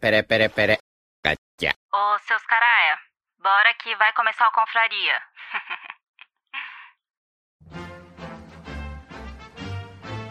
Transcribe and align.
pere, 0.00 0.22
pere, 0.22 0.48
pere. 0.48 0.78
Catia. 1.22 1.74
Ô, 1.92 2.18
seus 2.26 2.42
caraia, 2.46 2.98
bora 3.38 3.74
que 3.74 3.94
vai 3.96 4.12
começar 4.14 4.48
o 4.48 4.52
confraria. 4.52 5.22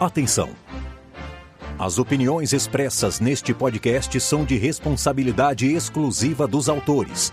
Atenção! 0.00 0.56
As 1.78 1.98
opiniões 1.98 2.52
expressas 2.52 3.20
neste 3.20 3.54
podcast 3.54 4.20
são 4.20 4.44
de 4.44 4.56
responsabilidade 4.58 5.72
exclusiva 5.72 6.46
dos 6.46 6.68
autores, 6.68 7.32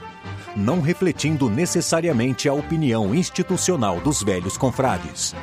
não 0.55 0.79
refletindo 0.79 1.49
necessariamente 1.49 2.47
a 2.47 2.53
opinião 2.53 3.13
institucional 3.15 3.99
dos 3.99 4.23
velhos 4.23 4.57
confrades. 4.57 5.35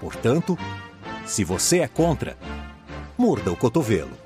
Portanto, 0.00 0.58
se 1.24 1.44
você 1.44 1.80
é 1.80 1.88
contra, 1.88 2.36
morda 3.16 3.50
o 3.50 3.56
cotovelo, 3.56 4.25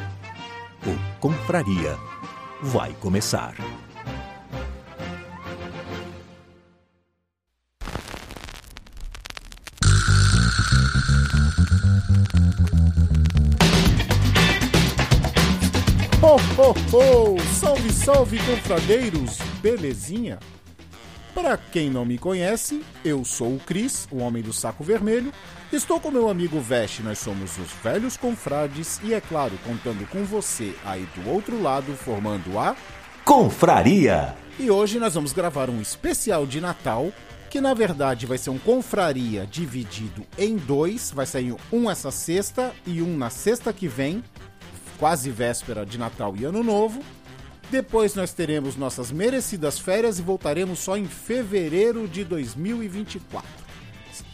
O 0.83 1.19
Confraria 1.19 1.95
vai 2.63 2.91
começar. 2.93 3.53
Ho, 16.23 16.35
ho, 16.57 16.73
ho! 16.91 17.39
Salve, 17.53 17.93
salve, 17.93 18.39
confradeiros! 18.39 19.37
Belezinha? 19.61 20.39
Para 21.33 21.57
quem 21.57 21.89
não 21.89 22.03
me 22.03 22.17
conhece, 22.17 22.83
eu 23.05 23.23
sou 23.23 23.55
o 23.55 23.59
Cris, 23.59 24.07
o 24.11 24.17
homem 24.17 24.43
do 24.43 24.51
saco 24.51 24.83
vermelho. 24.83 25.31
Estou 25.71 25.97
com 25.97 26.11
meu 26.11 26.29
amigo 26.29 26.59
Veste, 26.59 27.01
nós 27.01 27.19
somos 27.19 27.57
os 27.57 27.71
velhos 27.81 28.17
confrades 28.17 28.99
e, 29.01 29.13
é 29.13 29.21
claro, 29.21 29.57
contando 29.65 30.05
com 30.09 30.25
você 30.25 30.75
aí 30.83 31.07
do 31.15 31.29
outro 31.29 31.61
lado, 31.61 31.93
formando 31.93 32.59
a. 32.59 32.75
Confraria! 33.23 34.35
E 34.59 34.69
hoje 34.69 34.99
nós 34.99 35.13
vamos 35.13 35.31
gravar 35.31 35.69
um 35.69 35.79
especial 35.79 36.45
de 36.45 36.59
Natal, 36.59 37.11
que 37.49 37.61
na 37.61 37.73
verdade 37.73 38.25
vai 38.25 38.37
ser 38.37 38.49
um 38.49 38.59
confraria 38.59 39.47
dividido 39.49 40.25
em 40.37 40.57
dois. 40.57 41.11
Vai 41.11 41.25
sair 41.25 41.55
um 41.71 41.89
essa 41.89 42.11
sexta 42.11 42.73
e 42.85 43.01
um 43.01 43.17
na 43.17 43.29
sexta 43.29 43.71
que 43.71 43.87
vem, 43.87 44.21
quase 44.99 45.31
véspera 45.31 45.85
de 45.85 45.97
Natal 45.97 46.35
e 46.37 46.43
Ano 46.43 46.61
Novo. 46.61 47.01
Depois 47.71 48.15
nós 48.15 48.33
teremos 48.33 48.75
nossas 48.75 49.13
merecidas 49.13 49.79
férias 49.79 50.19
e 50.19 50.21
voltaremos 50.21 50.79
só 50.79 50.97
em 50.97 51.05
fevereiro 51.05 52.05
de 52.05 52.25
2024. 52.25 53.47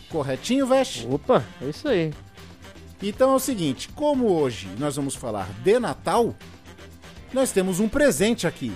Corretinho, 0.09 0.65
Veste? 0.65 1.05
Opa, 1.07 1.45
é 1.61 1.69
isso 1.69 1.87
aí. 1.87 2.11
Então 2.99 3.31
é 3.33 3.35
o 3.35 3.39
seguinte, 3.39 3.89
como 3.89 4.25
hoje 4.25 4.67
nós 4.79 4.95
vamos 4.95 5.13
falar 5.13 5.47
de 5.63 5.79
Natal, 5.79 6.33
nós 7.31 7.51
temos 7.51 7.79
um 7.79 7.87
presente 7.87 8.47
aqui, 8.47 8.73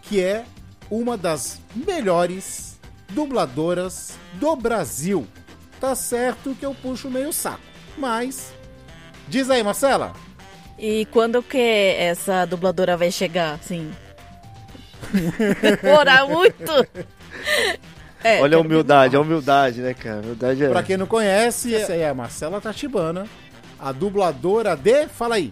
que 0.00 0.18
é 0.18 0.46
uma 0.90 1.14
das 1.14 1.60
melhores 1.74 2.80
dubladoras 3.10 4.14
do 4.34 4.56
Brasil. 4.56 5.26
Tá 5.78 5.94
certo 5.94 6.56
que 6.58 6.64
eu 6.64 6.74
puxo 6.74 7.10
meio 7.10 7.34
saco, 7.34 7.60
mas 7.98 8.54
diz 9.28 9.50
aí, 9.50 9.62
Marcela. 9.62 10.14
E 10.82 11.04
quando 11.12 11.42
que 11.42 11.58
essa 11.98 12.46
dubladora 12.46 12.96
vai 12.96 13.10
chegar, 13.12 13.52
assim? 13.54 13.90
Demorar 15.82 16.26
muito! 16.26 16.72
É, 18.22 18.38
Olha 18.42 18.58
a 18.58 18.60
humildade, 18.60 19.16
a 19.16 19.20
humildade, 19.20 19.80
né, 19.80 19.94
cara? 19.94 20.16
A 20.18 20.20
humildade 20.20 20.62
é. 20.62 20.68
Pra 20.68 20.82
quem 20.82 20.98
não 20.98 21.06
conhece, 21.06 21.74
essa 21.74 21.94
aí 21.94 22.00
é 22.02 22.08
a 22.10 22.12
Marcela 22.12 22.60
Tatibana, 22.60 23.26
a 23.78 23.92
dubladora 23.92 24.76
de, 24.76 25.06
fala 25.08 25.36
aí. 25.36 25.50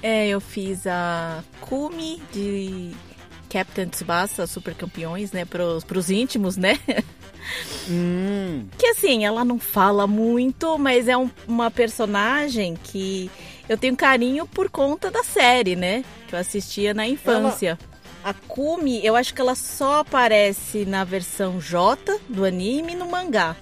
É, 0.00 0.28
eu 0.28 0.40
fiz 0.40 0.86
a 0.86 1.42
Kumi 1.60 2.22
de 2.32 2.92
Captain 3.50 3.88
Tsubasa, 3.88 4.46
Super 4.46 4.74
Campeões, 4.76 5.32
né? 5.32 5.44
Pros, 5.44 5.82
pros 5.82 6.08
íntimos, 6.08 6.56
né? 6.56 6.78
Hum, 7.90 8.68
Que 8.78 8.86
assim, 8.86 9.24
ela 9.24 9.44
não 9.44 9.58
fala 9.58 10.06
muito, 10.06 10.78
mas 10.78 11.08
é 11.08 11.16
um- 11.16 11.30
uma 11.48 11.68
personagem 11.68 12.76
que 12.80 13.28
eu 13.72 13.78
tenho 13.78 13.96
carinho 13.96 14.46
por 14.46 14.68
conta 14.70 15.10
da 15.10 15.22
série, 15.24 15.74
né? 15.76 16.04
Que 16.28 16.34
eu 16.34 16.38
assistia 16.38 16.92
na 16.94 17.06
infância. 17.06 17.78
A 18.24 18.32
Kumi, 18.32 19.04
eu 19.04 19.16
acho 19.16 19.34
que 19.34 19.40
ela 19.40 19.54
só 19.54 20.00
aparece 20.00 20.84
na 20.84 21.02
versão 21.04 21.58
J 21.58 22.20
do 22.28 22.44
anime 22.44 22.92
e 22.92 22.96
no 22.96 23.10
mangá. 23.10 23.56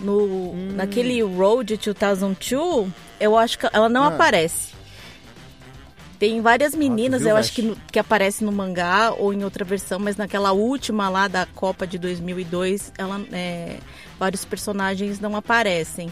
No, 0.00 0.54
Naquele 0.74 1.20
Road 1.22 1.76
2002, 1.76 2.92
eu 3.18 3.36
acho 3.36 3.58
que 3.58 3.66
ela 3.72 3.88
não 3.88 4.04
Ah. 4.04 4.08
aparece. 4.08 4.76
Tem 6.18 6.40
várias 6.40 6.74
meninas, 6.74 7.20
viu, 7.22 7.30
eu 7.30 7.36
acho 7.36 7.52
que, 7.52 7.60
no- 7.62 7.76
que 7.92 7.98
aparecem 7.98 8.46
no 8.46 8.52
mangá 8.52 9.12
ou 9.18 9.34
em 9.34 9.44
outra 9.44 9.64
versão, 9.66 9.98
mas 9.98 10.16
naquela 10.16 10.50
última 10.52 11.10
lá 11.10 11.28
da 11.28 11.44
Copa 11.44 11.86
de 11.86 11.98
2002, 11.98 12.90
ela, 12.96 13.20
é, 13.32 13.76
vários 14.18 14.42
personagens 14.42 15.20
não 15.20 15.36
aparecem. 15.36 16.10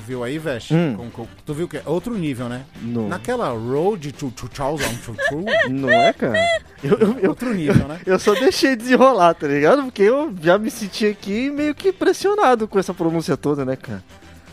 Tu 0.00 0.06
viu 0.06 0.24
aí, 0.24 0.38
Veste? 0.38 0.74
Hum. 0.74 0.94
Com- 0.96 1.10
com- 1.10 1.26
tu 1.44 1.54
viu 1.54 1.68
que 1.68 1.76
é 1.76 1.82
outro 1.86 2.16
nível, 2.16 2.48
né? 2.48 2.64
Não, 2.82 3.08
Naquela 3.08 3.48
Road 3.50 4.12
to 4.12 4.32
2002, 4.36 5.70
não 5.70 5.90
é, 5.90 6.12
cara? 6.12 6.38
Eu, 6.82 6.98
eu, 6.98 7.18
eu, 7.18 7.30
outro 7.30 7.52
nível, 7.52 7.86
né? 7.86 8.00
eu 8.06 8.18
só 8.18 8.32
deixei 8.34 8.74
desenrolar, 8.74 9.34
tá 9.34 9.46
ligado? 9.46 9.82
Porque 9.84 10.02
eu 10.02 10.34
já 10.42 10.58
me 10.58 10.70
senti 10.70 11.06
aqui 11.06 11.50
meio 11.50 11.74
que 11.74 11.88
impressionado 11.90 12.66
com 12.66 12.78
essa 12.78 12.94
pronúncia 12.94 13.36
toda, 13.36 13.64
né, 13.64 13.76
cara? 13.76 14.02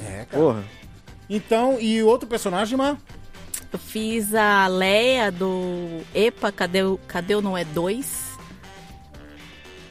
É, 0.06 0.26
cara. 0.26 0.28
Porra. 0.44 0.64
Então, 1.30 1.78
e 1.80 2.02
outro 2.04 2.28
personagem, 2.28 2.78
Mar? 2.78 2.98
Eu 3.72 3.80
fiz 3.80 4.34
a 4.34 4.68
Leia 4.68 5.32
do 5.32 6.02
Epa, 6.16 6.52
Cadê, 6.52 6.84
o- 6.84 7.00
Cadê 7.08 7.36
o 7.36 7.42
Não 7.42 7.58
É 7.58 7.64
2? 7.66 8.27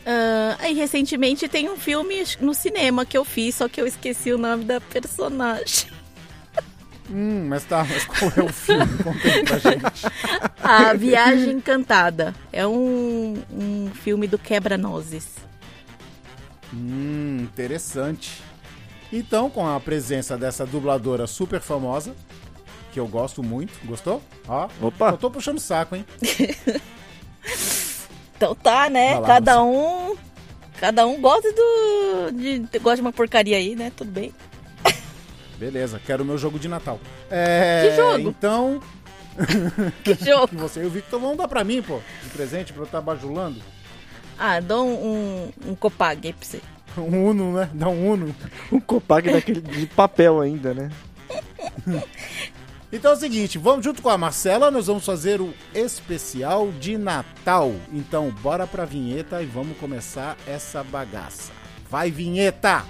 Ah, 0.07 0.57
aí 0.61 0.73
recentemente 0.73 1.49
tem 1.49 1.69
um 1.69 1.77
filme 1.77 2.23
no 2.41 2.55
cinema 2.55 3.05
que 3.05 3.19
eu 3.19 3.25
fiz, 3.25 3.57
só 3.57 3.69
que 3.69 3.81
eu 3.81 3.87
esqueci 3.89 4.33
o 4.33 4.39
nome 4.39 4.65
da 4.65 4.81
personagem. 4.81 5.91
Hum, 7.11 7.47
mas 7.49 7.65
tá, 7.65 7.85
mas 7.85 8.05
qual 8.05 8.33
é 8.37 8.43
o 8.43 8.53
filme? 8.53 8.99
Conta 9.03 9.29
aí 9.29 9.45
pra 9.45 9.59
gente. 9.59 10.07
A 10.63 10.93
Viagem 10.95 11.51
Encantada. 11.51 12.35
É 12.53 12.67
um, 12.67 13.43
um 13.53 13.91
filme 13.95 14.27
do 14.27 14.39
Quebra-Nozes. 14.39 15.29
Hum, 16.73 17.39
interessante. 17.43 18.43
Então, 19.13 19.49
com 19.49 19.67
a 19.67 19.79
presença 19.79 20.37
dessa 20.37 20.67
dubladora 20.67 21.29
super 21.29 21.61
famosa, 21.61 22.15
que 22.93 22.99
eu 22.99 23.07
gosto 23.07 23.41
muito, 23.41 23.73
gostou? 23.85 24.21
Ó, 24.49 24.69
Opa. 24.83 25.11
eu 25.11 25.17
tô 25.17 25.31
puxando 25.31 25.59
o 25.59 25.61
saco, 25.61 25.95
hein? 25.95 26.05
Então 28.37 28.55
tá, 28.55 28.89
né? 28.91 29.21
Cada 29.23 29.63
um. 29.63 30.15
Cada 30.79 31.07
um 31.07 31.21
gosta 31.21 31.51
do. 31.53 32.31
De, 32.33 32.79
gosta 32.79 32.97
de 32.97 33.03
uma 33.03 33.13
porcaria 33.13 33.57
aí, 33.57 33.75
né? 33.75 33.91
Tudo 33.97 34.11
bem. 34.11 34.33
Beleza, 35.59 35.99
quero 36.05 36.23
o 36.23 36.27
meu 36.27 36.37
jogo 36.37 36.59
de 36.59 36.69
Natal. 36.69 37.01
É, 37.31 37.89
Que 37.89 37.97
jogo? 37.97 38.29
Então, 38.29 38.81
Que 40.05 40.15
jogo. 40.15 40.49
que 40.49 40.57
você 40.57 40.83
e 40.83 40.87
o 40.87 40.91
Victor 40.91 41.19
vão 41.19 41.35
dar 41.35 41.49
pra 41.49 41.65
mim, 41.65 41.81
pô, 41.81 41.99
de 42.23 42.29
presente 42.31 42.73
pra 42.75 42.83
eu 42.83 42.87
estar 42.87 43.01
bajulando. 43.01 43.61
Ah, 44.39 44.61
dou 44.61 44.87
um, 44.87 44.93
um, 45.67 45.71
um 45.71 45.75
Copag 45.75 46.27
aí 46.29 46.33
pra 46.35 46.47
você. 46.47 46.61
Um 46.99 47.29
Uno, 47.29 47.53
né? 47.53 47.71
Dá 47.75 47.89
um 47.89 48.11
Uno. 48.11 48.35
Um 48.73 48.81
copag 48.81 49.31
daquele 49.31 49.61
de 49.61 49.87
papel 49.87 50.41
ainda, 50.41 50.73
né? 50.73 50.91
Então 52.93 53.11
é 53.11 53.15
o 53.15 53.19
seguinte, 53.19 53.59
vamos 53.59 53.85
junto 53.85 54.01
com 54.01 54.09
a 54.09 54.17
Marcela, 54.17 54.71
nós 54.71 54.87
vamos 54.87 55.05
fazer 55.05 55.41
o 55.41 55.53
especial 55.75 56.71
de 56.81 56.97
Natal. 56.97 57.75
Então, 57.93 58.31
bora 58.43 58.67
pra 58.67 58.85
vinheta 58.85 59.43
e 59.43 59.47
vamos 59.47 59.77
começar 59.79 60.37
essa 60.47 60.85
bagaça. 60.85 61.53
Vai, 61.91 62.11
vinheta! 62.11 62.85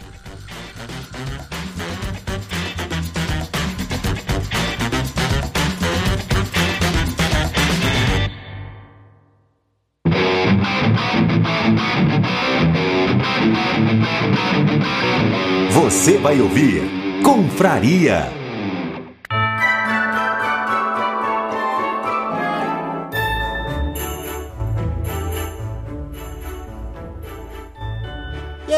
Você 15.72 16.19
vai 16.19 16.40
ouvir 16.40 16.82
Confraria. 17.22 18.45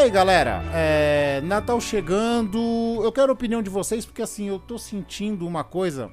Aí, 0.08 0.10
galera, 0.12 0.62
é, 0.72 1.40
Natal 1.44 1.80
chegando. 1.80 2.58
Eu 3.02 3.12
quero 3.12 3.30
a 3.30 3.34
opinião 3.34 3.62
de 3.62 3.68
vocês, 3.70 4.04
porque 4.06 4.22
assim, 4.22 4.46
eu 4.48 4.58
tô 4.58 4.78
sentindo 4.78 5.46
uma 5.46 5.62
coisa. 5.62 6.10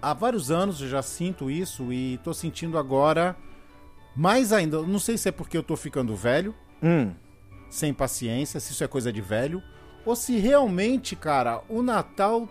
Há 0.00 0.14
vários 0.14 0.50
anos 0.50 0.80
eu 0.80 0.88
já 0.88 1.02
sinto 1.02 1.50
isso 1.50 1.92
e 1.92 2.18
tô 2.24 2.32
sentindo 2.32 2.78
agora 2.78 3.36
mais 4.16 4.52
ainda. 4.52 4.80
Não 4.82 4.98
sei 4.98 5.18
se 5.18 5.28
é 5.28 5.32
porque 5.32 5.56
eu 5.56 5.62
tô 5.62 5.76
ficando 5.76 6.16
velho, 6.16 6.54
Hum. 6.82 7.12
sem 7.68 7.92
paciência, 7.92 8.58
se 8.58 8.72
isso 8.72 8.82
é 8.82 8.88
coisa 8.88 9.12
de 9.12 9.20
velho, 9.20 9.62
ou 10.06 10.16
se 10.16 10.38
realmente, 10.38 11.14
cara, 11.14 11.62
o 11.68 11.82
Natal 11.82 12.48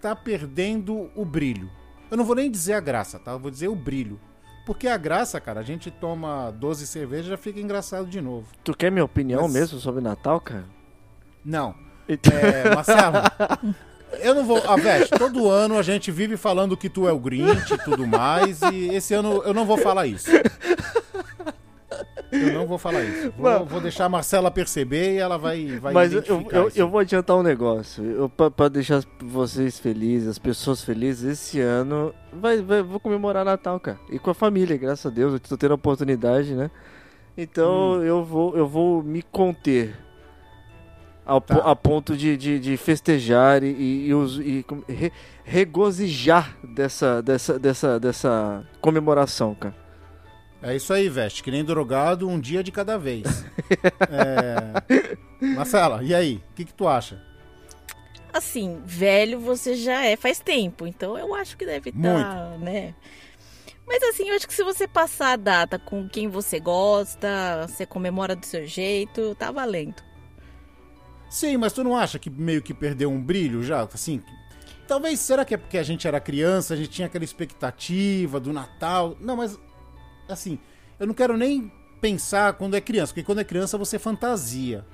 tá 0.00 0.16
perdendo 0.16 1.10
o 1.14 1.24
brilho. 1.24 1.70
Eu 2.10 2.16
não 2.16 2.24
vou 2.24 2.34
nem 2.36 2.50
dizer 2.50 2.72
a 2.72 2.80
graça, 2.80 3.18
tá? 3.18 3.32
Eu 3.32 3.38
vou 3.38 3.50
dizer 3.50 3.68
o 3.68 3.76
brilho. 3.76 4.18
Porque 4.66 4.88
a 4.88 4.96
graça, 4.98 5.40
cara, 5.40 5.60
a 5.60 5.62
gente 5.62 5.90
toma 5.90 6.50
12 6.58 6.86
cervejas 6.88 7.26
e 7.26 7.30
já 7.30 7.36
fica 7.38 7.60
engraçado 7.60 8.06
de 8.06 8.20
novo. 8.20 8.48
Tu 8.64 8.74
quer 8.76 8.90
minha 8.90 9.04
opinião 9.04 9.42
Mas- 9.44 9.52
mesmo 9.52 9.78
sobre 9.78 10.02
Natal, 10.02 10.40
cara? 10.40 10.64
Não. 11.44 11.74
É, 12.08 12.74
Marcelo, 12.74 13.16
eu 14.20 14.34
não 14.34 14.44
vou. 14.44 14.62
Ah, 14.68 14.76
Veste, 14.76 15.16
todo 15.18 15.48
ano 15.48 15.78
a 15.78 15.82
gente 15.82 16.10
vive 16.12 16.36
falando 16.36 16.76
que 16.76 16.88
tu 16.88 17.08
é 17.08 17.12
o 17.12 17.18
Grinch 17.18 17.72
e 17.74 17.78
tudo 17.78 18.06
mais, 18.06 18.60
e 18.72 18.88
esse 18.94 19.12
ano 19.14 19.42
eu 19.44 19.52
não 19.54 19.64
vou 19.64 19.76
falar 19.78 20.06
isso. 20.06 20.30
Eu 22.32 22.52
não 22.52 22.66
vou 22.66 22.76
falar 22.76 23.02
isso. 23.04 23.32
Vou, 23.38 23.50
Mano. 23.50 23.64
vou 23.66 23.80
deixar 23.80 24.06
a 24.06 24.08
Marcela 24.08 24.50
perceber 24.50 25.14
e 25.14 25.18
ela 25.18 25.38
vai, 25.38 25.78
vai 25.78 25.92
Mas 25.92 26.12
eu, 26.12 26.22
eu, 26.50 26.68
isso. 26.68 26.78
eu 26.78 26.88
vou 26.88 27.00
adiantar 27.00 27.36
um 27.36 27.42
negócio. 27.42 28.02
Pra 28.56 28.68
deixar 28.68 29.02
vocês 29.20 29.78
felizes, 29.78 30.28
as 30.28 30.38
pessoas 30.38 30.82
felizes, 30.82 31.24
esse 31.24 31.60
ano 31.60 32.12
vai, 32.32 32.60
vai- 32.62 32.82
vou 32.82 32.98
comemorar 33.00 33.44
Natal, 33.44 33.78
cara. 33.78 33.98
E 34.10 34.18
com 34.18 34.30
a 34.30 34.34
família, 34.34 34.76
graças 34.76 35.06
a 35.06 35.10
Deus. 35.14 35.34
Eu 35.34 35.40
tô 35.40 35.56
tendo 35.56 35.72
a 35.72 35.76
oportunidade, 35.76 36.54
né? 36.54 36.70
Então 37.38 37.92
Hum. 37.98 38.02
eu, 38.02 38.24
vou, 38.24 38.56
eu 38.56 38.66
vou 38.66 39.02
me 39.02 39.22
conter. 39.22 39.94
Ao, 41.24 41.40
Tá. 41.40 41.56
a 41.56 41.74
ponto 41.74 42.16
de, 42.16 42.36
de, 42.36 42.58
de 42.60 42.76
festejar 42.76 43.62
e, 43.64 43.66
e, 43.66 44.10
e 44.12 44.64
e 44.88 44.92
re- 44.92 45.12
regozijar 45.44 46.56
dessa, 46.62 47.20
dessa, 47.20 47.58
dessa, 47.58 47.98
dessa 47.98 48.64
comemoração, 48.80 49.52
cara. 49.54 49.74
É 50.66 50.74
isso 50.74 50.92
aí, 50.92 51.08
Veste. 51.08 51.44
Que 51.44 51.50
nem 51.52 51.64
drogado, 51.64 52.28
um 52.28 52.40
dia 52.40 52.62
de 52.62 52.72
cada 52.72 52.98
vez. 52.98 53.24
É... 54.10 55.54
Marcela, 55.54 56.02
e 56.02 56.14
aí? 56.14 56.42
O 56.50 56.54
que, 56.54 56.64
que 56.64 56.74
tu 56.74 56.86
acha? 56.86 57.20
Assim, 58.32 58.80
velho 58.84 59.40
você 59.40 59.74
já 59.74 60.04
é 60.04 60.14
faz 60.14 60.38
tempo, 60.38 60.86
então 60.86 61.18
eu 61.18 61.34
acho 61.34 61.56
que 61.56 61.66
deve 61.66 61.90
estar, 61.90 62.58
né? 62.58 62.94
Mas 63.86 64.02
assim, 64.04 64.28
eu 64.28 64.36
acho 64.36 64.46
que 64.46 64.54
se 64.54 64.62
você 64.62 64.86
passar 64.86 65.32
a 65.32 65.36
data 65.36 65.78
com 65.78 66.08
quem 66.08 66.28
você 66.28 66.60
gosta, 66.60 67.66
você 67.66 67.86
comemora 67.86 68.36
do 68.36 68.44
seu 68.44 68.66
jeito, 68.66 69.34
tá 69.36 69.50
valendo. 69.50 70.02
Sim, 71.30 71.56
mas 71.56 71.72
tu 71.72 71.82
não 71.82 71.96
acha 71.96 72.18
que 72.18 72.30
meio 72.30 72.62
que 72.62 72.74
perdeu 72.74 73.10
um 73.10 73.20
brilho 73.20 73.62
já? 73.62 73.82
Assim, 73.82 74.22
talvez, 74.86 75.18
será 75.20 75.44
que 75.44 75.54
é 75.54 75.56
porque 75.56 75.78
a 75.78 75.82
gente 75.82 76.06
era 76.06 76.20
criança, 76.20 76.74
a 76.74 76.76
gente 76.76 76.90
tinha 76.90 77.06
aquela 77.06 77.24
expectativa 77.24 78.38
do 78.38 78.52
Natal? 78.52 79.16
Não, 79.20 79.36
mas, 79.36 79.58
assim, 80.28 80.58
eu 80.98 81.06
não 81.06 81.14
quero 81.14 81.36
nem 81.36 81.70
pensar 82.00 82.52
quando 82.54 82.74
é 82.76 82.80
criança, 82.80 83.12
porque 83.12 83.24
quando 83.24 83.40
é 83.40 83.44
criança 83.44 83.78
você 83.78 83.98
fantasia. 83.98 84.84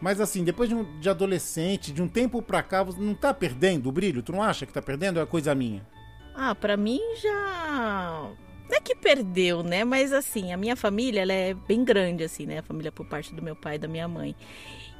Mas 0.00 0.20
assim, 0.20 0.42
depois 0.44 0.68
de, 0.68 0.74
um- 0.74 0.98
de 1.00 1.08
adolescente, 1.10 1.92
de 1.92 2.00
um 2.02 2.08
tempo 2.08 2.40
pra 2.40 2.62
cá, 2.62 2.82
você 2.82 2.98
não 3.00 3.14
tá 3.14 3.34
perdendo 3.34 3.88
o 3.88 3.92
brilho? 3.92 4.22
Tu 4.22 4.32
não 4.32 4.42
acha 4.42 4.64
que 4.64 4.72
tá 4.72 4.80
perdendo? 4.80 5.20
É 5.20 5.26
coisa 5.26 5.54
minha. 5.54 5.86
Ah, 6.34 6.54
pra 6.54 6.76
mim 6.76 7.00
já. 7.22 8.30
Não 8.68 8.76
é 8.76 8.80
que 8.80 8.94
perdeu, 8.94 9.62
né? 9.62 9.84
Mas 9.84 10.12
assim, 10.12 10.52
a 10.52 10.56
minha 10.56 10.76
família, 10.76 11.20
ela 11.22 11.32
é 11.32 11.52
bem 11.52 11.84
grande, 11.84 12.22
assim, 12.24 12.46
né? 12.46 12.58
A 12.58 12.62
família 12.62 12.90
por 12.92 13.04
parte 13.06 13.34
do 13.34 13.42
meu 13.42 13.56
pai 13.56 13.74
e 13.74 13.78
da 13.78 13.88
minha 13.88 14.06
mãe. 14.08 14.34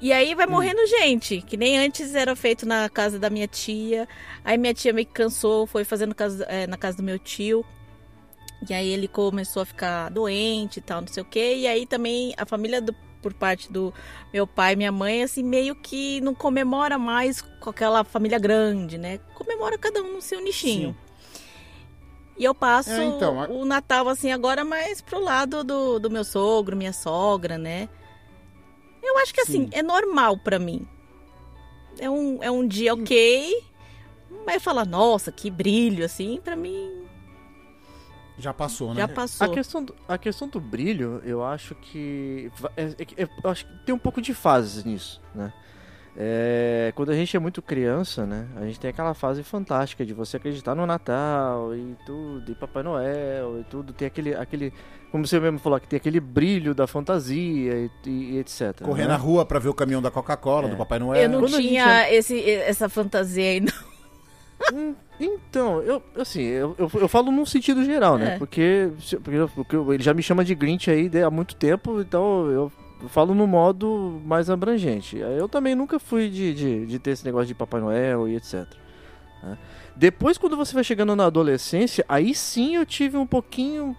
E 0.02 0.12
aí 0.12 0.34
vai 0.34 0.46
morrendo 0.46 0.84
gente, 0.86 1.40
que 1.42 1.56
nem 1.56 1.78
antes 1.78 2.14
era 2.14 2.34
feito 2.34 2.66
na 2.66 2.88
casa 2.88 3.18
da 3.18 3.30
minha 3.30 3.46
tia. 3.46 4.08
Aí 4.44 4.58
minha 4.58 4.74
tia 4.74 4.92
meio 4.92 5.06
que 5.06 5.12
cansou, 5.12 5.66
foi 5.66 5.84
fazendo 5.84 6.14
casa- 6.14 6.44
é, 6.44 6.66
na 6.66 6.76
casa 6.76 6.96
do 6.96 7.02
meu 7.02 7.18
tio. 7.18 7.64
E 8.68 8.74
aí 8.74 8.88
ele 8.88 9.08
começou 9.08 9.62
a 9.62 9.66
ficar 9.66 10.10
doente 10.10 10.78
e 10.78 10.82
tal, 10.82 11.00
não 11.00 11.08
sei 11.08 11.22
o 11.22 11.26
quê. 11.26 11.54
E 11.56 11.66
aí 11.66 11.86
também 11.86 12.34
a 12.36 12.44
família 12.44 12.80
do- 12.80 12.94
por 13.22 13.32
parte 13.34 13.70
do 13.72 13.92
meu 14.32 14.46
pai 14.46 14.72
e 14.72 14.76
minha 14.76 14.92
mãe, 14.92 15.22
assim, 15.22 15.42
meio 15.42 15.74
que 15.74 16.20
não 16.20 16.34
comemora 16.34 16.98
mais 16.98 17.40
com 17.42 17.70
aquela 17.70 18.04
família 18.04 18.38
grande, 18.38 18.98
né? 18.98 19.18
Comemora 19.34 19.78
cada 19.78 20.02
um 20.02 20.14
no 20.14 20.22
seu 20.22 20.42
nichinho. 20.42 20.96
E 22.38 22.44
eu 22.44 22.54
passo 22.54 22.90
É, 22.90 23.04
então, 23.04 23.40
a- 23.40 23.48
o 23.48 23.64
Natal, 23.66 24.08
assim, 24.08 24.32
agora 24.32 24.64
mais 24.64 25.00
pro 25.02 25.20
lado 25.20 25.62
do, 25.62 25.98
do 25.98 26.10
meu 26.10 26.24
sogro, 26.24 26.76
minha 26.76 26.92
sogra, 26.92 27.58
né? 27.58 27.88
Eu 29.02 29.18
acho 29.18 29.32
que, 29.34 29.40
assim, 29.42 29.64
Sim. 29.64 29.70
é 29.72 29.82
normal 29.82 30.38
pra 30.38 30.58
mim. 30.58 30.86
É 31.98 32.08
um, 32.08 32.42
é 32.42 32.50
um 32.50 32.66
dia 32.66 32.94
ok, 32.94 33.62
mas 34.46 34.62
falar, 34.62 34.86
nossa, 34.86 35.30
que 35.32 35.50
brilho, 35.50 36.04
assim, 36.04 36.40
pra 36.42 36.56
mim 36.56 37.04
Já 38.40 38.52
passou, 38.52 38.94
né? 38.94 39.00
já 39.02 39.08
passou. 39.08 39.46
A 39.46 39.54
questão, 39.54 39.84
do, 39.84 39.94
a 40.08 40.18
questão 40.18 40.48
do 40.48 40.58
brilho, 40.60 41.20
eu 41.24 41.44
acho 41.44 41.74
que. 41.74 42.50
é- 42.76 42.82
é- 42.84 43.22
é- 43.24 43.28
eu 43.44 43.50
acho 43.50 43.66
que 43.66 43.72
tem 43.86 43.94
um 43.94 43.98
pouco 43.98 44.20
de 44.20 44.32
fases 44.34 44.84
nisso, 44.84 45.20
né? 45.34 45.52
É, 46.16 46.92
quando 46.96 47.10
a 47.10 47.14
gente 47.14 47.36
é 47.36 47.40
muito 47.40 47.62
criança, 47.62 48.26
né? 48.26 48.46
A 48.56 48.62
gente 48.66 48.80
tem 48.80 48.90
aquela 48.90 49.14
fase 49.14 49.44
fantástica 49.44 50.04
de 50.04 50.12
você 50.12 50.36
acreditar 50.38 50.74
no 50.74 50.84
Natal 50.84 51.72
e 51.74 51.96
tudo, 52.04 52.50
e 52.50 52.54
Papai 52.54 52.82
Noel 52.82 53.60
e 53.60 53.64
tudo. 53.64 53.92
Tem 53.92 54.08
aquele, 54.08 54.34
aquele 54.34 54.72
como 55.12 55.24
você 55.26 55.38
mesmo 55.38 55.58
falou, 55.60 55.78
que 55.80 55.86
tem 55.86 55.96
aquele 55.96 56.18
brilho 56.20 56.74
da 56.74 56.86
fantasia 56.86 57.38
e, 57.76 57.90
e- 58.06 58.10
e 58.34 58.38
etc. 58.38 58.82
Correr 58.82 59.02
né? 59.02 59.08
na 59.08 59.16
rua 59.16 59.46
pra 59.46 59.58
ver 59.60 59.68
o 59.68 59.74
caminhão 59.74 60.02
da 60.02 60.10
Coca-Cola, 60.10 60.66
É. 60.66 60.70
do 60.70 60.76
Papai 60.76 60.98
Noel. 60.98 61.22
Eu 61.22 61.28
não 61.28 61.40
Quando 61.40 61.56
tinha 61.58 62.12
esse, 62.12 62.42
essa 62.50 62.88
fantasia 62.88 63.44
aí, 63.44 63.60
não. 63.60 63.72
Hum, 64.72 64.94
Então, 65.18 65.82
eu, 65.82 66.02
assim, 66.16 66.42
eu, 66.42 66.74
eu, 66.78 66.90
eu 66.94 67.08
falo 67.08 67.30
num 67.30 67.44
sentido 67.44 67.84
geral, 67.84 68.16
né? 68.16 68.34
É. 68.34 68.38
Porque, 68.38 68.90
porque, 69.54 69.76
ele 69.76 70.02
já 70.02 70.14
me 70.14 70.22
chama 70.22 70.44
de 70.44 70.54
Grinch 70.54 70.90
aí 70.90 71.10
há 71.22 71.30
muito 71.30 71.54
tempo, 71.56 72.00
então 72.00 72.46
eu, 72.46 72.72
eu 73.02 73.08
falo 73.08 73.34
no 73.34 73.46
modo 73.46 74.20
mais 74.24 74.48
abrangente. 74.48 75.18
Eu 75.18 75.48
também 75.48 75.74
nunca 75.74 75.98
fui 75.98 76.28
de, 76.28 76.54
de, 76.54 76.86
de 76.86 76.98
ter 76.98 77.10
esse 77.10 77.24
negócio 77.24 77.48
de 77.48 77.54
Papai 77.54 77.80
Noel 77.80 78.28
e 78.28 78.36
etc. 78.36 78.66
né? 79.42 79.58
Depois, 79.96 80.38
quando 80.38 80.56
você 80.56 80.72
vai 80.72 80.84
chegando 80.84 81.14
na 81.14 81.26
adolescência, 81.26 82.04
aí 82.08 82.34
sim 82.34 82.76
eu 82.76 82.86
tive 82.86 83.18
um 83.18 83.26
pouquinho, 83.26 83.94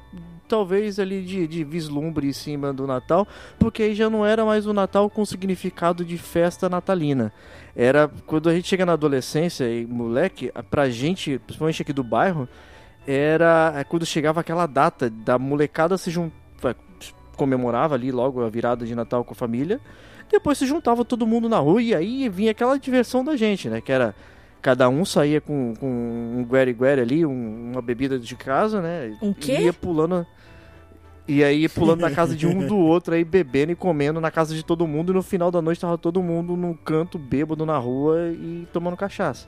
talvez, 0.52 1.00
ali 1.00 1.22
de, 1.24 1.48
de 1.48 1.64
vislumbre 1.64 2.28
em 2.28 2.34
cima 2.34 2.72
do 2.74 2.86
Natal, 2.86 3.28
porque 3.58 3.84
aí 3.84 3.96
já 3.96 4.10
não 4.10 4.26
era 4.26 4.44
mais 4.46 4.68
o 4.68 4.74
Natal 4.74 5.10
com 5.10 5.24
significado 5.26 6.04
de 6.06 6.18
festa 6.18 6.70
natalina. 6.70 7.32
Era 7.76 8.10
quando 8.26 8.50
a 8.50 8.54
gente 8.54 8.68
chega 8.68 8.86
na 8.86 8.94
adolescência 8.94 9.64
e 9.68 9.86
moleque, 9.86 10.52
pra 10.70 10.90
gente, 10.90 11.40
principalmente 11.40 11.82
aqui 11.82 11.94
do 11.94 12.04
bairro, 12.04 12.48
era 13.08 13.74
é 13.78 13.84
quando 13.84 14.06
chegava 14.06 14.42
aquela 14.42 14.68
data 14.68 15.10
da 15.10 15.40
molecada 15.40 15.98
se 15.98 16.12
juntar, 16.12 16.76
comemorava 17.36 17.96
ali 17.96 18.12
logo 18.12 18.44
a 18.44 18.50
virada 18.50 18.86
de 18.86 18.94
Natal 18.94 19.24
com 19.24 19.32
a 19.32 19.36
família, 19.36 19.80
depois 20.32 20.58
se 20.58 20.66
juntava 20.66 21.04
todo 21.04 21.26
mundo 21.26 21.50
na 21.50 21.58
rua 21.60 21.82
e 21.82 21.96
aí 21.96 22.30
vinha 22.30 22.52
aquela 22.52 22.78
diversão 22.78 23.24
da 23.24 23.36
gente, 23.36 23.70
né? 23.70 23.82
Que 23.82 23.92
era 23.92 24.14
cada 24.62 24.88
um 24.88 25.04
saía 25.04 25.42
com, 25.42 25.74
com 25.80 25.88
um 25.88 26.46
gueri 26.46 26.76
ali, 27.02 27.26
um- 27.26 27.72
uma 27.72 27.82
bebida 27.82 28.20
de 28.20 28.36
casa, 28.36 28.80
né? 28.80 29.18
Um 29.22 29.34
quê? 29.34 29.58
E 29.60 29.64
ia 29.64 29.74
pulando. 29.74 30.26
E 31.28 31.44
aí 31.44 31.70
pulando 31.70 32.02
na 32.02 32.12
casa 32.12 32.36
de 32.36 32.46
um 32.48 32.66
do 32.68 32.76
outro, 32.80 33.14
aí 33.14 33.24
bebendo 33.24 33.72
e 33.72 33.76
comendo 33.76 34.20
na 34.20 34.32
casa 34.32 34.54
de 34.56 34.64
todo 34.64 34.86
mundo, 34.88 35.12
e 35.12 35.16
no 35.16 35.22
final 35.24 35.50
da 35.52 35.62
noite 35.62 35.80
tava 35.80 35.98
todo 35.98 36.22
mundo 36.22 36.56
num 36.58 36.74
canto 36.74 37.18
bêbado 37.18 37.66
na 37.66 37.78
rua 37.78 38.30
e 38.32 38.68
tomando 38.74 38.98
cachaça. 38.98 39.48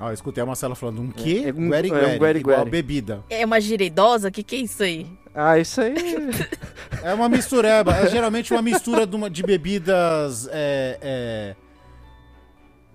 Ah, 0.00 0.08
eu 0.10 0.14
escutei 0.14 0.42
a 0.42 0.46
Marcela 0.46 0.74
falando 0.76 1.00
um 1.00 1.10
quê? 1.10 1.44
É 1.46 1.50
um- 1.52 1.68
gueri 1.70 1.90
é 1.90 2.14
um 2.14 2.18
gueri, 2.18 2.38
igual 2.40 2.58
gueri. 2.58 2.70
bebida. 2.70 3.24
É 3.28 3.44
uma 3.44 3.60
gira 3.60 3.82
idosa? 3.82 4.28
O 4.28 4.30
que, 4.30 4.42
que 4.44 4.54
é 4.56 4.58
isso 4.60 4.82
aí? 4.82 5.06
Ah, 5.34 5.58
isso 5.58 5.80
aí. 5.80 5.94
É 7.02 7.14
uma 7.14 7.28
mistureba, 7.28 7.94
é 7.94 8.08
geralmente 8.08 8.52
uma 8.52 8.60
mistura 8.60 9.06
de, 9.06 9.14
uma- 9.14 9.30
de 9.30 9.40
bebidas. 9.44 10.48
É, 10.50 10.98
é, 11.00 11.56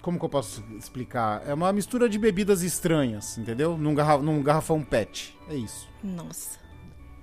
Como 0.01 0.19
que 0.19 0.25
eu 0.25 0.29
posso 0.29 0.61
explicar? 0.77 1.41
É 1.47 1.53
uma 1.53 1.71
mistura 1.71 2.09
de 2.09 2.19
bebidas 2.19 2.63
estranhas, 2.63 3.37
entendeu? 3.37 3.77
Num, 3.77 3.95
garra- 3.95 4.17
num 4.17 4.41
garrafão 4.43 4.81
PET. 4.83 5.33
É 5.49 5.55
isso. 5.55 5.87
Nossa. 6.03 6.59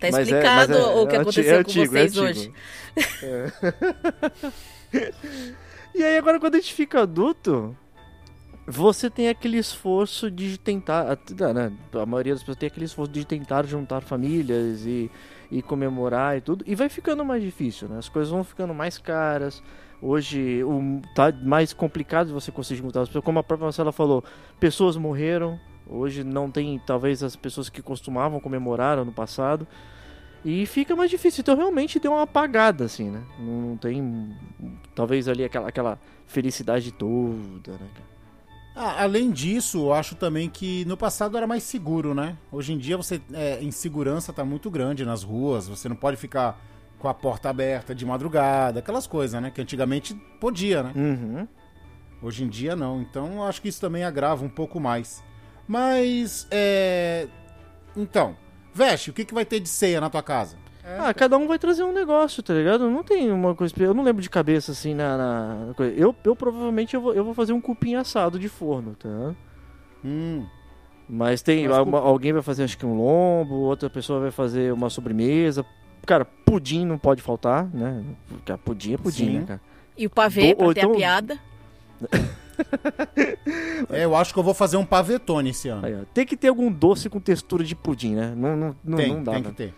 Tá 0.01 0.07
Mas 0.11 0.17
é- 0.17 0.23
explicado 0.23 0.73
mas 0.73 0.81
é- 0.81 0.95
o 0.95 1.07
que 1.07 1.17
é 1.17 1.19
aconteceu 1.21 1.55
é 1.55 1.65
com 1.65 1.71
antigo, 1.71 1.97
é 1.97 2.09
vocês 2.09 2.17
hoje. 2.17 2.53
É. 3.23 3.53
e 5.95 6.03
aí 6.03 6.17
agora 6.17 6.41
quando 6.41 6.55
a 6.55 6.59
gente 6.59 6.73
fica 6.73 7.03
adulto, 7.03 7.77
você 8.67 9.11
tem 9.11 9.29
aquele 9.29 9.59
esforço 9.59 10.31
de 10.31 10.59
tentar, 10.59 11.13
a- 11.13 11.53
né, 11.53 11.73
a 11.93 12.07
maioria 12.07 12.33
das 12.33 12.43
pessoas 12.43 12.57
tem 12.59 12.67
aquele 12.69 12.87
esforço 12.87 13.13
de 13.13 13.25
tentar 13.27 13.67
juntar 13.67 14.01
famílias 14.01 14.87
e, 14.87 15.11
e 15.51 15.61
comemorar 15.61 16.39
e 16.39 16.41
tudo, 16.41 16.65
e 16.67 16.75
vai 16.75 16.89
ficando 16.89 17.25
mais 17.25 17.43
difícil, 17.43 17.89
né? 17.89 17.99
As 17.99 18.09
coisas 18.09 18.31
vão 18.31 18.43
ficando 18.45 18.73
mais 18.73 18.97
caras. 18.99 19.63
Hoje 20.03 20.65
o, 20.65 21.03
tá 21.15 21.31
mais 21.43 21.75
complicado 21.75 22.33
você 22.33 22.51
conseguir 22.51 22.81
juntar 22.81 23.03
as 23.03 23.09
pessoas, 23.09 23.25
como 23.25 23.39
a 23.39 23.43
própria 23.43 23.67
Marcela 23.67 23.93
falou, 23.93 24.25
pessoas 24.59 24.97
morreram. 24.97 25.61
Hoje 25.91 26.23
não 26.23 26.51
tem, 26.51 26.79
talvez, 26.87 27.23
as 27.23 27.35
pessoas 27.35 27.69
que 27.69 27.83
costumavam 27.83 28.39
comemorar 28.39 29.05
no 29.05 29.13
passado. 29.13 29.67
E 30.45 30.65
fica 30.65 30.95
mais 30.95 31.11
difícil. 31.11 31.43
Então 31.43 31.57
realmente 31.57 31.99
deu 31.99 32.13
uma 32.13 32.23
apagada, 32.23 32.85
assim, 32.85 33.11
né? 33.11 33.23
Não 33.39 33.77
tem. 33.77 34.35
Talvez 34.95 35.29
ali 35.29 35.45
aquela, 35.45 35.69
aquela 35.69 35.99
felicidade 36.27 36.93
toda, 36.93 37.73
né? 37.73 37.89
Ah, 38.75 39.03
além 39.03 39.31
disso, 39.31 39.79
eu 39.79 39.93
acho 39.93 40.15
também 40.15 40.49
que 40.49 40.85
no 40.85 40.97
passado 40.97 41.37
era 41.37 41.47
mais 41.47 41.65
seguro, 41.65 42.15
né? 42.15 42.39
Hoje 42.53 42.73
em 42.73 42.79
dia 42.79 42.97
você 42.97 43.21
é, 43.33 43.63
insegurança 43.63 44.33
tá 44.33 44.45
muito 44.45 44.71
grande 44.71 45.05
nas 45.05 45.23
ruas, 45.23 45.69
você 45.69 45.89
não 45.89 45.97
pode 45.97 46.17
ficar 46.17 46.59
com 46.99 47.09
a 47.09 47.13
porta 47.13 47.51
aberta 47.51 47.95
de 47.95 48.07
madrugada, 48.07 48.79
aquelas 48.79 49.07
coisas, 49.07 49.41
né? 49.43 49.51
Que 49.51 49.61
antigamente 49.61 50.15
podia, 50.41 50.83
né? 50.85 50.93
Uhum. 50.95 51.49
Hoje 52.23 52.45
em 52.45 52.49
dia 52.49 52.77
não. 52.77 53.03
Então 53.03 53.35
eu 53.35 53.43
acho 53.43 53.61
que 53.61 53.69
isso 53.69 53.81
também 53.81 54.05
agrava 54.05 54.45
um 54.45 54.49
pouco 54.49 54.79
mais. 54.79 55.23
Mas, 55.71 56.49
é. 56.51 57.29
Então, 57.97 58.37
Veste, 58.75 59.11
o 59.11 59.13
que, 59.13 59.25
que 59.25 59.33
vai 59.33 59.45
ter 59.45 59.61
de 59.61 59.69
ceia 59.69 60.01
na 60.01 60.11
tua 60.11 60.21
casa? 60.21 60.57
Ah, 60.99 61.15
cada 61.15 61.39
um 61.39 61.47
vai 61.47 61.61
trazer 61.61 61.85
um 61.85 61.93
negócio, 61.93 62.43
tá 62.43 62.53
ligado? 62.53 62.91
Não 62.91 63.05
tem 63.05 63.31
uma 63.31 63.55
coisa. 63.55 63.73
Eu 63.79 63.95
não 63.95 64.03
lembro 64.03 64.21
de 64.21 64.29
cabeça 64.29 64.73
assim 64.73 64.95
na. 64.95 65.17
na 65.69 65.75
coisa. 65.75 65.95
Eu, 65.97 66.13
eu 66.25 66.35
provavelmente 66.35 66.95
eu 66.97 67.01
vou, 67.01 67.15
eu 67.15 67.25
vou 67.25 67.35
fazer 67.35 67.53
um 67.53 67.61
cupim 67.61 67.95
assado 67.95 68.37
de 68.37 68.49
forno, 68.49 68.97
tá? 68.97 69.33
Hum. 70.05 70.45
Mas 71.09 71.41
tem. 71.41 71.69
Mas 71.69 71.79
uma- 71.79 72.01
alguém 72.01 72.33
vai 72.33 72.43
fazer 72.43 72.65
acho 72.65 72.77
que 72.77 72.85
um 72.85 72.97
lombo, 72.97 73.55
outra 73.55 73.89
pessoa 73.89 74.19
vai 74.19 74.33
fazer 74.33 74.73
uma 74.73 74.91
sobremesa. 74.91 75.65
Cara, 76.05 76.25
pudim 76.25 76.85
não 76.85 76.99
pode 76.99 77.23
faltar, 77.23 77.67
né? 77.73 78.03
Porque 78.27 78.57
pudim 78.57 78.95
é 78.95 78.97
pudim, 78.97 79.25
Sim. 79.27 79.39
né, 79.39 79.45
cara? 79.47 79.61
E 79.97 80.05
o 80.07 80.11
pavê, 80.11 80.49
Ou- 80.49 80.57
pra 80.57 80.75
ter 80.75 80.81
então- 80.81 80.93
a 80.93 80.97
piada. 80.97 81.39
É, 83.91 84.05
eu 84.05 84.15
acho 84.15 84.33
que 84.33 84.39
eu 84.39 84.43
vou 84.43 84.55
fazer 84.55 84.77
um 84.77 84.85
pavetone 84.85 85.51
esse 85.51 85.69
ano. 85.69 85.87
Aí. 85.87 85.97
Tem 86.15 86.25
que 86.27 86.37
ter 86.37 86.49
algum 86.49 86.71
doce 86.71 87.09
com 87.09 87.19
textura 87.19 87.65
de 87.65 87.75
pudim, 87.75 88.15
né? 88.15 88.33
Não, 88.37 88.57
não, 88.57 88.77
não, 88.85 88.97
tem, 88.97 89.15
não 89.15 89.23
dá. 89.25 89.33
tem 89.33 89.43
né? 89.43 89.49
que 89.49 89.57
ter. 89.57 89.75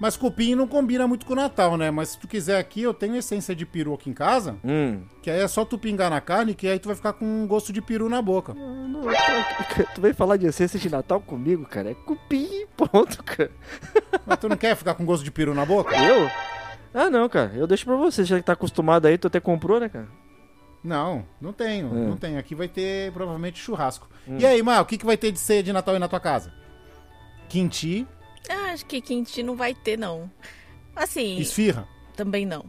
Mas 0.00 0.16
cupim 0.16 0.56
não 0.56 0.66
combina 0.66 1.06
muito 1.06 1.24
com 1.24 1.32
o 1.32 1.36
Natal, 1.36 1.76
né? 1.76 1.88
Mas 1.90 2.10
se 2.10 2.18
tu 2.18 2.26
quiser 2.26 2.58
aqui, 2.58 2.82
eu 2.82 2.92
tenho 2.92 3.14
essência 3.14 3.54
de 3.54 3.64
peru 3.64 3.94
aqui 3.94 4.10
em 4.10 4.12
casa, 4.12 4.56
Hum. 4.64 5.02
que 5.22 5.30
aí 5.30 5.38
é 5.40 5.46
só 5.46 5.64
tu 5.64 5.78
pingar 5.78 6.10
na 6.10 6.20
carne, 6.20 6.54
que 6.54 6.66
aí 6.66 6.78
tu 6.78 6.88
vai 6.88 6.96
ficar 6.96 7.12
com 7.12 7.24
um 7.24 7.46
gosto 7.46 7.72
de 7.72 7.80
peru 7.80 8.08
na 8.08 8.20
boca. 8.20 8.52
Ah, 8.52 8.88
não, 8.88 9.02
tu 9.94 10.00
vai 10.00 10.12
falar 10.12 10.36
de 10.36 10.46
essência 10.46 10.78
de 10.78 10.90
Natal 10.90 11.20
comigo, 11.20 11.64
cara? 11.64 11.92
É 11.92 11.94
cupim, 11.94 12.66
ponto, 12.76 13.22
cara. 13.22 13.52
Mas 14.26 14.38
tu 14.38 14.48
não 14.48 14.56
quer 14.56 14.74
ficar 14.76 14.94
com 14.94 15.04
gosto 15.04 15.22
de 15.22 15.30
peru 15.30 15.54
na 15.54 15.64
boca? 15.64 15.96
Eu? 15.96 16.28
Ah, 16.92 17.08
não, 17.08 17.28
cara. 17.28 17.52
Eu 17.54 17.66
deixo 17.68 17.84
pra 17.84 17.94
você. 17.96 18.24
Já 18.24 18.38
que 18.38 18.44
tá 18.44 18.52
acostumado 18.54 19.06
aí, 19.06 19.16
tu 19.16 19.28
até 19.28 19.38
comprou, 19.38 19.78
né, 19.78 19.88
cara? 19.88 20.08
Não, 20.82 21.24
não 21.40 21.52
tenho, 21.52 21.86
Hum. 21.88 22.08
não 22.10 22.16
tenho. 22.16 22.38
Aqui 22.38 22.54
vai 22.54 22.66
ter 22.68 23.12
provavelmente 23.12 23.58
churrasco. 23.60 24.08
E 24.26 24.44
aí, 24.46 24.62
Mar, 24.62 24.80
o 24.82 24.84
que, 24.86 24.98
que 24.98 25.06
vai 25.06 25.16
ter 25.16 25.30
de 25.32 25.38
ceia 25.38 25.62
de 25.62 25.72
Natal 25.72 25.94
aí 25.94 26.00
na 26.00 26.08
tua 26.08 26.20
casa? 26.20 26.52
Quinti, 27.48 28.06
Ah, 28.48 28.72
acho 28.72 28.84
que 28.86 29.00
quente 29.00 29.42
não 29.42 29.54
vai 29.54 29.72
ter, 29.74 29.96
não. 29.96 30.28
Assim, 30.96 31.36
esfirra, 31.38 31.86
também 32.16 32.44
não. 32.44 32.64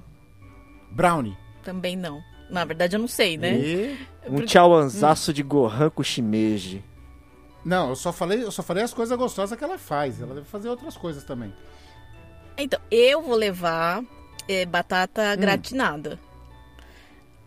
brownie. 0.91 1.35
Também 1.63 1.95
não. 1.95 2.21
Na 2.49 2.63
verdade, 2.65 2.95
eu 2.95 2.99
não 2.99 3.07
sei, 3.07 3.37
né? 3.37 3.53
E... 3.57 3.97
Um 4.27 4.31
Porque- 4.35 4.45
tchauanzaço 4.47 5.33
de 5.33 5.41
Gohan 5.41 5.89
com 5.89 6.03
shimeji. 6.03 6.83
Não, 7.65 7.89
eu 7.89 7.95
só 7.95 8.11
falei, 8.13 8.43
eu 8.43 8.51
só 8.51 8.61
falei 8.61 8.83
as 8.83 8.93
coisas 8.93 9.17
gostosas 9.17 9.57
que 9.57 9.63
ela 9.63 9.77
faz. 9.79 10.21
Ela 10.21 10.35
deve 10.35 10.45
fazer 10.47 10.69
outras 10.69 10.95
coisas 10.97 11.23
também. 11.23 11.53
Então, 12.57 12.79
eu 12.91 13.21
vou 13.21 13.35
levar 13.35 14.03
é, 14.47 14.65
batata 14.65 15.35
gratinada. 15.35 16.19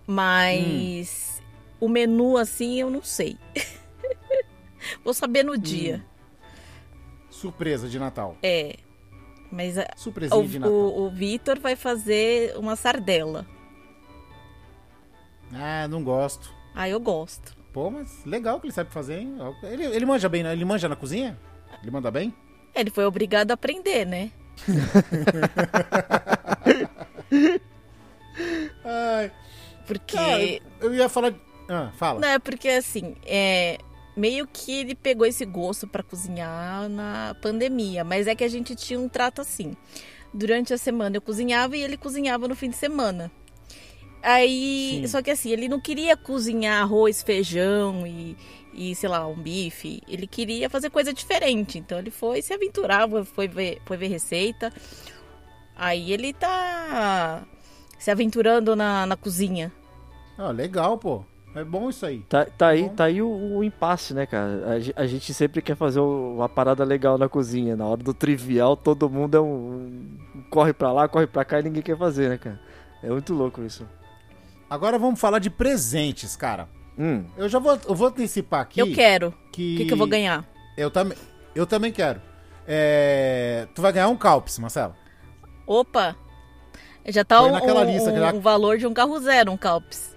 Mas 0.07 1.43
o 1.81 1.89
menu, 1.89 2.37
assim, 2.37 2.81
eu 2.81 2.91
não 2.91 3.03
sei. 3.03 3.37
vou 5.05 5.13
saber 5.13 5.45
no 5.45 5.59
dia. 5.59 6.05
Surpresa 7.31 7.89
de 7.89 7.99
Natal. 7.99 8.37
É. 8.43 8.77
Mas 9.51 9.79
a- 9.79 9.87
Surpresinha 9.97 10.41
o, 10.41 10.47
de 10.49 10.59
Natal. 10.59 10.75
o, 10.75 11.07
o 11.07 11.11
Vitor 11.11 11.59
vai 11.61 11.77
fazer 11.77 12.57
uma 12.57 12.77
sardela. 12.77 13.47
Ah, 15.53 15.87
não 15.89 16.03
gosto. 16.03 16.53
Ah, 16.75 16.89
eu 16.89 16.99
gosto. 17.01 17.57
Pô, 17.73 17.91
mas 17.91 18.25
legal 18.25 18.59
que 18.59 18.67
ele 18.67 18.73
sabe 18.73 18.91
fazer, 18.91 19.19
hein? 19.19 19.37
Ele, 19.63 19.85
ele 19.85 20.07
manja 20.07 20.29
bem? 20.29 20.45
Ele 20.47 20.65
manja 20.65 20.89
na 20.89 20.97
cozinha? 20.97 21.39
Ele 21.83 21.91
manda 21.91 22.11
bem? 22.11 22.35
Ele 22.75 22.91
foi 22.91 23.05
obrigado 23.05 23.51
a 23.51 23.55
aprender, 23.55 24.05
né? 24.07 24.31
Ai, 28.85 29.31
Porque. 29.87 30.17
cara, 30.17 30.61
eu 30.81 30.95
ia 30.95 31.09
falar... 31.09 31.35
Ah, 31.69 31.91
fala. 31.97 32.21
Não, 32.21 32.29
é 32.29 32.39
porque 32.39 32.69
assim, 32.69 33.15
é. 33.25 33.79
Meio 34.17 34.47
que 34.51 34.73
ele 34.73 34.95
pegou 34.95 35.27
esse 35.27 35.45
gosto 35.45 35.87
pra 35.87 36.03
cozinhar 36.03 36.89
na 36.89 37.37
pandemia, 37.43 38.03
mas 38.03 38.27
é 38.27 38.35
que 38.35 38.45
a 38.45 38.49
gente 38.49 38.75
tinha 38.75 38.99
um 38.99 39.11
trato 39.11 39.43
assim. 39.43 39.77
Durante 40.33 40.73
a 40.73 40.79
semana 40.79 41.19
eu 41.19 41.21
cozinhava 41.21 41.77
e 41.77 41.83
ele 41.83 41.99
cozinhava 41.99 42.49
no 42.49 42.57
fim 42.57 42.71
de 42.71 42.77
semana. 42.77 43.31
Aí, 44.23 45.01
Sim. 45.03 45.07
só 45.07 45.23
que 45.23 45.31
assim, 45.31 45.51
ele 45.51 45.69
não 45.69 45.79
queria 45.79 46.17
cozinhar 46.17 46.83
arroz, 46.83 47.23
feijão 47.23 48.07
e, 48.07 48.37
e 48.73 48.95
sei 48.95 49.09
lá, 49.09 49.27
um 49.27 49.37
bife. 49.37 50.03
Ele 50.09 50.27
queria 50.27 50.71
fazer 50.71 50.89
coisa 50.89 51.13
diferente. 51.13 51.79
Então 51.79 51.99
ele 51.99 52.11
foi 52.11 52.41
se 52.41 52.55
aventurar, 52.55 53.07
foi 53.25 53.47
ver, 53.47 53.83
foi 53.85 53.97
ver 53.99 54.09
receita. 54.09 54.73
Aí 55.77 56.11
ele 56.11 56.33
tá 56.33 57.47
se 57.99 58.11
aventurando 58.11 58.75
na, 58.77 59.07
na 59.07 59.17
cozinha. 59.17 59.73
Ah, 60.39 60.51
legal, 60.51 60.99
pô. 60.99 61.23
É 61.55 61.65
bom 61.65 61.89
isso 61.89 62.05
aí. 62.05 62.19
Tá, 62.29 62.45
tá 62.45 62.69
aí, 62.69 62.83
Bom. 62.83 62.89
tá 62.95 63.05
aí 63.05 63.23
o, 63.23 63.29
o 63.57 63.65
impasse, 63.65 64.13
né, 64.13 64.27
cara? 64.27 64.79
A, 64.97 65.01
a 65.03 65.07
gente 65.07 65.33
sempre 65.33 65.63
quer 65.63 65.75
fazer 65.75 66.01
o- 66.01 66.35
uma 66.37 66.51
parada 66.51 66.85
legal 66.85 67.17
na 67.17 67.31
cozinha. 67.31 67.75
Na 67.75 67.87
hora 67.87 68.03
do 68.03 68.13
trivial, 68.13 68.77
todo 68.77 69.09
mundo 69.09 69.39
é 69.39 69.41
um, 69.41 69.47
um 70.35 70.43
corre 70.51 70.75
pra 70.75 70.93
lá, 70.93 71.09
corre 71.09 71.27
pra 71.27 71.47
cá 71.47 71.59
e 71.61 71.63
ninguém 71.63 71.83
quer 71.83 71.97
fazer, 71.97 72.29
né, 72.29 72.37
cara? 72.37 72.61
É 73.03 73.09
muito 73.09 73.33
louco 73.33 73.63
isso. 73.63 73.89
Agora 74.69 74.99
vamos 74.99 75.19
falar 75.19 75.39
de 75.39 75.49
presentes, 75.49 76.37
cara. 76.37 76.69
Hum, 76.99 77.25
Eu 77.39 77.49
já 77.49 77.59
vou, 77.59 77.79
eu 77.89 77.95
vou 77.95 78.09
antecipar 78.09 78.61
aqui. 78.61 78.79
Eu 78.81 78.93
quero. 78.93 79.33
Que... 79.51 79.75
O 79.75 79.79
que, 79.79 79.85
que 79.87 79.93
eu 79.95 79.97
vou 79.99 80.07
ganhar? 80.07 80.45
Eu 80.77 80.91
também, 80.91 81.17
eu 81.55 81.67
também 81.67 81.91
quero. 81.91 82.21
É, 82.69 83.67
Tu 83.75 83.81
vai 83.81 83.93
ganhar 83.93 84.09
um 84.09 84.17
Calpis, 84.17 84.59
Marcelo. 84.59 84.95
Opa! 85.67 86.15
Já 87.09 87.25
tá 87.25 87.43
um, 87.43 87.53
naquela 87.53 87.85
um- 87.85 87.89
um- 87.97 88.17
já- 88.17 88.33
um 88.35 88.41
valor 88.41 88.79
de 88.79 88.87
um 88.87 88.93
carro 88.95 89.19
zero, 89.21 89.53
um 89.53 89.57
Calpis. 89.57 90.15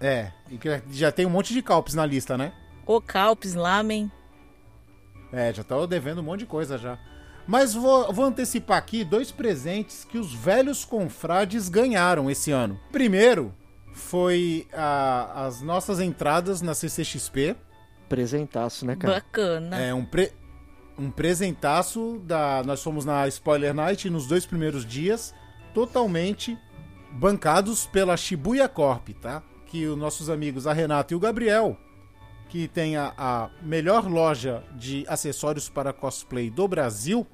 É, 0.00 0.32
e 0.50 0.58
que 0.58 0.82
já 0.90 1.10
tem 1.12 1.24
um 1.26 1.30
monte 1.30 1.52
de 1.52 1.62
Calpis 1.62 1.94
na 1.94 2.04
lista, 2.04 2.36
né? 2.36 2.52
O 2.86 3.00
Calpis, 3.00 3.54
Lamen. 3.54 4.10
É, 5.32 5.52
já 5.52 5.64
tô 5.64 5.86
devendo 5.86 6.20
um 6.20 6.24
monte 6.24 6.40
de 6.40 6.46
coisa 6.46 6.76
já. 6.78 6.98
Mas 7.46 7.74
vou, 7.74 8.12
vou 8.12 8.24
antecipar 8.24 8.78
aqui 8.78 9.04
dois 9.04 9.30
presentes 9.30 10.04
que 10.04 10.16
os 10.18 10.32
velhos 10.32 10.84
confrades 10.84 11.68
ganharam 11.68 12.30
esse 12.30 12.50
ano. 12.50 12.78
Primeiro 12.90 13.54
foi 13.92 14.66
a- 14.72 15.44
as 15.46 15.60
nossas 15.60 16.00
entradas 16.00 16.60
na 16.62 16.74
CCXP. 16.74 17.56
presentaço, 18.08 18.84
né, 18.86 18.94
cara? 18.96 19.14
Bacana. 19.14 19.76
É 19.80 19.92
um, 19.92 20.04
pre- 20.04 20.32
um 20.98 21.10
presentaço 21.10 22.20
da. 22.24 22.62
Nós 22.64 22.82
fomos 22.82 23.04
na 23.04 23.26
Spoiler 23.28 23.74
Night 23.74 24.08
nos 24.10 24.26
dois 24.26 24.44
primeiros 24.46 24.84
dias, 24.86 25.34
totalmente 25.74 26.56
bancados 27.10 27.86
pela 27.86 28.16
Shibuya 28.16 28.68
Corp, 28.68 29.08
tá? 29.20 29.42
Que 29.66 29.86
os 29.86 29.98
nossos 29.98 30.30
amigos, 30.30 30.66
a 30.66 30.72
Renata 30.72 31.12
e 31.12 31.16
o 31.16 31.20
Gabriel, 31.20 31.76
que 32.48 32.68
tem 32.68 32.96
a, 32.96 33.12
a 33.18 33.50
melhor 33.60 34.06
loja 34.06 34.62
de 34.76 35.04
acessórios 35.08 35.68
para 35.68 35.92
cosplay 35.92 36.48
do 36.48 36.66
Brasil, 36.68 37.26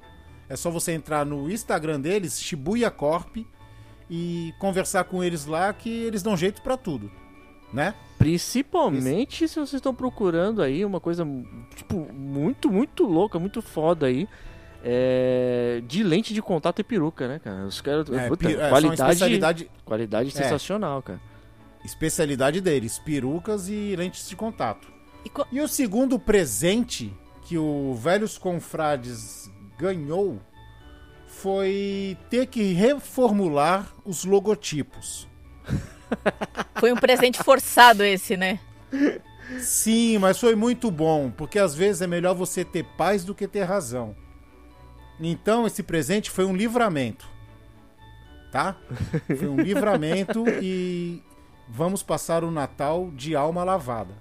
é 0.49 0.55
só 0.55 0.69
você 0.69 0.91
entrar 0.91 1.25
no 1.25 1.49
Instagram 1.49 2.01
deles, 2.01 2.41
Shibuya 2.41 2.91
Corp, 2.91 3.37
e 4.09 4.53
conversar 4.59 5.05
com 5.05 5.23
eles 5.23 5.45
lá 5.45 5.71
que 5.71 5.89
eles 5.89 6.21
dão 6.21 6.35
jeito 6.35 6.61
pra 6.61 6.75
tudo, 6.75 7.09
né? 7.71 7.95
Principalmente 8.17 9.47
se 9.47 9.55
vocês 9.55 9.75
estão 9.75 9.95
procurando 9.95 10.61
aí 10.61 10.83
uma 10.83 10.99
coisa, 10.99 11.25
tipo, 11.75 12.11
muito, 12.11 12.69
muito 12.69 13.05
louca, 13.05 13.39
muito 13.39 13.61
foda 13.61 14.07
aí. 14.07 14.27
É, 14.83 15.81
de 15.87 16.03
lente 16.03 16.33
de 16.33 16.41
contato 16.41 16.79
e 16.79 16.83
peruca, 16.83 17.27
né, 17.27 17.39
cara? 17.39 17.65
Os 17.65 17.81
caras. 17.81 18.09
É, 18.09 18.27
puta, 18.27 18.49
é, 18.51 18.69
qualidade, 18.69 19.01
especialidade, 19.01 19.71
qualidade 19.85 20.29
É. 20.29 20.31
sensacional, 20.31 21.01
cara. 21.01 21.19
especialidade 21.83 22.61
deles, 22.61 22.99
perucas 22.99 23.67
e 23.67 23.95
lentes 23.95 24.29
de 24.29 24.35
contato. 24.35 24.87
E 25.25 25.29
co- 25.29 25.47
E 25.51 25.59
o 25.61 25.67
segundo 25.67 26.19
presente 26.19 27.11
que 27.43 27.57
o 27.57 27.95
Velhos 27.95 28.37
Confrades 28.37 29.49
ganhou 29.79 30.39
foi 31.27 32.17
ter 32.29 32.45
que 32.47 32.73
reformular 32.73 33.87
os 34.05 34.25
logotipos. 34.25 35.27
Foi 36.79 36.91
um 36.91 36.95
presente 36.97 37.41
forçado 37.43 38.03
esse, 38.03 38.35
né? 38.35 38.59
Sim, 39.59 40.17
mas 40.17 40.39
foi 40.39 40.55
muito 40.55 40.89
bom, 40.91 41.31
porque 41.31 41.57
às 41.59 41.73
vezes 41.75 42.01
é 42.01 42.07
melhor 42.07 42.33
você 42.35 42.63
ter 42.65 42.83
paz 42.97 43.23
do 43.23 43.33
que 43.35 43.47
ter 43.47 43.63
razão. 43.63 44.15
Então 45.21 45.67
esse 45.67 45.83
presente 45.83 46.31
foi 46.31 46.45
um 46.45 46.55
livramento. 46.55 47.29
Tá? 48.51 48.75
Foi 49.27 49.47
um 49.47 49.61
livramento 49.61 50.43
e 50.61 51.21
vamos 51.69 52.01
passar 52.01 52.43
o 52.43 52.51
Natal 52.51 53.11
de 53.15 53.35
alma 53.35 53.63
lavada. 53.63 54.13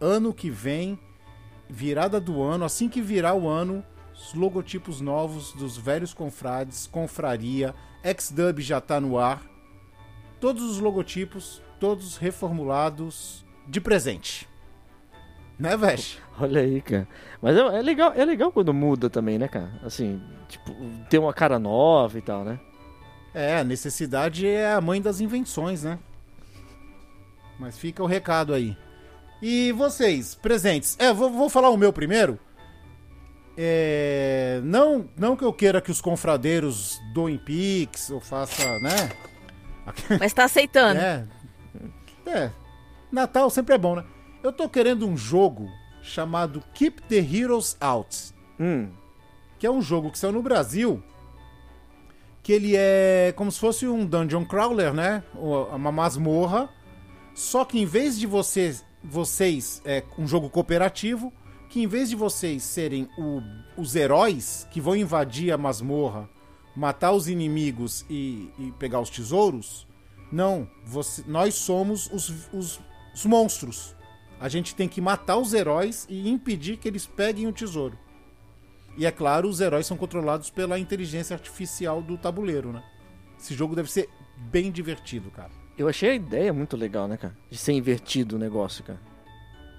Ano 0.00 0.34
que 0.34 0.50
vem, 0.50 0.98
virada 1.68 2.20
do 2.20 2.42
ano, 2.42 2.64
assim 2.64 2.88
que 2.88 3.00
virar 3.00 3.34
o 3.34 3.48
ano, 3.48 3.82
os 4.14 4.34
logotipos 4.34 5.00
novos 5.00 5.52
dos 5.52 5.76
velhos 5.76 6.12
confrades, 6.12 6.86
confraria, 6.86 7.74
X-Dub 8.02 8.60
já 8.60 8.80
tá 8.80 9.00
no 9.00 9.18
ar. 9.18 9.42
Todos 10.38 10.62
os 10.62 10.78
logotipos, 10.78 11.62
todos 11.80 12.16
reformulados 12.16 13.44
de 13.66 13.80
presente. 13.80 14.51
Né, 15.62 15.76
Vesh? 15.76 16.18
Olha 16.40 16.60
aí, 16.60 16.82
cara. 16.82 17.06
Mas 17.40 17.56
é, 17.56 17.60
é 17.60 17.82
legal, 17.82 18.12
é 18.16 18.24
legal 18.24 18.50
quando 18.50 18.74
muda 18.74 19.08
também, 19.08 19.38
né, 19.38 19.46
cara? 19.46 19.70
Assim, 19.84 20.20
tipo, 20.48 20.74
ter 21.08 21.20
uma 21.20 21.32
cara 21.32 21.56
nova 21.56 22.18
e 22.18 22.20
tal, 22.20 22.42
né? 22.42 22.58
É, 23.32 23.58
a 23.58 23.64
necessidade 23.64 24.44
é 24.44 24.72
a 24.72 24.80
mãe 24.80 25.00
das 25.00 25.20
invenções, 25.20 25.84
né? 25.84 26.00
Mas 27.60 27.78
fica 27.78 28.02
o 28.02 28.06
recado 28.06 28.52
aí. 28.52 28.76
E 29.40 29.70
vocês, 29.70 30.34
presentes? 30.34 30.96
É, 30.98 31.12
vou, 31.12 31.30
vou 31.30 31.48
falar 31.48 31.70
o 31.70 31.76
meu 31.76 31.92
primeiro. 31.92 32.40
É, 33.56 34.60
não, 34.64 35.08
não 35.16 35.36
que 35.36 35.44
eu 35.44 35.52
queira 35.52 35.80
que 35.80 35.92
os 35.92 36.00
confradeiros 36.00 36.98
doem 37.14 37.38
pix 37.38 38.10
ou 38.10 38.18
faça, 38.18 38.64
né? 38.80 39.12
Mas 40.18 40.32
tá 40.32 40.42
aceitando. 40.42 40.98
É, 40.98 41.24
é. 42.26 42.50
Natal 43.12 43.48
sempre 43.48 43.76
é 43.76 43.78
bom, 43.78 43.94
né? 43.94 44.04
Eu 44.42 44.52
tô 44.52 44.68
querendo 44.68 45.06
um 45.06 45.16
jogo 45.16 45.70
chamado 46.02 46.62
Keep 46.74 47.02
the 47.02 47.18
Heroes 47.18 47.76
Out. 47.80 48.34
Hum. 48.58 48.88
Que 49.56 49.66
é 49.66 49.70
um 49.70 49.80
jogo 49.80 50.10
que 50.10 50.18
saiu 50.18 50.32
no 50.32 50.42
Brasil. 50.42 51.00
Que 52.42 52.52
ele 52.52 52.74
é 52.74 53.32
como 53.36 53.52
se 53.52 53.60
fosse 53.60 53.86
um 53.86 54.04
dungeon 54.04 54.44
crawler, 54.44 54.92
né? 54.92 55.22
Uma 55.34 55.92
masmorra. 55.92 56.68
Só 57.34 57.64
que 57.64 57.78
em 57.78 57.86
vez 57.86 58.18
de 58.18 58.26
vocês, 58.26 58.84
vocês 59.02 59.80
é 59.84 60.02
um 60.18 60.26
jogo 60.26 60.50
cooperativo, 60.50 61.32
que 61.68 61.80
em 61.80 61.86
vez 61.86 62.10
de 62.10 62.16
vocês 62.16 62.64
serem 62.64 63.08
o, 63.16 63.40
os 63.80 63.94
heróis 63.94 64.66
que 64.72 64.80
vão 64.80 64.96
invadir 64.96 65.52
a 65.52 65.56
masmorra, 65.56 66.28
matar 66.74 67.12
os 67.12 67.28
inimigos 67.28 68.04
e, 68.10 68.50
e 68.58 68.72
pegar 68.72 69.00
os 69.00 69.08
tesouros, 69.08 69.86
não, 70.32 70.68
você, 70.84 71.22
nós 71.28 71.54
somos 71.54 72.10
os, 72.10 72.28
os, 72.52 72.80
os 73.14 73.24
monstros. 73.24 73.94
A 74.42 74.48
gente 74.48 74.74
tem 74.74 74.88
que 74.88 75.00
matar 75.00 75.36
os 75.36 75.54
heróis 75.54 76.04
e 76.10 76.28
impedir 76.28 76.76
que 76.76 76.88
eles 76.88 77.06
peguem 77.06 77.46
o 77.46 77.52
tesouro. 77.52 77.96
E 78.98 79.06
é 79.06 79.10
claro, 79.12 79.48
os 79.48 79.60
heróis 79.60 79.86
são 79.86 79.96
controlados 79.96 80.50
pela 80.50 80.80
inteligência 80.80 81.34
artificial 81.34 82.02
do 82.02 82.18
tabuleiro, 82.18 82.72
né? 82.72 82.82
Esse 83.38 83.54
jogo 83.54 83.76
deve 83.76 83.88
ser 83.88 84.08
bem 84.36 84.72
divertido, 84.72 85.30
cara. 85.30 85.52
Eu 85.78 85.86
achei 85.86 86.10
a 86.10 86.14
ideia 86.14 86.52
muito 86.52 86.76
legal, 86.76 87.06
né, 87.06 87.16
cara? 87.16 87.36
De 87.48 87.56
ser 87.56 87.70
invertido 87.70 88.34
o 88.34 88.38
negócio, 88.38 88.82
cara. 88.82 88.98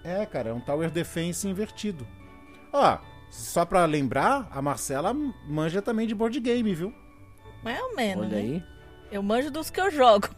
É, 0.02 0.26
cara, 0.26 0.52
é 0.52 0.54
um 0.54 0.62
Tower 0.62 0.90
Defense 0.90 1.46
invertido. 1.46 2.08
Ó, 2.72 3.00
só 3.30 3.66
pra 3.66 3.84
lembrar, 3.84 4.48
a 4.50 4.62
Marcela 4.62 5.14
manja 5.46 5.82
também 5.82 6.08
de 6.08 6.16
board 6.16 6.40
game, 6.40 6.74
viu? 6.74 6.94
Mais 7.62 7.82
ou 7.82 7.98
menos. 7.98 8.28
Olha 8.28 8.38
né? 8.38 8.42
aí. 8.42 8.64
Eu 9.12 9.22
manjo 9.22 9.52
dos 9.52 9.70
que 9.70 9.82
eu 9.82 9.92
jogo. 9.92 10.30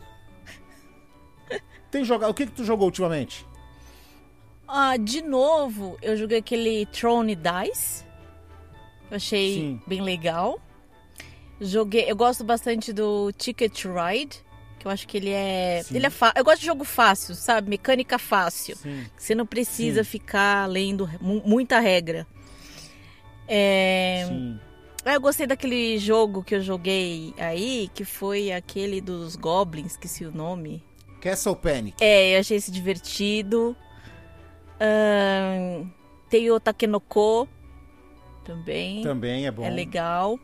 Tem 1.91 2.03
jogado. 2.03 2.31
O 2.31 2.33
que, 2.33 2.47
que 2.47 2.53
tu 2.53 2.63
jogou 2.63 2.87
ultimamente? 2.87 3.45
Ah, 4.67 4.97
de 4.97 5.21
novo, 5.21 5.97
eu 6.01 6.17
joguei 6.17 6.39
aquele 6.39 6.85
Throne 6.87 7.35
Dice. 7.35 8.03
Eu 9.09 9.17
achei 9.17 9.53
Sim. 9.55 9.81
bem 9.85 10.01
legal. 10.01 10.59
Joguei, 11.61 12.05
eu 12.09 12.15
gosto 12.15 12.43
bastante 12.43 12.91
do 12.91 13.31
Ticket 13.31 13.85
Ride, 13.85 14.37
que 14.79 14.87
eu 14.87 14.91
acho 14.91 15.07
que 15.07 15.17
ele 15.17 15.29
é, 15.29 15.81
Sim. 15.85 15.95
ele 15.95 16.07
é 16.07 16.09
fa- 16.09 16.33
eu 16.35 16.43
gosto 16.43 16.59
de 16.61 16.65
jogo 16.65 16.83
fácil, 16.83 17.35
sabe? 17.35 17.69
Mecânica 17.69 18.17
fácil. 18.17 18.75
Sim. 18.75 19.05
que 19.15 19.23
Você 19.23 19.35
não 19.35 19.45
precisa 19.45 20.03
Sim. 20.03 20.09
ficar 20.09 20.67
lendo 20.67 21.09
mu- 21.21 21.43
muita 21.45 21.79
regra. 21.79 22.25
É, 23.47 24.25
Sim. 24.27 24.59
eu 25.05 25.21
gostei 25.21 25.45
daquele 25.45 25.97
jogo 25.99 26.43
que 26.43 26.55
eu 26.55 26.61
joguei 26.61 27.33
aí, 27.37 27.89
que 27.93 28.03
foi 28.03 28.51
aquele 28.51 28.99
dos 28.99 29.35
Goblins, 29.35 29.91
esqueci 29.91 30.25
o 30.25 30.31
nome. 30.31 30.83
Castle 31.21 31.55
Panic. 31.55 31.95
É, 32.03 32.35
eu 32.35 32.39
achei 32.39 32.57
esse 32.57 32.71
divertido. 32.71 33.75
Tem 36.29 36.49
o 36.51 36.59
Takenoko 36.59 37.47
também. 38.43 39.01
Também 39.03 39.45
é 39.47 39.51
bom. 39.51 39.63
É 39.63 39.69
legal. 39.69 40.39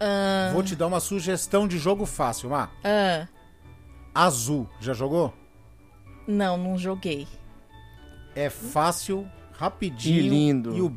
Ahn, 0.00 0.52
Vou 0.52 0.62
te 0.62 0.76
dar 0.76 0.86
uma 0.86 1.00
sugestão 1.00 1.66
de 1.66 1.78
jogo 1.78 2.06
fácil, 2.06 2.50
Má. 2.50 2.70
ah, 2.84 3.26
Azul. 4.14 4.68
Já 4.80 4.92
jogou? 4.94 5.34
não, 6.26 6.56
não 6.58 6.76
joguei. 6.76 7.26
É 8.34 8.50
fácil, 8.50 9.26
rapidinho. 9.52 10.18
E 10.20 10.28
lindo. 10.28 10.76
E 10.76 10.82
o, 10.82 10.96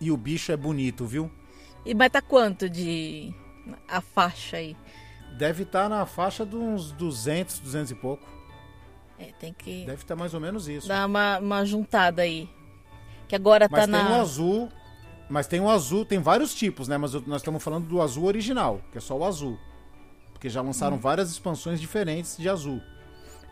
e 0.00 0.10
o 0.10 0.16
bicho 0.16 0.50
é 0.50 0.56
bonito, 0.56 1.04
viu? 1.04 1.30
E 1.84 1.94
mas 1.94 2.10
tá 2.10 2.20
quanto 2.22 2.68
de 2.68 3.32
a 3.86 4.00
faixa 4.00 4.56
aí? 4.56 4.76
Deve 5.38 5.62
estar 5.62 5.88
na 5.88 6.04
faixa 6.06 6.44
de 6.44 6.56
uns 6.56 6.90
200, 6.92 7.60
200 7.60 7.90
e 7.92 7.94
pouco. 7.94 8.26
É, 9.20 9.32
tem 9.38 9.52
que 9.52 9.84
Deve 9.84 10.02
estar 10.02 10.16
mais 10.16 10.32
ou 10.32 10.40
menos 10.40 10.66
isso. 10.66 10.88
dar 10.88 11.06
uma, 11.06 11.38
uma 11.38 11.64
juntada 11.64 12.22
aí. 12.22 12.48
Que 13.28 13.36
agora 13.36 13.68
Mas 13.70 13.80
tá 13.86 13.86
tem 13.86 14.04
na 14.04 14.16
o 14.16 14.20
azul. 14.20 14.68
Mas 15.28 15.46
tem 15.46 15.60
o 15.60 15.68
azul, 15.68 16.04
tem 16.04 16.18
vários 16.18 16.54
tipos, 16.54 16.88
né? 16.88 16.96
Mas 16.98 17.14
eu- 17.14 17.22
nós 17.26 17.40
estamos 17.42 17.62
falando 17.62 17.86
do 17.86 18.00
azul 18.02 18.24
original, 18.24 18.80
que 18.90 18.98
é 18.98 19.00
só 19.00 19.16
o 19.16 19.24
azul. 19.24 19.56
Porque 20.32 20.48
já 20.48 20.62
lançaram 20.62 20.96
Hum. 20.96 21.00
várias 21.00 21.30
expansões 21.30 21.80
diferentes 21.80 22.36
de 22.36 22.48
azul. 22.48 22.80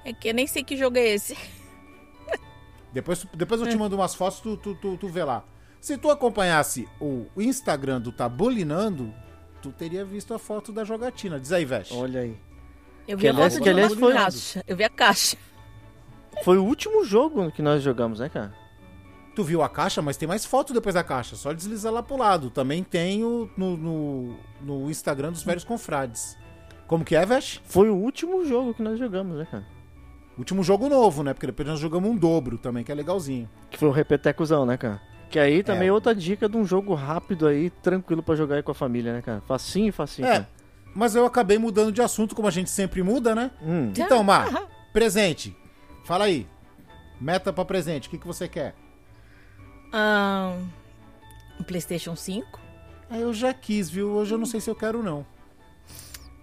É 0.04 0.12
que 0.12 0.28
eu 0.30 0.34
nem 0.34 0.46
sei 0.46 0.64
que 0.64 0.76
jogo 0.76 0.96
é 0.96 1.06
esse. 1.08 1.36
Depois, 2.92 3.26
depois 3.34 3.60
eu 3.60 3.68
te 3.68 3.76
mando 3.76 3.94
umas 3.96 4.14
fotos, 4.14 4.40
tu, 4.40 4.56
tu, 4.56 4.74
tu, 4.74 4.96
tu 4.96 5.08
vê 5.08 5.22
lá. 5.22 5.44
Se 5.80 5.96
tu 5.98 6.10
acompanhasse 6.10 6.88
o 7.00 7.26
Instagram 7.36 8.00
do 8.00 8.10
Tabulinando, 8.10 9.14
tu 9.60 9.70
teria 9.70 10.04
visto 10.04 10.32
a 10.34 10.38
foto 10.38 10.72
da 10.72 10.84
jogatina. 10.84 11.38
Diz 11.38 11.52
aí, 11.52 11.64
Vesh. 11.64 11.92
Olha 11.92 12.20
aí. 12.22 12.36
Eu 13.06 13.16
Que 13.16 13.22
vi 13.22 13.28
a 13.28 13.30
aliás- 13.32 13.52
foto 13.54 13.62
que 13.62 13.68
aliás 13.68 13.94
foi- 13.94 14.12
caixa. 14.14 14.64
Eu 14.66 14.76
vi 14.76 14.84
a 14.84 14.88
caixa. 14.90 15.36
Foi 16.44 16.58
o 16.58 16.64
último 16.64 17.04
jogo 17.04 17.50
que 17.50 17.62
nós 17.62 17.82
jogamos, 17.82 18.20
né, 18.20 18.28
cara? 18.28 18.52
Tu 19.34 19.44
viu 19.44 19.62
a 19.62 19.68
caixa, 19.68 20.02
mas 20.02 20.16
tem 20.16 20.26
mais 20.28 20.44
foto 20.44 20.72
depois 20.72 20.94
da 20.94 21.04
caixa. 21.04 21.36
Só 21.36 21.52
deslizar 21.52 21.92
lá 21.92 22.02
pro 22.02 22.16
lado. 22.16 22.50
Também 22.50 22.82
tem 22.82 23.24
o, 23.24 23.48
no, 23.56 23.76
no, 23.76 24.34
no 24.60 24.90
Instagram 24.90 25.30
dos 25.30 25.42
velhos 25.42 25.64
confrades. 25.64 26.36
Como 26.86 27.04
que 27.04 27.14
é, 27.14 27.24
Vesh? 27.24 27.60
Foi 27.64 27.88
o 27.90 27.94
último 27.94 28.44
jogo 28.44 28.74
que 28.74 28.82
nós 28.82 28.98
jogamos, 28.98 29.36
né, 29.36 29.46
cara? 29.50 29.64
Último 30.36 30.62
jogo 30.62 30.88
novo, 30.88 31.22
né? 31.22 31.34
Porque 31.34 31.46
depois 31.46 31.68
nós 31.68 31.78
jogamos 31.80 32.10
um 32.10 32.16
dobro 32.16 32.58
também, 32.58 32.82
que 32.82 32.90
é 32.90 32.94
legalzinho. 32.94 33.48
Que 33.70 33.76
foi 33.78 33.88
o 33.88 33.92
repetecozão, 33.92 34.64
né, 34.64 34.76
cara? 34.76 35.00
Que 35.28 35.38
aí 35.38 35.62
também 35.62 35.84
É. 35.84 35.90
é 35.90 35.92
outra 35.92 36.14
dica 36.14 36.48
de 36.48 36.56
um 36.56 36.64
jogo 36.64 36.94
rápido 36.94 37.46
aí, 37.46 37.68
tranquilo 37.70 38.22
pra 38.22 38.34
jogar 38.34 38.56
aí 38.56 38.62
com 38.62 38.70
a 38.70 38.74
família, 38.74 39.12
né, 39.12 39.20
cara? 39.22 39.42
Facinho, 39.46 39.92
facinho. 39.92 40.26
É, 40.26 40.32
cara. 40.32 40.48
mas 40.94 41.14
eu 41.14 41.26
acabei 41.26 41.58
mudando 41.58 41.92
de 41.92 42.00
assunto, 42.00 42.34
como 42.34 42.48
a 42.48 42.50
gente 42.52 42.70
sempre 42.70 43.02
muda, 43.02 43.34
né? 43.34 43.50
Hum. 43.62 43.92
Então, 43.96 44.22
Mar, 44.24 44.48
presente. 44.92 45.54
Fala 46.08 46.24
aí. 46.24 46.46
Meta 47.20 47.52
pra 47.52 47.66
presente, 47.66 48.08
o 48.08 48.10
que, 48.10 48.16
que 48.16 48.26
você 48.26 48.48
quer? 48.48 48.74
Ahn, 49.92 50.64
um 51.60 51.62
PlayStation 51.64 52.16
5. 52.16 52.58
Ah, 53.10 53.18
eu 53.18 53.34
já 53.34 53.52
quis, 53.52 53.90
viu? 53.90 54.08
Hoje 54.12 54.32
eu 54.34 54.38
não 54.38 54.46
sei 54.46 54.58
se 54.58 54.70
eu 54.70 54.74
quero, 54.74 55.02
não. 55.02 55.26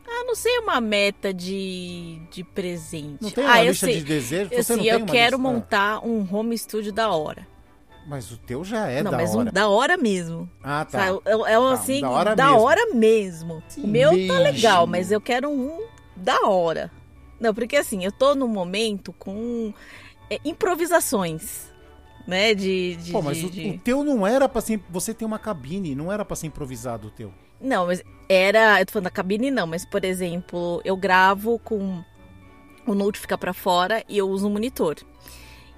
Ah, 0.08 0.24
não 0.28 0.36
sei 0.36 0.60
uma 0.60 0.80
meta 0.80 1.34
de, 1.34 2.22
de 2.30 2.44
presente. 2.44 3.18
Não 3.24 3.32
tem 3.32 3.44
uma 3.44 3.54
ah, 3.54 3.64
eu 3.66 3.70
lista 3.72 3.88
sei. 3.88 3.96
de 3.98 4.04
desejos? 4.04 4.52
Eu, 4.52 4.64
Você 4.64 4.76
não 4.76 4.84
sei, 4.84 4.92
tem 4.92 5.00
eu 5.02 5.06
quero 5.08 5.38
lista? 5.38 5.52
montar 5.52 6.06
um 6.06 6.28
home 6.32 6.56
studio 6.56 6.94
da 6.94 7.10
hora. 7.10 7.48
Ah, 7.90 8.04
Mas 8.06 8.32
o 8.32 8.38
teu 8.38 8.64
já 8.64 8.88
é 8.88 9.02
não, 9.02 9.10
da 9.10 9.18
mas 9.18 9.34
hora. 9.34 9.50
um 9.50 9.52
da 9.52 9.68
hora 9.68 9.98
mesmo. 9.98 10.48
Ah, 10.64 10.86
tá. 10.86 11.00
Sabe? 11.08 11.22
É, 11.26 11.32
é 11.54 11.60
um 11.60 11.70
Tá, 11.70 11.74
assim, 11.74 12.02
da 12.02 12.10
hora 12.12 12.36
da 12.36 12.46
mesmo. 12.52 12.62
hora 12.62 12.94
mesmo. 12.94 13.64
Sim, 13.68 13.84
o 13.84 13.88
meu 13.88 14.10
tá 14.12 14.16
mesmo. 14.16 14.38
legal, 14.44 14.86
mas 14.86 15.12
eu 15.12 15.20
quero 15.20 15.50
um 15.50 15.88
da 16.16 16.40
hora. 16.48 16.92
Não, 17.40 17.54
porque 17.54 17.76
assim, 17.76 18.04
eu 18.04 18.12
tô 18.12 18.34
num 18.36 18.48
momento 18.48 19.12
com 19.14 19.74
é, 20.30 20.40
improvisações, 20.46 21.72
né? 22.28 22.54
De. 22.54 22.96
de, 22.96 23.12
Pô, 23.12 23.22
mas 23.22 23.38
de- 23.38 23.46
o, 23.46 23.50
de- 23.50 23.70
o 23.72 23.78
teu 23.80 24.04
não 24.04 24.26
era 24.26 24.48
pra 24.48 24.62
ser... 24.62 24.80
Você 24.90 25.14
tem 25.14 25.26
uma 25.28 25.40
cabine, 25.40 25.94
não 25.96 26.12
era 26.12 26.24
pra 26.24 26.36
ser 26.36 26.48
improvisado 26.48 27.08
o 27.08 27.12
teu. 27.12 27.34
Não, 27.60 27.88
mas 27.88 28.04
era. 28.30 28.80
Eu 28.80 28.86
tô 28.86 28.94
falando 28.94 29.06
da 29.06 29.10
cabine, 29.12 29.50
não, 29.52 29.66
mas 29.68 29.86
por 29.86 30.04
exemplo, 30.06 30.82
eu 30.86 30.96
gravo 30.98 31.60
com 31.60 32.04
o 32.88 32.94
Note 32.94 33.20
fica 33.20 33.38
pra 33.38 33.54
fora 33.54 34.04
e 34.08 34.18
eu 34.18 34.30
uso 34.30 34.48
um 34.48 34.52
monitor. 34.52 34.96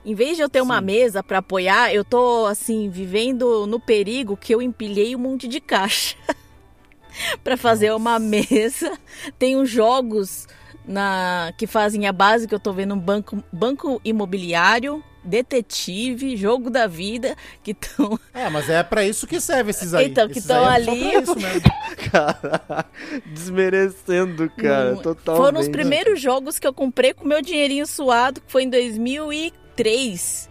Em 0.05 0.13
vez 0.15 0.37
de 0.37 0.43
eu 0.43 0.49
ter 0.49 0.61
uma 0.61 0.79
Sim. 0.79 0.85
mesa 0.85 1.23
pra 1.23 1.39
apoiar, 1.39 1.93
eu 1.93 2.03
tô 2.03 2.45
assim, 2.45 2.89
vivendo 2.89 3.67
no 3.67 3.79
perigo 3.79 4.37
que 4.37 4.53
eu 4.55 4.61
empilhei 4.61 5.15
um 5.15 5.19
monte 5.19 5.47
de 5.47 5.59
caixa 5.59 6.15
pra 7.43 7.57
fazer 7.57 7.93
uma 7.93 8.17
mesa. 8.19 8.97
Tenho 9.37 9.65
jogos 9.65 10.47
na 10.87 11.53
que 11.57 11.67
fazem 11.67 12.07
a 12.07 12.13
base 12.13 12.47
que 12.47 12.55
eu 12.55 12.59
tô 12.59 12.71
vendo 12.71 12.95
um 12.95 12.99
banco, 12.99 13.43
banco 13.51 13.99
imobiliário, 14.05 15.03
detetive, 15.23 16.37
jogo 16.37 16.69
da 16.69 16.87
vida, 16.87 17.35
que 17.61 17.71
estão 17.71 18.17
É, 18.33 18.49
mas 18.49 18.69
é 18.69 18.81
pra 18.81 19.03
isso 19.03 19.27
que 19.27 19.41
serve 19.41 19.71
esses 19.71 19.93
aí. 19.93 20.07
Então, 20.07 20.27
que 20.27 20.39
Esses 20.39 20.47
tão 20.47 20.65
aí 20.65 20.81
é 20.81 20.85
só 20.85 20.91
ali. 20.91 21.09
pra 21.09 21.21
isso 21.21 21.35
mesmo. 21.35 21.61
Cara, 22.11 22.85
desmerecendo, 23.25 24.49
cara, 24.51 24.91
Não, 24.91 25.01
totalmente. 25.01 25.43
Foram 25.43 25.59
os 25.59 25.67
primeiros 25.67 26.21
jogos 26.21 26.57
que 26.57 26.65
eu 26.65 26.73
comprei 26.73 27.13
com 27.13 27.27
meu 27.27 27.41
dinheirinho 27.41 27.85
suado, 27.85 28.39
que 28.39 28.49
foi 28.49 28.63
em 28.63 28.69
2003. 28.69 30.49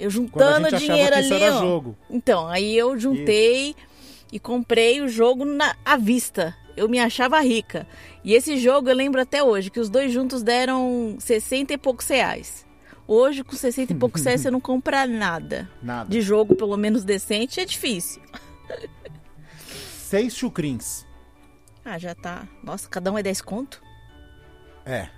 Eu 0.00 0.10
juntando 0.10 0.74
dinheiro 0.76 1.16
isso 1.18 1.34
ali, 1.34 1.42
era 1.44 1.54
ó. 1.54 1.60
jogo. 1.60 1.96
Então, 2.08 2.48
aí 2.48 2.76
eu 2.76 2.98
juntei 2.98 3.76
e 4.32 4.40
comprei 4.40 5.00
o 5.00 5.08
jogo 5.08 5.44
na, 5.44 5.76
à 5.84 5.96
vista. 5.96 6.56
Eu 6.76 6.88
me 6.88 6.98
achava 6.98 7.40
rica. 7.40 7.86
E 8.24 8.34
esse 8.34 8.58
jogo 8.58 8.88
eu 8.88 8.94
lembro 8.94 9.20
até 9.20 9.42
hoje, 9.42 9.70
que 9.70 9.80
os 9.80 9.88
dois 9.90 10.12
juntos 10.12 10.42
deram 10.42 11.16
60 11.18 11.72
e 11.72 11.78
poucos 11.78 12.08
reais. 12.08 12.66
Hoje, 13.06 13.42
com 13.42 13.56
60 13.56 13.92
e 13.92 13.96
poucos 13.96 14.22
reais, 14.24 14.40
você 14.42 14.50
não 14.50 14.60
compra 14.60 15.06
nada. 15.06 15.68
Nada. 15.82 16.08
De 16.08 16.20
jogo, 16.20 16.54
pelo 16.54 16.76
menos 16.76 17.04
decente, 17.04 17.60
é 17.60 17.64
difícil. 17.64 18.22
Seis 19.98 20.34
chucrins. 20.34 21.06
Ah, 21.84 21.98
já 21.98 22.14
tá. 22.14 22.46
Nossa, 22.62 22.88
cada 22.88 23.10
um 23.10 23.18
é 23.18 23.22
10 23.22 23.40
conto? 23.42 23.82
É. 24.84 25.08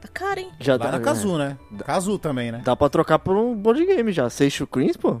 Tá 0.00 0.08
caro, 0.12 0.40
hein? 0.40 0.52
Já 0.60 0.72
Lá 0.74 0.78
dá, 0.78 0.92
na 0.92 1.00
Kazu, 1.00 1.38
né? 1.38 1.58
Kazu 1.84 2.18
também, 2.18 2.52
né? 2.52 2.62
Dá 2.64 2.76
pra 2.76 2.88
trocar 2.88 3.18
por 3.18 3.36
um 3.36 3.54
board 3.54 3.84
game 3.84 4.12
já. 4.12 4.30
Seis 4.30 4.52
chucrins, 4.52 4.96
pô. 4.96 5.20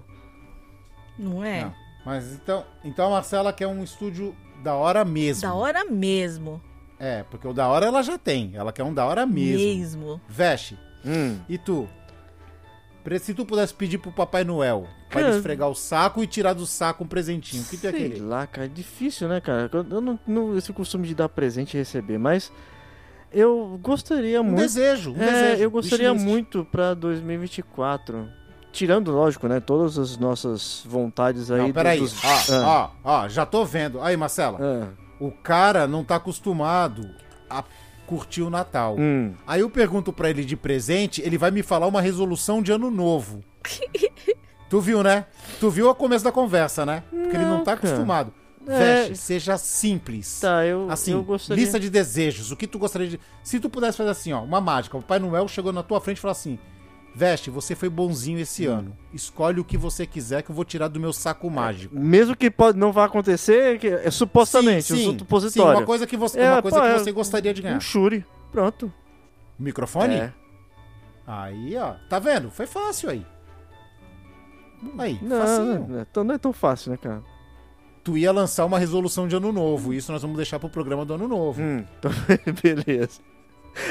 Não 1.18 1.42
é? 1.42 1.62
Não. 1.62 1.74
Mas 2.06 2.32
então, 2.32 2.64
então 2.84 3.06
a 3.08 3.10
Marcela 3.10 3.52
quer 3.52 3.66
um 3.66 3.82
estúdio 3.82 4.34
da 4.62 4.74
hora 4.74 5.04
mesmo. 5.04 5.42
Da 5.42 5.54
hora 5.54 5.84
mesmo. 5.84 6.60
É, 6.98 7.22
porque 7.30 7.46
o 7.46 7.52
da 7.52 7.68
hora 7.68 7.86
ela 7.86 8.02
já 8.02 8.18
tem. 8.18 8.52
Ela 8.54 8.72
quer 8.72 8.82
um 8.82 8.92
da 8.92 9.06
hora 9.06 9.24
mesmo. 9.26 9.64
Mesmo. 9.64 10.20
Veste. 10.28 10.76
Hum. 11.06 11.38
E 11.48 11.56
tu? 11.58 11.88
Se 13.20 13.32
tu 13.32 13.46
pudesse 13.46 13.72
pedir 13.72 13.96
pro 13.96 14.12
Papai 14.12 14.44
Noel 14.44 14.86
pra 15.08 15.20
ele 15.20 15.28
Cara. 15.28 15.36
esfregar 15.38 15.68
o 15.70 15.74
saco 15.74 16.22
e 16.22 16.26
tirar 16.26 16.52
do 16.52 16.66
saco 16.66 17.04
um 17.04 17.06
presentinho, 17.06 17.62
o 17.62 17.66
que 17.66 17.78
tu 17.78 17.84
ia 17.84 17.90
Sei 17.90 18.00
querer? 18.10 18.20
lá, 18.22 18.46
cara, 18.46 18.66
é 18.66 18.68
difícil, 18.68 19.26
né, 19.28 19.40
cara? 19.40 19.70
Eu 19.72 20.00
não 20.02 20.18
tenho 20.18 20.58
esse 20.58 20.70
costume 20.74 21.08
de 21.08 21.14
dar 21.14 21.26
presente 21.30 21.72
e 21.74 21.78
receber, 21.78 22.18
mas 22.18 22.52
eu 23.32 23.80
gostaria 23.82 24.42
Um 24.42 24.44
muito. 24.44 24.58
desejo, 24.58 25.12
um 25.14 25.22
é, 25.22 25.24
desejo. 25.32 25.62
eu 25.62 25.70
gostaria 25.70 26.12
muito 26.12 26.66
pra 26.66 26.92
2024. 26.92 28.28
Tirando, 28.72 29.10
lógico, 29.10 29.48
né, 29.48 29.60
todas 29.60 29.98
as 29.98 30.16
nossas 30.18 30.82
vontades 30.86 31.50
aí. 31.50 31.58
Não, 31.60 31.68
do- 31.68 31.74
peraí. 31.74 32.00
dos- 32.00 32.14
Ó, 32.22 32.28
Ah, 32.54 32.90
ó, 33.02 33.22
ó, 33.24 33.28
já 33.28 33.44
tô 33.46 33.64
vendo. 33.64 34.00
Aí, 34.00 34.16
Marcela, 34.16 34.58
ah, 34.60 34.88
o 35.18 35.30
cara 35.30 35.86
não 35.86 36.04
tá 36.04 36.16
acostumado 36.16 37.08
a 37.48 37.64
curtir 38.06 38.42
o 38.42 38.50
Natal. 38.50 38.96
hum. 38.98 39.32
Aí 39.46 39.60
eu 39.60 39.70
pergunto 39.70 40.12
pra 40.12 40.30
ele 40.30 40.44
de 40.44 40.56
presente, 40.56 41.20
ele 41.22 41.36
vai 41.38 41.50
me 41.50 41.62
falar 41.62 41.86
uma 41.86 42.00
resolução 42.00 42.62
de 42.62 42.70
ano 42.72 42.90
novo. 42.90 43.42
tu 44.68 44.80
viu, 44.80 45.02
né? 45.02 45.26
Tu 45.60 45.70
viu 45.70 45.88
o 45.88 45.94
começo 45.94 46.24
da 46.24 46.32
conversa, 46.32 46.84
né? 46.86 47.02
Porque 47.10 47.36
ele 47.36 47.44
não 47.44 47.58
Não, 47.58 47.64
tá 47.64 47.76
cara. 47.76 47.88
acostumado. 47.88 48.32
É. 48.66 48.78
Veste, 48.78 49.16
seja 49.16 49.56
simples. 49.56 50.40
Tá, 50.40 50.64
eu, 50.66 50.90
Assim, 50.90 51.12
eu 51.12 51.22
gostaria. 51.22 51.62
lista 51.64 51.80
de 51.80 51.88
desejos. 51.88 52.50
O 52.52 52.56
que 52.56 52.66
tu 52.66 52.78
gostaria 52.78 53.08
de. 53.08 53.20
Se 53.42 53.58
tu 53.58 53.70
pudesse 53.70 53.96
fazer 53.96 54.10
assim, 54.10 54.32
ó, 54.34 54.42
uma 54.42 54.60
mágica. 54.60 54.96
O 54.96 55.00
Papai 55.00 55.18
Noel 55.18 55.48
chegou 55.48 55.72
na 55.72 55.82
tua 55.82 56.00
frente 56.02 56.18
e 56.18 56.20
falou 56.20 56.32
assim: 56.32 56.58
Veste, 57.18 57.50
você 57.50 57.74
foi 57.74 57.88
bonzinho 57.88 58.38
esse 58.38 58.68
Hum. 58.68 58.72
ano. 58.78 58.96
Escolhe 59.12 59.58
o 59.58 59.64
que 59.64 59.76
você 59.76 60.06
quiser 60.06 60.40
que 60.42 60.50
eu 60.50 60.54
vou 60.54 60.64
tirar 60.64 60.86
do 60.86 61.00
meu 61.00 61.12
saco 61.12 61.50
mágico. 61.50 61.92
Mesmo 61.98 62.36
que 62.36 62.48
pode, 62.48 62.78
não 62.78 62.92
vá 62.92 63.06
acontecer, 63.06 63.76
que 63.80 63.88
é 63.88 64.08
supostamente, 64.08 64.84
sim, 64.84 64.94
um 65.08 65.12
sim, 65.12 65.18
supositório. 65.18 65.72
sim, 65.72 65.80
uma 65.80 65.84
coisa 65.86 66.06
que 66.06 66.16
você, 66.16 66.38
É, 66.38 66.52
uma 66.52 66.62
coisa 66.62 66.76
pô, 66.78 66.82
que 66.84 66.88
é- 66.92 66.98
você 66.98 67.10
gostaria 67.10 67.52
de 67.52 67.60
ganhar. 67.60 67.76
Um 67.76 67.80
Shuri. 67.80 68.24
Pronto. 68.52 68.92
Microfone? 69.58 70.14
É. 70.14 70.32
Aí, 71.26 71.76
ó. 71.76 71.94
Tá 72.08 72.20
vendo? 72.20 72.52
Foi 72.52 72.66
fácil 72.66 73.10
aí. 73.10 73.26
Aí, 74.96 75.18
Não, 75.20 75.40
facinho. 75.40 75.86
não, 75.88 76.00
é 76.00 76.04
tão- 76.04 76.22
não 76.24 76.34
é 76.36 76.38
tão 76.38 76.52
fácil, 76.52 76.92
né, 76.92 76.96
cara? 76.96 77.20
Tu 78.04 78.16
ia 78.16 78.30
lançar 78.30 78.64
uma 78.64 78.78
resolução 78.78 79.26
de 79.26 79.34
ano 79.34 79.50
novo. 79.52 79.92
Isso 79.92 80.12
nós 80.12 80.22
vamos 80.22 80.36
deixar 80.36 80.60
pro 80.60 80.68
programa 80.70 81.04
do 81.04 81.14
ano 81.14 81.26
novo. 81.26 81.60
Hum, 81.60 81.84
então, 81.98 82.12
beleza. 82.62 83.20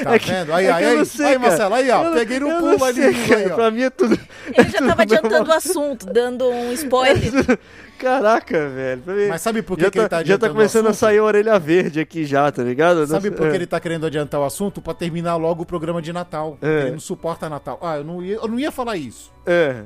Tá 0.02 0.14
É 0.14 0.18
que- 0.18 0.30
vendo? 0.30 0.52
Aí, 0.52 0.66
é 0.66 0.72
aí, 0.72 0.84
aí. 0.84 1.06
sei, 1.06 1.26
aí. 1.26 1.38
Marcelo, 1.38 1.74
aí, 1.74 1.90
ó. 1.90 2.04
Eu 2.04 2.12
Peguei 2.12 2.40
no 2.40 2.48
pulo 2.58 2.84
ali. 2.84 3.02
aí. 3.04 3.48
Pra 3.54 3.70
mim 3.70 3.82
é 3.82 3.90
tudo. 3.90 4.18
Ele 4.56 4.68
já 4.68 4.78
tava 4.86 5.02
adiantando 5.02 5.50
o 5.50 5.52
assunto, 5.54 6.06
dando 6.06 6.48
um 6.48 6.72
spoiler. 6.72 7.58
Caraca, 7.98 8.68
velho. 8.68 9.02
Mas 9.28 9.40
sabe 9.40 9.60
por 9.60 9.76
que, 9.76 9.82
já, 9.84 9.90
que 9.90 9.98
ele 9.98 10.08
tá, 10.08 10.18
tá 10.18 10.22
já 10.22 10.38
tá 10.38 10.46
adiantando 10.46 10.52
o 10.52 10.56
começando 10.56 10.86
a 10.86 10.92
sair 10.92 11.18
a 11.18 11.24
orelha 11.24 11.58
verde 11.58 11.98
aqui 11.98 12.24
já, 12.24 12.50
tá 12.52 12.62
ligado? 12.62 13.04
Sabe 13.08 13.30
por 13.32 13.46
que 13.48 13.52
é. 13.52 13.56
ele 13.56 13.66
tá 13.66 13.80
querendo 13.80 14.06
adiantar 14.06 14.40
o 14.40 14.44
assunto? 14.44 14.80
Pra 14.80 14.94
terminar 14.94 15.34
logo 15.36 15.62
o 15.64 15.66
programa 15.66 16.00
de 16.00 16.12
Natal. 16.12 16.56
É. 16.62 16.82
Ele 16.82 16.90
não 16.92 17.00
suporta 17.00 17.48
Natal. 17.48 17.76
Ah, 17.82 17.96
eu 17.96 18.04
não, 18.04 18.22
ia, 18.22 18.36
eu 18.36 18.46
não 18.46 18.58
ia 18.58 18.70
falar 18.70 18.96
isso. 18.96 19.32
É. 19.44 19.82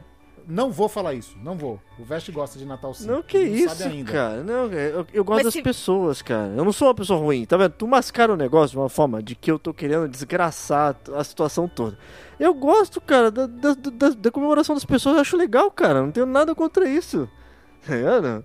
Não 0.47 0.71
vou 0.71 0.89
falar 0.89 1.15
isso. 1.15 1.37
Não 1.43 1.57
vou. 1.57 1.81
O 1.99 2.05
Veste 2.05 2.31
gosta 2.33 2.59
de 2.59 2.65
Natal 2.65 2.93
sim. 2.95 3.07
Não, 3.07 3.23
que 3.23 3.37
Ele 3.37 3.61
isso, 3.63 3.75
sabe 3.77 3.95
ainda. 3.97 4.13
cara. 4.13 4.43
Não, 4.43 4.71
é, 4.73 4.91
eu, 4.91 5.07
eu 5.13 5.25
gosto 5.25 5.37
Mas 5.39 5.45
das 5.45 5.53
se- 5.55 5.63
pessoas, 5.63 6.23
cara. 6.23 6.49
Eu 6.57 6.65
não 6.65 6.73
sou 6.73 6.89
uma 6.89 6.95
pessoa 6.95 7.19
ruim, 7.19 7.45
tá 7.45 7.57
vendo? 7.57 7.73
Tu 7.73 7.87
mascara 7.87 8.33
o 8.33 8.37
negócio 8.37 8.71
de 8.73 8.79
uma 8.79 8.89
forma 8.89 9.23
de 9.23 9.35
que 9.35 9.51
eu 9.51 9.59
tô 9.59 9.73
querendo 9.75 10.09
desgraçar 10.09 10.97
a 11.15 11.25
situação 11.25 11.67
toda. 11.69 11.99
Eu 12.41 12.53
gosto, 12.55 13.01
cara, 13.01 13.31
da, 13.31 13.47
da, 13.47 13.75
da- 13.75 14.09
da 14.11 14.31
comemoração 14.31 14.75
das 14.75 14.85
pessoas. 14.85 15.15
Eu 15.17 15.21
acho 15.23 15.37
legal, 15.37 15.71
cara. 15.71 16.03
Não 16.03 16.11
tenho 16.11 16.27
nada 16.27 16.55
contra 16.55 16.89
isso. 16.89 17.29
Tá 17.87 17.97
ligado? 17.97 18.45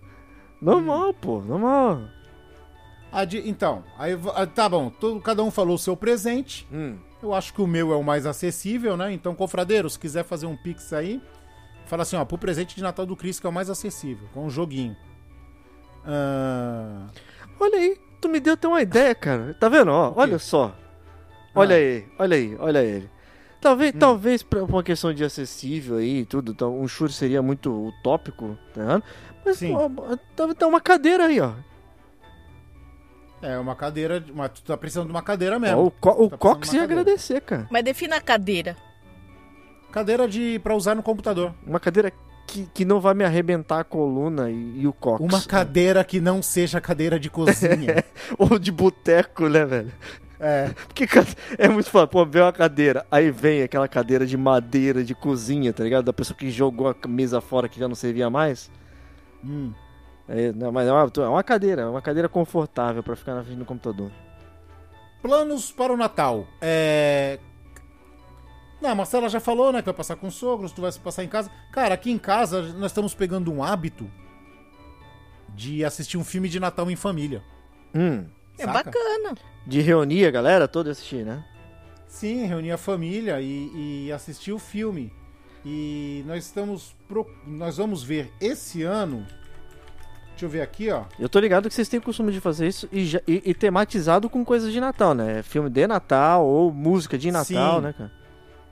Normal, 0.59 1.13
pô. 1.13 1.41
Normal. 1.41 2.01
Adi- 3.11 3.43
Então, 3.47 3.83
aí 3.97 4.17
ah, 4.35 4.45
tá 4.45 4.67
bom. 4.67 4.89
Todo, 4.89 5.19
cada 5.21 5.43
um 5.43 5.51
falou 5.51 5.75
o 5.75 5.79
seu 5.79 5.95
presente. 5.95 6.67
Hum. 6.71 6.97
Eu 7.21 7.33
acho 7.33 7.53
que 7.53 7.61
o 7.61 7.67
meu 7.67 7.91
é 7.91 7.95
o 7.95 8.03
mais 8.03 8.25
acessível, 8.25 8.95
né? 8.97 9.11
Então, 9.11 9.33
confradeiro, 9.33 9.89
se 9.89 9.97
quiser 9.97 10.23
fazer 10.23 10.45
um 10.45 10.55
pix 10.55 10.93
aí, 10.93 11.21
fala 11.87 12.03
assim, 12.03 12.15
ó, 12.15 12.23
pro 12.25 12.37
presente 12.37 12.75
de 12.75 12.83
Natal 12.83 13.05
do 13.05 13.15
Cris, 13.15 13.39
que 13.39 13.47
é 13.47 13.49
o 13.49 13.53
mais 13.53 13.69
acessível, 13.69 14.27
com 14.33 14.45
um 14.45 14.49
joguinho. 14.49 14.95
Ah, 16.05 17.07
Olha 17.59 17.77
aí. 17.77 17.97
Tu 18.21 18.27
me 18.29 18.39
deu 18.39 18.53
até 18.53 18.67
uma 18.67 18.81
ideia, 18.81 19.13
cara. 19.13 19.53
Tá 19.59 19.69
vendo? 19.69 19.91
Ó, 19.91 20.09
O 20.11 20.19
olha 20.19 20.39
só. 20.39 20.75
Olha 21.53 21.75
Ah. 21.75 21.79
aí. 21.79 22.05
Olha 22.17 22.35
aí. 22.37 22.55
Olha 22.59 22.83
ele. 22.83 23.09
Talvez, 23.61 23.93
Hum. 23.93 23.99
talvez 23.99 24.43
pra 24.43 24.63
uma 24.63 24.83
questão 24.83 25.13
de 25.13 25.23
acessível 25.23 25.97
aí 25.97 26.19
e 26.19 26.25
tudo, 26.25 26.51
então, 26.51 26.79
um 26.79 26.87
churro 26.87 27.11
seria 27.11 27.41
muito 27.41 27.71
utópico, 27.89 28.57
tá? 28.73 29.01
Mas 29.45 29.57
Sim. 29.57 29.75
deve 30.35 30.53
ter 30.55 30.65
uma 30.65 30.79
cadeira 30.81 31.25
aí, 31.25 31.39
ó. 31.39 31.53
é 33.41 33.57
uma 33.59 33.75
cadeira, 33.75 34.23
mas 34.33 34.49
tu 34.51 34.63
tá 34.63 34.75
precisando 34.75 35.05
de 35.05 35.11
uma 35.11 35.21
cadeira 35.21 35.57
Ó, 35.57 35.59
mesmo. 35.59 35.85
o 35.85 35.91
Co- 35.91 36.09
o 36.09 36.29
Tá 36.29 36.37
precisando 36.37 36.39
Cox 36.39 36.69
uma 36.69 36.77
ia 36.77 36.83
agradecer, 36.83 37.41
cara. 37.41 37.67
Mas 37.69 37.83
defina 37.83 38.15
a 38.17 38.21
cadeira. 38.21 38.75
Cadeira 39.97 40.27
de 40.27 40.59
para 40.59 40.75
usar 40.75 40.93
no 40.93 41.01
computador. 41.01 41.55
Uma 41.65 41.79
cadeira 41.79 42.13
que, 42.45 42.67
que 42.71 42.85
não 42.85 43.01
vai 43.01 43.15
me 43.15 43.23
arrebentar 43.23 43.79
a 43.79 43.83
coluna 43.83 44.47
e, 44.51 44.81
e 44.81 44.87
o 44.87 44.93
Cox. 44.93 45.19
Uma 45.19 45.41
cadeira 45.41 46.03
que 46.03 46.19
não 46.19 46.39
seja 46.39 46.79
cadeira 46.79 47.19
de 47.19 47.31
cozinha. 47.31 48.03
Ou 48.37 48.59
de 48.59 48.71
boteco, 48.71 49.49
né, 49.49 49.65
velho? 49.65 49.91
é. 50.39 50.69
Porque 50.87 51.07
é 51.57 51.67
muito 51.67 51.89
fácil, 51.89 52.09
pô, 52.09 52.23
vem 52.27 52.43
uma 52.43 52.53
cadeira, 52.53 53.07
aí 53.09 53.31
vem 53.31 53.63
aquela 53.63 53.87
cadeira 53.87 54.23
de 54.23 54.37
madeira 54.37 55.03
de 55.03 55.15
cozinha, 55.15 55.73
tá 55.73 55.83
ligado? 55.83 56.05
Da 56.05 56.13
pessoa 56.13 56.37
que 56.37 56.51
jogou 56.51 56.89
a 56.89 57.07
mesa 57.07 57.41
fora 57.41 57.67
que 57.67 57.79
já 57.79 57.87
não 57.87 57.95
servia 57.95 58.29
mais. 58.29 58.69
Hum. 59.43 59.73
É, 60.29 60.51
não, 60.51 60.71
mas 60.71 60.87
é 60.87 60.91
uma, 60.91 61.11
é 61.15 61.27
uma 61.27 61.43
cadeira, 61.43 61.81
é 61.81 61.85
uma 61.87 62.03
cadeira 62.03 62.29
confortável 62.29 63.01
pra 63.01 63.15
ficar 63.15 63.33
na 63.33 63.43
frente 63.43 63.57
do 63.57 63.65
computador. 63.65 64.11
Planos 65.23 65.71
para 65.71 65.91
o 65.91 65.97
Natal. 65.97 66.45
É. 66.61 67.39
Não, 68.87 68.93
a 68.93 68.95
Marcela 68.95 69.27
já 69.27 69.41
falou, 69.41 69.73
né? 69.73 69.81
Que 69.81 69.85
vai 69.87 69.93
passar 69.93 70.15
com 70.15 70.27
os 70.27 70.35
sogros, 70.35 70.71
tu 70.71 70.81
vai 70.81 70.89
passar 70.93 71.21
em 71.21 71.27
casa. 71.27 71.51
Cara, 71.73 71.93
aqui 71.93 72.09
em 72.09 72.17
casa 72.17 72.61
nós 72.73 72.91
estamos 72.91 73.13
pegando 73.13 73.51
um 73.51 73.61
hábito 73.61 74.09
de 75.53 75.83
assistir 75.83 76.17
um 76.17 76.23
filme 76.23 76.47
de 76.47 76.57
Natal 76.57 76.89
em 76.89 76.95
família. 76.95 77.43
Hum, 77.93 78.25
É 78.57 78.63
saca? 78.65 78.85
bacana. 78.85 79.35
de 79.65 79.81
reunir 79.81 80.25
a 80.25 80.31
galera 80.31 80.67
toda 80.69 80.89
e 80.89 80.91
assistir, 80.93 81.25
né? 81.25 81.43
Sim, 82.07 82.45
reunir 82.45 82.71
a 82.71 82.77
família 82.77 83.41
e, 83.41 84.05
e 84.05 84.11
assistir 84.13 84.53
o 84.53 84.59
filme. 84.59 85.11
E 85.65 86.23
nós 86.25 86.45
estamos. 86.45 86.95
pro- 87.09 87.27
Nós 87.45 87.75
vamos 87.75 88.01
ver 88.03 88.31
esse 88.39 88.83
ano. 88.83 89.25
Deixa 90.29 90.45
eu 90.45 90.49
ver 90.49 90.61
aqui, 90.61 90.89
ó. 90.89 91.03
Eu 91.19 91.27
tô 91.27 91.39
ligado 91.41 91.67
que 91.67 91.75
vocês 91.75 91.89
têm 91.89 91.99
o 91.99 92.03
costume 92.03 92.31
de 92.31 92.39
fazer 92.39 92.67
isso 92.67 92.87
e, 92.91 93.05
já- 93.05 93.21
e- 93.27 93.41
e 93.43 93.53
tematizado 93.53 94.29
com 94.29 94.45
coisas 94.45 94.71
de 94.71 94.79
Natal, 94.79 95.13
né? 95.13 95.43
Filme 95.43 95.69
de 95.69 95.85
Natal 95.87 96.45
ou 96.45 96.71
música 96.71 97.17
de 97.17 97.29
Natal, 97.31 97.75
Sim. 97.77 97.81
né, 97.81 97.91
cara? 97.93 98.11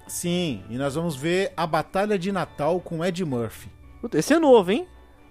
Sim, 0.07 0.63
e 0.69 0.77
nós 0.77 0.95
vamos 0.95 1.15
ver 1.15 1.51
a 1.57 1.65
Batalha 1.65 2.17
de 2.17 2.31
Natal 2.31 2.79
com 2.79 3.03
Ed 3.03 3.23
Murphy. 3.25 3.69
Esse 4.13 4.33
é 4.33 4.39
novo, 4.39 4.71
hein? 4.71 4.87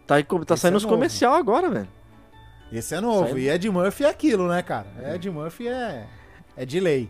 Tá, 0.07 0.17
tá 0.45 0.57
saindo 0.57 0.75
é 0.75 0.79
os 0.79 0.85
comercial 0.85 1.35
agora, 1.35 1.71
velho. 1.71 1.89
Esse 2.73 2.95
é 2.95 3.01
novo. 3.01 3.25
Saindo. 3.25 3.39
E 3.39 3.49
Ed 3.49 3.71
Murphy 3.71 4.05
é 4.05 4.09
aquilo, 4.09 4.49
né, 4.49 4.63
cara? 4.63 4.89
Ed 5.15 5.31
Murphy 5.31 5.69
é, 5.69 6.07
é 6.57 6.67
de 6.67 6.81
lei. 6.81 7.09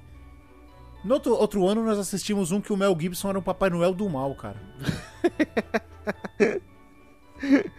No 1.02 1.14
outro, 1.14 1.34
outro 1.34 1.66
ano 1.66 1.82
nós 1.84 1.98
assistimos 1.98 2.50
um 2.50 2.60
que 2.60 2.72
o 2.72 2.76
Mel 2.76 2.96
Gibson 2.98 3.28
era 3.30 3.38
um 3.38 3.42
Papai 3.42 3.70
Noel 3.70 3.94
do 3.94 4.08
mal, 4.08 4.34
cara. 4.34 4.56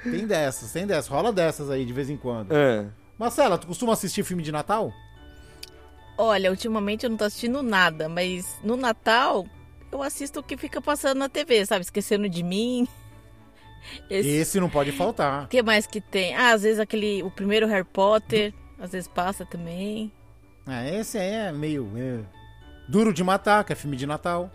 tem 0.04 0.28
dessas, 0.28 0.72
tem 0.72 0.86
dessas. 0.86 1.08
Rola 1.08 1.32
dessas 1.32 1.70
aí 1.70 1.86
de 1.86 1.94
vez 1.94 2.10
em 2.10 2.18
quando. 2.18 2.52
É. 2.52 2.88
Marcela, 3.18 3.58
tu 3.58 3.66
costuma 3.66 3.94
assistir 3.94 4.24
filme 4.24 4.44
de 4.44 4.52
Natal? 4.52 4.92
Olha, 6.18 6.52
ultimamente 6.52 7.04
eu 7.04 7.10
não 7.10 7.18
tô 7.18 7.24
assistindo 7.24 7.64
nada, 7.64 8.08
mas 8.08 8.60
no 8.64 8.78
Natal 8.78 9.46
eu 9.96 10.04
assisto 10.04 10.40
o 10.40 10.44
que 10.44 10.58
fica 10.58 10.82
passando 10.82 11.18
na 11.18 11.30
TV, 11.30 11.66
sabe? 11.66 11.82
Esquecendo 11.82 12.30
de 12.30 12.44
mim. 12.44 12.88
Esse... 14.10 14.30
Esse 14.30 14.60
não 14.60 14.70
pode 14.70 14.92
faltar. 14.92 15.46
O 15.46 15.48
que 15.48 15.62
mais 15.62 15.86
que 15.86 16.02
tem? 16.02 16.36
Ah, 16.36 16.54
às 16.54 16.64
vezes 16.64 16.80
aquele. 16.80 17.24
O 17.24 17.30
primeiro 17.32 17.68
Harry 17.68 17.84
Potter, 17.84 18.54
às 18.80 18.92
vezes 18.92 19.08
passa 19.08 19.46
também. 19.46 20.12
Ah, 20.66 20.88
esse 20.88 21.18
aí 21.18 21.32
é 21.32 21.52
meio. 21.52 21.92
é, 21.96 22.24
Duro 22.90 23.14
de 23.14 23.24
Matar, 23.24 23.64
que 23.64 23.74
é 23.74 23.76
filme 23.76 23.96
de 23.96 24.08
Natal. 24.08 24.52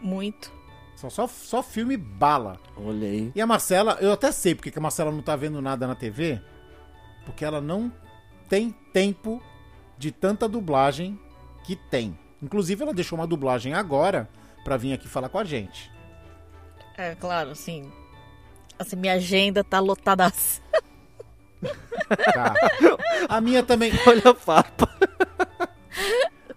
Muito. 0.00 0.50
São 0.96 1.10
só, 1.10 1.26
só 1.26 1.62
filme 1.62 1.96
bala. 1.96 2.58
Olha 2.76 3.06
aí. 3.06 3.32
E 3.34 3.40
a 3.40 3.46
Marcela, 3.46 3.98
eu 4.00 4.12
até 4.12 4.32
sei 4.32 4.54
porque 4.54 4.70
que 4.70 4.78
a 4.78 4.82
Marcela 4.82 5.10
não 5.10 5.20
tá 5.20 5.36
vendo 5.36 5.60
nada 5.60 5.86
na 5.86 5.94
TV. 5.94 6.40
Porque 7.26 7.44
ela 7.44 7.60
não 7.60 7.92
tem 8.48 8.74
tempo 8.92 9.42
de 9.98 10.10
tanta 10.10 10.48
dublagem 10.48 11.18
que 11.64 11.76
tem. 11.76 12.18
Inclusive, 12.42 12.82
ela 12.82 12.94
deixou 12.94 13.18
uma 13.18 13.26
dublagem 13.26 13.74
agora 13.74 14.28
pra 14.64 14.76
vir 14.76 14.94
aqui 14.94 15.06
falar 15.06 15.28
com 15.28 15.38
a 15.38 15.44
gente. 15.44 15.92
É, 16.96 17.14
claro, 17.14 17.50
assim. 17.50 17.92
Assim, 18.78 18.96
minha 18.96 19.14
agenda 19.14 19.62
tá 19.62 19.78
lotada. 19.78 20.32
Tá. 22.08 22.54
A 23.28 23.40
minha 23.40 23.62
também. 23.62 23.92
Olha 24.06 24.30
a 24.30 24.34
farpa. 24.34 24.88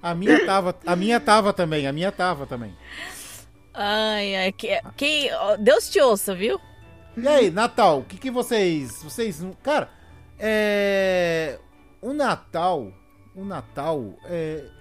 A 0.01 0.15
minha 0.15 0.45
tava, 0.45 0.75
a 0.85 0.95
minha 0.95 1.19
tava 1.19 1.53
também, 1.53 1.87
a 1.87 1.91
minha 1.91 2.11
tava 2.11 2.45
também. 2.45 2.75
Ai, 3.73 4.35
ai, 4.35 4.51
que, 4.51 4.79
que, 4.95 5.29
Deus 5.59 5.89
te 5.89 5.99
ouça, 5.99 6.33
viu? 6.33 6.59
E 7.15 7.27
aí, 7.27 7.51
Natal, 7.51 7.99
o 7.99 8.03
que, 8.03 8.17
que 8.17 8.31
vocês. 8.31 9.03
Vocês. 9.03 9.43
Cara, 9.61 9.89
é. 10.39 11.59
O 12.01 12.13
Natal. 12.13 12.91
O 13.35 13.43
Natal. 13.43 14.13
É. 14.25 14.76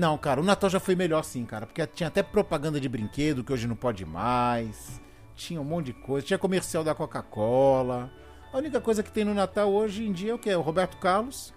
Não, 0.00 0.16
cara, 0.16 0.40
o 0.40 0.44
Natal 0.44 0.70
já 0.70 0.80
foi 0.80 0.96
melhor 0.96 1.22
sim, 1.22 1.44
cara. 1.44 1.66
Porque 1.66 1.86
tinha 1.86 2.06
até 2.08 2.22
propaganda 2.22 2.80
de 2.80 2.88
brinquedo 2.88 3.44
que 3.44 3.52
hoje 3.52 3.66
não 3.66 3.76
pode 3.76 4.06
mais. 4.06 4.98
Tinha 5.36 5.60
um 5.60 5.64
monte 5.64 5.86
de 5.86 5.92
coisa. 5.92 6.26
Tinha 6.26 6.38
comercial 6.38 6.82
da 6.82 6.94
Coca-Cola. 6.94 8.10
A 8.50 8.56
única 8.56 8.80
coisa 8.80 9.02
que 9.02 9.12
tem 9.12 9.26
no 9.26 9.34
Natal 9.34 9.70
hoje 9.70 10.06
em 10.06 10.10
dia 10.12 10.30
é 10.32 10.34
o 10.34 10.38
que? 10.38 10.52
O 10.54 10.62
Roberto 10.62 10.96
Carlos, 10.96 11.52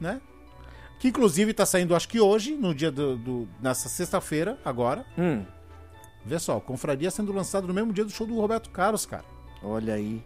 né? 0.00 0.18
Que 0.98 1.08
inclusive 1.08 1.52
tá 1.52 1.66
saindo, 1.66 1.94
acho 1.94 2.08
que 2.08 2.18
hoje, 2.18 2.54
no 2.56 2.74
dia 2.74 2.90
do. 2.90 3.16
do- 3.18 3.48
nessa 3.60 3.86
sexta-feira, 3.88 4.58
agora. 4.64 5.04
Hum, 5.18 5.44
Vê 6.24 6.38
só, 6.38 6.58
Confraria 6.60 7.10
sendo 7.10 7.32
lançado 7.32 7.68
no 7.68 7.74
mesmo 7.74 7.92
dia 7.92 8.04
do 8.04 8.10
show 8.10 8.26
do 8.26 8.34
Roberto 8.40 8.70
Carlos, 8.70 9.04
cara. 9.04 9.24
olha 9.62 9.92
aí. 9.94 10.24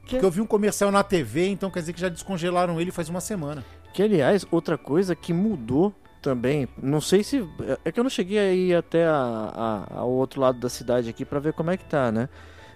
Porque 0.00 0.16
eu 0.24 0.30
vi 0.30 0.40
um 0.40 0.46
comercial 0.46 0.90
na 0.90 1.02
TV, 1.04 1.48
então 1.48 1.70
quer 1.70 1.80
dizer 1.80 1.92
que 1.92 2.00
já 2.00 2.08
descongelaram 2.08 2.80
ele 2.80 2.90
faz 2.90 3.10
uma 3.10 3.20
semana. 3.20 3.62
Que, 3.92 4.02
aliás, 4.02 4.46
outra 4.50 4.78
coisa 4.78 5.14
que 5.14 5.34
mudou 5.34 5.94
também, 6.20 6.68
não 6.82 7.00
sei 7.00 7.22
se. 7.24 7.46
É 7.84 7.92
que 7.92 7.98
eu 8.00 8.04
não 8.04 8.10
cheguei 8.10 8.38
aí 8.38 8.74
até 8.74 9.06
a, 9.06 9.86
a- 9.92 9.98
ao 10.00 10.10
outro 10.10 10.40
lado 10.40 10.58
da 10.58 10.68
cidade 10.68 11.08
aqui 11.08 11.24
pra 11.24 11.38
ver 11.40 11.52
como 11.52 11.70
é 11.70 11.76
que 11.76 11.84
tá, 11.84 12.10
né? 12.12 12.28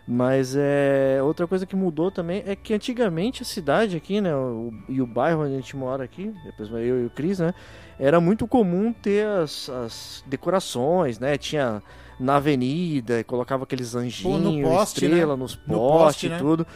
Mas 0.06 0.56
é 0.56 1.20
outra 1.22 1.46
coisa 1.46 1.64
que 1.64 1.76
mudou 1.76 2.10
também 2.10 2.42
é 2.44 2.56
que 2.56 2.74
antigamente 2.74 3.42
a 3.42 3.44
cidade 3.44 3.96
aqui, 3.96 4.20
né, 4.20 4.34
o- 4.34 4.72
e 4.88 5.00
o 5.00 5.06
bairro 5.06 5.42
onde 5.44 5.52
a 5.54 5.56
gente 5.56 5.76
mora 5.76 6.02
aqui, 6.04 6.32
depois 6.44 6.68
eu 6.70 7.02
e 7.04 7.06
o 7.06 7.10
Cris, 7.10 7.38
né, 7.38 7.54
era 8.00 8.20
muito 8.20 8.46
comum 8.48 8.92
ter 8.92 9.24
as, 9.26 9.68
as 9.70 10.24
decorações, 10.26 11.18
né? 11.20 11.38
Tinha 11.38 11.80
na 12.18 12.36
avenida, 12.36 13.22
colocava 13.24 13.62
aqueles 13.64 13.94
anjinhos, 13.94 14.62
poste, 14.68 15.04
estrela 15.04 15.36
né? 15.36 15.42
nos 15.42 15.54
No 15.66 15.78
postes 15.78 15.88
poste, 15.88 16.26
e 16.26 16.30
né? 16.30 16.38
tudo. 16.38 16.66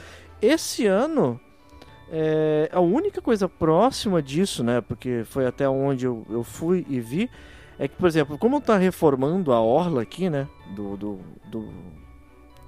Esse 0.40 0.86
ano 0.86 1.40
é, 2.10 2.70
a 2.72 2.80
única 2.80 3.20
coisa 3.20 3.48
próxima 3.48 4.22
disso, 4.22 4.62
né? 4.62 4.80
Porque 4.80 5.22
foi 5.24 5.46
até 5.46 5.68
onde 5.68 6.06
eu, 6.06 6.24
eu 6.30 6.44
fui 6.44 6.86
e 6.88 7.00
vi, 7.00 7.28
é 7.78 7.88
que, 7.88 7.96
por 7.96 8.06
exemplo, 8.06 8.38
como 8.38 8.60
tá 8.60 8.76
reformando 8.76 9.52
a 9.52 9.60
orla 9.60 10.02
aqui, 10.02 10.30
né? 10.30 10.48
Do, 10.74 10.96
do, 10.96 11.20
do, 11.50 11.68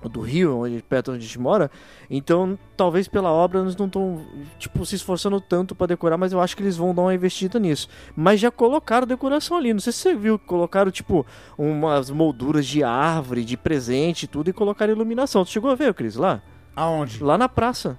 do 0.08 0.20
rio, 0.20 0.58
onde, 0.58 0.82
perto 0.82 1.12
onde 1.12 1.20
a 1.20 1.26
gente 1.26 1.38
mora, 1.38 1.70
então 2.10 2.58
talvez 2.76 3.08
pela 3.08 3.30
obra 3.30 3.60
eles 3.60 3.76
não 3.76 3.86
estão, 3.86 4.24
tipo, 4.58 4.84
se 4.84 4.96
esforçando 4.96 5.40
tanto 5.40 5.74
para 5.74 5.88
decorar, 5.88 6.16
mas 6.16 6.32
eu 6.32 6.40
acho 6.40 6.56
que 6.56 6.62
eles 6.62 6.76
vão 6.76 6.94
dar 6.94 7.02
uma 7.02 7.14
investida 7.14 7.58
nisso. 7.58 7.88
Mas 8.14 8.40
já 8.40 8.50
colocaram 8.50 9.06
decoração 9.06 9.56
ali, 9.56 9.72
não 9.72 9.80
sei 9.80 9.92
se 9.92 10.00
você 10.00 10.14
viu, 10.14 10.38
colocaram, 10.38 10.90
tipo, 10.90 11.24
umas 11.56 12.10
molduras 12.10 12.66
de 12.66 12.82
árvore, 12.82 13.44
de 13.44 13.56
presente 13.56 14.24
e 14.24 14.26
tudo, 14.28 14.50
e 14.50 14.52
colocaram 14.52 14.92
iluminação. 14.92 15.44
Tu 15.44 15.50
chegou 15.52 15.70
a 15.70 15.74
ver, 15.74 15.94
Cris, 15.94 16.16
lá? 16.16 16.42
Aonde? 16.76 17.22
Lá 17.22 17.38
na 17.38 17.48
praça. 17.48 17.98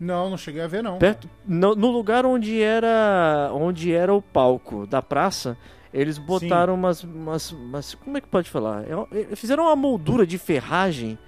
Não, 0.00 0.30
não 0.30 0.36
cheguei 0.38 0.62
a 0.62 0.66
ver, 0.66 0.82
não. 0.82 0.98
Perto, 0.98 1.28
no, 1.46 1.74
no 1.76 1.90
lugar 1.90 2.24
onde 2.24 2.60
era 2.62 3.50
onde 3.52 3.92
era 3.92 4.12
o 4.14 4.22
palco 4.22 4.86
da 4.86 5.02
praça, 5.02 5.58
eles 5.92 6.16
botaram 6.16 6.74
umas, 6.74 7.04
umas, 7.04 7.52
umas- 7.52 7.94
Como 7.96 8.16
é 8.16 8.20
que 8.22 8.26
pode 8.28 8.48
falar? 8.48 8.84
É- 8.84 9.20
é- 9.32 9.36
fizeram 9.36 9.64
uma 9.64 9.76
moldura 9.76 10.26
de 10.26 10.38
ferragem 10.38 11.18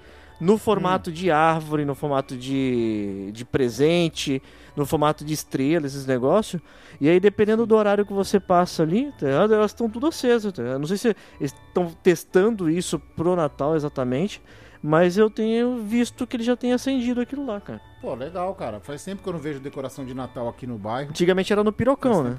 no 0.41 0.57
formato 0.59 1.13
de 1.13 1.31
árvore, 1.31 1.85
no 1.85 1.95
formato 1.95 2.37
de, 2.37 3.31
de 3.33 3.45
presente, 3.45 4.43
no 4.75 4.85
formato 4.87 5.25
de 5.25 5.35
estrela, 5.35 5.87
esses 5.87 6.07
negócios. 6.07 6.61
E 7.01 7.09
aí, 7.09 7.21
dependendo 7.21 7.67
do 7.67 7.77
horário 7.77 8.07
que 8.07 8.13
você 8.13 8.41
passa 8.41 8.83
ali, 8.83 9.13
tá 9.21 9.27
elas 9.29 9.71
estão 9.71 9.89
tudo 9.89 10.07
acesas. 10.07 10.53
Tá? 10.53 10.79
Não 10.79 10.87
sei 10.87 10.97
se 10.97 11.17
estão 11.41 11.93
testando 12.03 12.69
isso 12.71 12.99
pro 12.99 13.37
Natal 13.37 13.77
exatamente, 13.77 14.43
mas 14.83 15.17
eu 15.17 15.31
tenho 15.31 15.79
visto 15.79 16.27
que 16.27 16.37
ele 16.37 16.43
já 16.43 16.57
tem 16.57 16.73
acendido 16.73 17.21
aquilo 17.21 17.47
lá, 17.47 17.61
cara. 17.61 17.81
Pô, 18.01 18.15
legal, 18.15 18.53
cara. 18.55 18.81
Faz 18.81 19.05
tempo 19.05 19.23
que 19.23 19.29
eu 19.29 19.33
não 19.33 19.41
vejo 19.41 19.61
decoração 19.61 20.05
de 20.05 20.13
Natal 20.13 20.49
aqui 20.49 20.67
no 20.67 20.77
bairro. 20.77 21.11
Antigamente 21.11 21.53
era 21.53 21.63
no 21.63 21.73
pirocão, 21.73 22.25
né? 22.25 22.37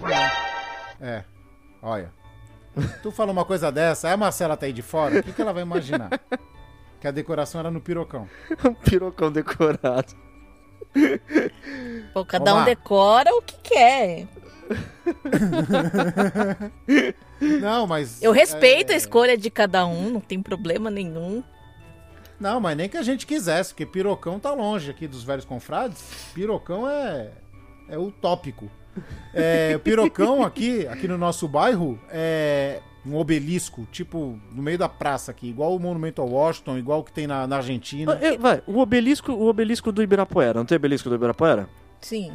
É. 1.00 1.24
Olha. 1.82 2.12
Tu 3.02 3.12
fala 3.12 3.32
uma 3.32 3.46
coisa 3.46 3.72
dessa, 3.72 4.08
aí 4.08 4.14
a 4.14 4.18
Marcela 4.18 4.58
tá 4.58 4.66
aí 4.66 4.74
de 4.74 4.82
fora, 4.82 5.20
o 5.20 5.24
que, 5.24 5.32
que 5.32 5.42
ela 5.42 5.54
vai 5.54 5.64
imaginar? 5.64 6.10
Que 7.00 7.08
a 7.10 7.12
decoração 7.12 7.60
era 7.60 7.70
no 7.70 7.82
pirocão. 7.82 8.30
um 8.64 8.74
pirocão 8.74 9.30
decorado. 9.30 10.16
Pô, 12.14 12.24
cada 12.24 12.56
um 12.56 12.64
decora 12.64 13.30
o 13.36 13.42
que 13.42 13.58
quer. 13.58 14.26
Não, 17.60 17.86
mas. 17.86 18.24
Eu 18.24 18.32
respeito 18.32 18.92
é, 18.92 18.94
a 18.94 18.98
escolha 18.98 19.38
de 19.38 19.50
cada 19.50 19.86
um, 19.86 20.12
não 20.12 20.22
tem 20.22 20.42
problema 20.42 20.90
nenhum. 20.90 21.44
Não, 22.44 22.60
mas 22.60 22.76
nem 22.76 22.90
que 22.90 22.98
a 22.98 23.02
gente 23.04 23.26
quisesse, 23.26 23.70
porque 23.74 23.86
pirocão 23.86 24.38
tá 24.38 24.54
longe 24.54 24.92
aqui 24.92 25.08
dos 25.08 25.24
velhos 25.24 25.46
confrades. 25.46 26.04
Pirocão 26.34 26.90
é. 26.90 27.32
É 27.88 27.98
utópico. 27.98 28.70
É, 29.34 29.74
o 29.76 29.80
pirocão 29.80 30.44
aqui, 30.44 30.86
aqui 30.88 31.08
no 31.08 31.18
nosso 31.18 31.48
bairro, 31.48 31.98
é 32.10 32.82
um 33.06 33.16
obelisco, 33.16 33.88
tipo, 33.92 34.38
no 34.52 34.62
meio 34.62 34.78
da 34.78 34.88
praça 34.90 35.32
aqui, 35.32 35.48
igual 35.50 35.74
o 35.76 35.80
Monumento 35.80 36.22
ao 36.22 36.28
Washington, 36.30 36.78
igual 36.78 37.00
o 37.00 37.04
que 37.04 37.12
tem 37.14 37.26
na, 37.28 37.48
na 37.48 37.56
Argentina. 37.58 38.18
Ah, 38.22 38.26
é, 38.26 38.38
vai, 38.38 38.62
o 38.68 38.78
obelisco, 38.80 39.32
o 39.32 39.48
obelisco 39.48 39.92
do 39.92 40.04
Ibirapuera, 40.04 40.54
não 40.60 40.66
tem 40.66 40.76
obelisco 40.76 41.08
do 41.10 41.16
Ibirapuera? 41.16 41.68
Sim. 42.02 42.34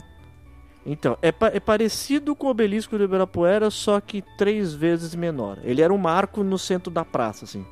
Então, 0.86 1.18
é, 1.20 1.30
pa- 1.30 1.50
é 1.54 1.60
parecido 1.60 2.34
com 2.34 2.46
o 2.46 2.50
obelisco 2.50 2.96
do 2.96 3.04
Ibirapuera, 3.04 3.70
só 3.70 4.00
que 4.00 4.22
três 4.38 4.72
vezes 4.74 5.14
menor. 5.14 5.58
Ele 5.62 5.82
era 5.82 5.92
um 5.92 5.98
marco 5.98 6.42
no 6.42 6.58
centro 6.58 6.90
da 6.90 7.04
praça, 7.04 7.44
assim. 7.44 7.64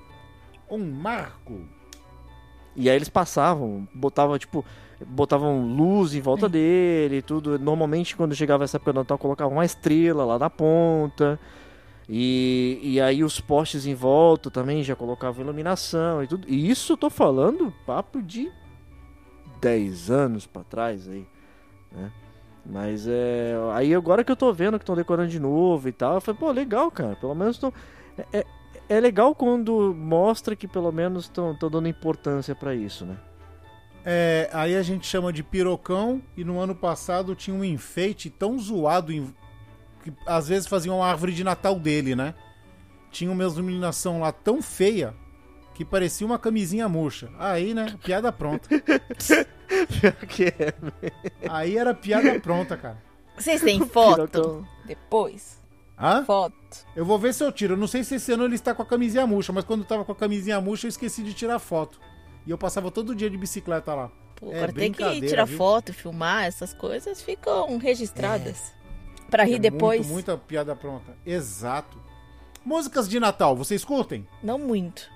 Um 0.70 0.78
marco. 0.78 1.60
E 2.76 2.90
aí 2.90 2.96
eles 2.96 3.08
passavam, 3.08 3.88
botavam, 3.94 4.38
tipo, 4.38 4.64
botavam 5.04 5.66
luz 5.66 6.14
em 6.14 6.20
volta 6.20 6.48
dele 6.48 7.16
e 7.16 7.22
tudo. 7.22 7.58
Normalmente, 7.58 8.14
quando 8.14 8.34
chegava 8.34 8.64
essa 8.64 8.76
época 8.76 8.92
do 8.92 9.00
Natal, 9.00 9.18
colocavam 9.18 9.54
uma 9.54 9.64
estrela 9.64 10.24
lá 10.24 10.38
na 10.38 10.50
ponta. 10.50 11.40
E, 12.08 12.78
e 12.82 13.00
aí 13.00 13.24
os 13.24 13.40
postes 13.40 13.84
em 13.86 13.94
volta 13.94 14.50
também 14.50 14.84
já 14.84 14.94
colocavam 14.94 15.42
iluminação 15.42 16.22
e 16.22 16.26
tudo. 16.26 16.46
E 16.48 16.70
isso 16.70 16.92
eu 16.92 16.96
tô 16.96 17.10
falando 17.10 17.74
papo 17.84 18.22
de 18.22 18.52
10 19.60 20.10
anos 20.10 20.46
pra 20.46 20.62
trás 20.62 21.08
aí, 21.08 21.26
né? 21.90 22.12
Mas 22.64 23.06
é. 23.08 23.54
Aí 23.72 23.94
agora 23.94 24.24
que 24.24 24.30
eu 24.30 24.36
tô 24.36 24.52
vendo 24.52 24.78
que 24.78 24.82
estão 24.82 24.96
decorando 24.96 25.30
de 25.30 25.40
novo 25.40 25.88
e 25.88 25.92
tal, 25.92 26.14
eu 26.14 26.20
falei, 26.20 26.38
pô, 26.38 26.50
legal, 26.50 26.90
cara. 26.90 27.16
Pelo 27.16 27.34
menos 27.34 27.58
tão. 27.58 27.72
É, 28.32 28.44
é, 28.88 29.00
legal 29.00 29.34
quando 29.34 29.94
mostra 29.94 30.54
que 30.56 30.66
pelo 30.68 30.90
menos 30.92 31.24
estão 31.24 31.56
dando 31.58 31.88
importância 31.88 32.54
pra 32.54 32.74
isso, 32.74 33.04
né? 33.04 33.16
É, 34.04 34.48
aí 34.52 34.76
a 34.76 34.82
gente 34.82 35.06
chama 35.06 35.32
de 35.32 35.42
pirocão 35.42 36.22
e 36.36 36.44
no 36.44 36.60
ano 36.60 36.74
passado 36.74 37.34
tinha 37.34 37.56
um 37.56 37.64
enfeite 37.64 38.30
tão 38.30 38.56
zoado 38.58 39.12
em- 39.12 39.34
que 40.04 40.12
às 40.24 40.46
vezes 40.48 40.68
faziam 40.68 40.98
uma 40.98 41.06
árvore 41.06 41.32
de 41.32 41.42
Natal 41.42 41.74
dele, 41.76 42.14
né? 42.14 42.32
Tinha 43.10 43.30
uma 43.32 43.42
iluminação 43.42 44.20
lá 44.20 44.30
tão 44.30 44.62
feia 44.62 45.12
que 45.74 45.84
parecia 45.84 46.24
uma 46.26 46.38
camisinha 46.38 46.88
murcha. 46.88 47.28
Aí, 47.38 47.74
né? 47.74 47.96
Piada 48.04 48.30
pronta. 48.30 48.68
que 50.28 50.44
é. 50.44 50.72
Aí 51.48 51.76
era 51.76 51.92
piada 51.92 52.38
pronta, 52.40 52.76
cara. 52.76 52.98
Vocês 53.36 53.60
têm 53.60 53.80
foto? 53.84 54.28
Pirocão. 54.28 54.66
Depois? 54.86 55.60
Hã? 55.98 56.24
Foto. 56.24 56.54
Eu 56.94 57.04
vou 57.06 57.18
ver 57.18 57.32
se 57.32 57.42
eu 57.42 57.50
tiro. 57.50 57.74
Eu 57.74 57.78
não 57.78 57.86
sei 57.86 58.04
se 58.04 58.16
esse 58.16 58.32
ano 58.32 58.44
ele 58.44 58.54
está 58.54 58.74
com 58.74 58.82
a 58.82 58.86
camisinha 58.86 59.26
murcha, 59.26 59.52
mas 59.52 59.64
quando 59.64 59.80
eu 59.80 59.86
tava 59.86 60.04
com 60.04 60.12
a 60.12 60.16
camisinha 60.16 60.60
murcha 60.60 60.86
eu 60.86 60.90
esqueci 60.90 61.22
de 61.22 61.32
tirar 61.32 61.58
foto. 61.58 61.98
E 62.46 62.50
eu 62.50 62.58
passava 62.58 62.90
todo 62.90 63.14
dia 63.14 63.30
de 63.30 63.36
bicicleta 63.36 63.94
lá. 63.94 64.10
Pô, 64.36 64.52
É, 64.52 64.56
agora 64.58 64.72
tem 64.72 64.92
que 64.92 65.20
tirar 65.22 65.46
viu? 65.46 65.56
foto, 65.56 65.92
filmar, 65.94 66.44
essas 66.44 66.74
coisas 66.74 67.22
ficam 67.22 67.78
registradas. 67.78 68.74
Pra 69.30 69.44
rir 69.44 69.54
É 69.56 69.58
depois? 69.58 70.00
Muito, 70.00 70.12
muita 70.12 70.36
piada 70.36 70.76
pronta. 70.76 71.16
Exato. 71.24 71.98
Músicas 72.64 73.08
de 73.08 73.18
Natal, 73.18 73.56
vocês 73.56 73.84
curtem? 73.84 74.26
Não 74.42 74.58
muito. 74.58 75.08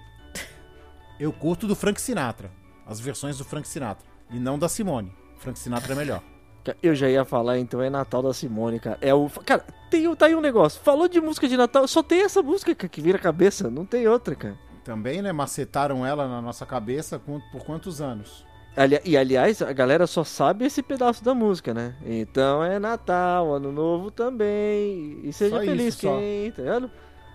Eu 1.19 1.33
curto 1.33 1.67
do 1.67 1.77
Frank 1.77 2.01
Sinatra. 2.01 2.51
As 2.87 2.99
versões 2.99 3.37
do 3.37 3.45
Frank 3.45 3.69
Sinatra. 3.69 4.09
E 4.31 4.39
não 4.39 4.59
da 4.59 4.69
Simone. 4.69 5.13
Frank 5.37 5.59
Sinatra 5.59 5.93
é 5.93 5.97
melhor. 5.97 6.23
Eu 6.83 6.95
já 6.95 7.09
ia 7.09 7.25
falar, 7.25 7.59
então 7.59 7.81
é 7.81 7.89
Natal 7.89 8.23
da 8.23 8.33
Simone, 8.35 8.79
cara. 8.79 8.99
É 9.01 9.15
o. 9.15 9.29
Cara, 9.47 9.65
tem, 9.91 10.15
tá 10.15 10.27
aí 10.27 10.35
um 10.35 10.41
negócio. 10.41 10.81
Falou 10.83 11.09
de 11.09 11.21
música 11.21 11.49
de 11.49 11.57
Natal, 11.57 11.87
só 11.89 12.03
tem 12.03 12.23
essa 12.23 12.43
música 12.43 12.75
que 12.75 13.01
vira 13.01 13.17
a 13.19 13.21
cabeça. 13.21 13.71
Não 13.71 13.85
tem 13.87 14.07
outra, 14.07 14.35
cara. 14.35 14.59
Também, 14.85 15.23
né? 15.23 15.33
Macetaram 15.33 16.05
ela 16.07 16.29
na 16.29 16.41
nossa 16.43 16.67
cabeça 16.67 17.19
por 17.19 17.65
quantos 17.65 18.01
anos? 18.01 18.45
Ali- 18.77 19.01
e 19.05 19.17
aliás, 19.17 19.61
a 19.63 19.73
galera 19.73 20.07
só 20.07 20.23
sabe 20.23 20.65
esse 20.65 20.83
pedaço 20.83 21.25
da 21.25 21.35
música, 21.35 21.75
né? 21.75 21.95
Então 22.05 22.63
é 22.63 22.79
Natal, 22.79 23.53
Ano 23.55 23.73
Novo 23.73 24.11
também. 24.11 25.21
E 25.25 25.33
seja 25.33 25.57
Só 25.59 25.63
feliz 25.65 25.95
isso, 25.95 26.01
quem, 26.01 26.53
tá 26.53 26.63
ligado? 26.63 26.91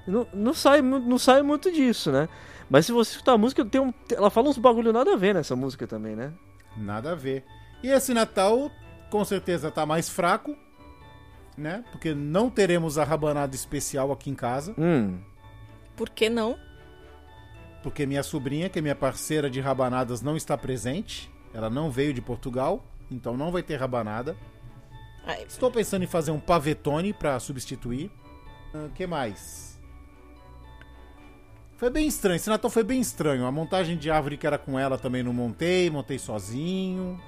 Não, 0.08 0.28
não, 0.34 0.54
sai, 0.54 0.82
não 0.82 1.18
sai 1.18 1.42
muito 1.42 1.72
disso, 1.72 2.12
né? 2.12 2.30
Mas 2.70 2.86
se 2.86 2.92
você 2.92 3.12
escutar 3.12 3.34
a 3.34 3.38
música, 3.38 3.66
tem 3.66 3.82
um, 3.82 3.94
ela 4.12 4.30
fala 4.30 4.50
uns 4.50 4.58
bagulho 4.58 4.94
nada 4.94 5.14
a 5.14 5.18
ver 5.18 5.34
nessa 5.36 5.56
música 5.56 5.86
também, 5.86 6.16
né? 6.16 6.32
Nada 6.78 7.12
a 7.12 7.16
ver. 7.16 7.44
E 7.84 7.90
esse 7.90 8.14
Natal, 8.14 8.72
com 9.10 9.24
certeza, 9.24 9.72
tá 9.72 9.86
mais 9.86 10.10
fraco, 10.10 10.56
né? 11.58 11.84
Porque 11.92 12.14
não 12.14 12.50
teremos 12.50 12.98
a 12.98 13.04
rabanada 13.04 13.56
especial 13.56 14.12
aqui 14.12 14.30
em 14.30 14.36
casa. 14.36 14.74
Hum. 14.78 15.20
Por 15.96 16.10
que 16.10 16.30
não? 16.30 16.58
Porque 17.82 18.06
minha 18.06 18.24
sobrinha, 18.24 18.68
que 18.68 18.80
é 18.80 18.82
minha 18.82 18.96
parceira 18.96 19.50
de 19.50 19.60
rabanadas, 19.62 20.22
não 20.22 20.36
está 20.36 20.58
presente. 20.58 21.32
Ela 21.54 21.70
não 21.70 21.90
veio 21.90 22.14
de 22.14 22.22
Portugal, 22.22 22.84
então 23.10 23.38
não 23.38 23.52
vai 23.52 23.64
ter 23.64 23.76
rabanada. 23.78 24.36
Ai, 25.26 25.44
Estou 25.48 25.72
pensando 25.72 26.04
em 26.04 26.08
fazer 26.08 26.32
um 26.32 26.40
pavetone 26.40 27.14
para 27.14 27.40
substituir. 27.40 28.12
O 28.74 28.90
que 28.90 29.08
mais? 29.08 29.80
Foi 31.78 31.90
bem 31.90 32.08
estranho. 32.08 32.36
Esse 32.36 32.50
Natal 32.50 32.70
foi 32.70 32.84
bem 32.84 33.00
estranho. 33.00 33.46
A 33.46 33.52
montagem 33.52 33.98
de 33.98 34.10
árvore 34.10 34.38
que 34.38 34.48
era 34.48 34.58
com 34.58 34.78
ela 34.78 34.98
também 34.98 35.24
não 35.24 35.34
montei, 35.34 35.90
montei 35.90 36.18
sozinho. 36.18 37.20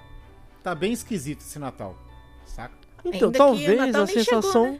Tá 0.63 0.75
bem 0.75 0.91
esquisito 0.91 1.41
esse 1.41 1.57
Natal. 1.59 1.97
Saca? 2.45 2.73
Então, 3.05 3.11
Ainda 3.13 3.27
o 3.27 3.31
talvez 3.31 3.95
a 3.95 4.07
sensação. 4.07 4.71
né? 4.73 4.79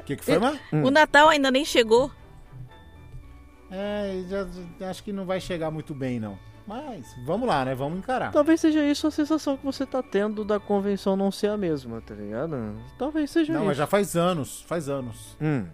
O 0.00 0.02
que, 0.04 0.16
que 0.16 0.24
foi, 0.24 0.38
Mar? 0.38 0.54
Hum. 0.72 0.84
O 0.84 0.90
Natal 0.90 1.28
ainda 1.28 1.50
nem 1.50 1.64
chegou. 1.64 2.10
É, 3.70 4.24
já, 4.28 4.46
já- 4.78 4.90
acho 4.90 5.02
que 5.04 5.12
não 5.12 5.24
vai 5.24 5.40
chegar 5.40 5.70
muito 5.70 5.94
bem, 5.94 6.18
não. 6.18 6.38
Mas 6.66 7.14
vamos 7.24 7.48
lá, 7.48 7.64
né? 7.64 7.74
Vamos 7.74 7.98
encarar. 7.98 8.30
Talvez 8.32 8.60
seja 8.60 8.84
isso 8.84 9.06
a 9.06 9.10
sensação 9.10 9.56
que 9.56 9.64
você 9.64 9.84
tá 9.86 10.02
tendo 10.02 10.44
da 10.44 10.60
convenção 10.60 11.16
não 11.16 11.30
ser 11.30 11.48
a 11.48 11.56
mesma, 11.56 12.00
tá 12.00 12.14
ligado? 12.14 12.76
Talvez 12.98 13.30
seja 13.30 13.52
Não, 13.52 13.60
isso. 13.60 13.68
mas 13.68 13.76
já 13.76 13.86
faz 13.86 14.16
anos, 14.16 14.62
faz 14.62 14.88
anos. 14.88 15.36
Hum. 15.40 15.66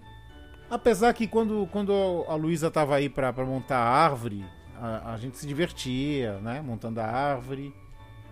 Apesar 0.70 1.12
que 1.12 1.26
quando, 1.26 1.68
quando 1.70 1.92
a 2.28 2.34
Luísa 2.34 2.70
tava 2.70 2.96
aí 2.96 3.08
pra, 3.08 3.32
pra 3.32 3.44
montar 3.44 3.78
a 3.78 3.88
árvore, 3.88 4.44
a, 4.80 5.12
a 5.12 5.16
gente 5.18 5.36
se 5.38 5.46
divertia, 5.46 6.38
né? 6.40 6.60
Montando 6.62 7.00
a 7.00 7.04
árvore. 7.06 7.74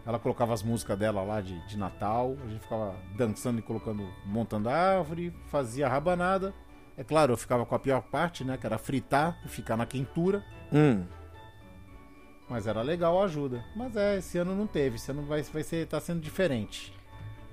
Ela 0.07 0.19
colocava 0.19 0.53
as 0.53 0.63
músicas 0.63 0.99
dela 0.99 1.23
lá 1.23 1.41
de, 1.41 1.59
de 1.67 1.79
Natal. 1.79 2.37
A 2.45 2.49
gente 2.49 2.61
ficava 2.61 2.95
dançando 3.17 3.59
e 3.59 3.63
colocando, 3.63 4.07
montando 4.27 4.69
a 4.69 4.75
árvore, 4.75 5.33
fazia 5.47 5.89
rabanada. 5.89 6.53
É 6.97 7.03
claro, 7.03 7.33
eu 7.33 7.37
ficava 7.37 7.65
com 7.65 7.75
a 7.75 7.79
pior 7.79 8.03
parte, 8.03 8.45
né? 8.45 8.57
Que 8.57 8.67
era 8.67 8.77
fritar 8.79 9.39
e 9.45 9.49
ficar 9.49 9.77
na 9.77 9.87
quentura. 9.87 10.45
Hum. 10.73 11.05
Mas 12.49 12.67
era 12.67 12.83
legal 12.83 13.21
a 13.21 13.25
ajuda. 13.25 13.65
Mas 13.75 13.97
é, 13.97 14.19
esse 14.19 14.37
ano 14.39 14.55
não 14.55 14.67
teve. 14.67 14.97
Esse 14.97 15.11
ano 15.11 15.23
vai, 15.23 15.43
vai 15.43 15.63
ser, 15.63 15.87
tá 15.87 15.99
sendo 16.01 16.21
diferente. 16.21 16.93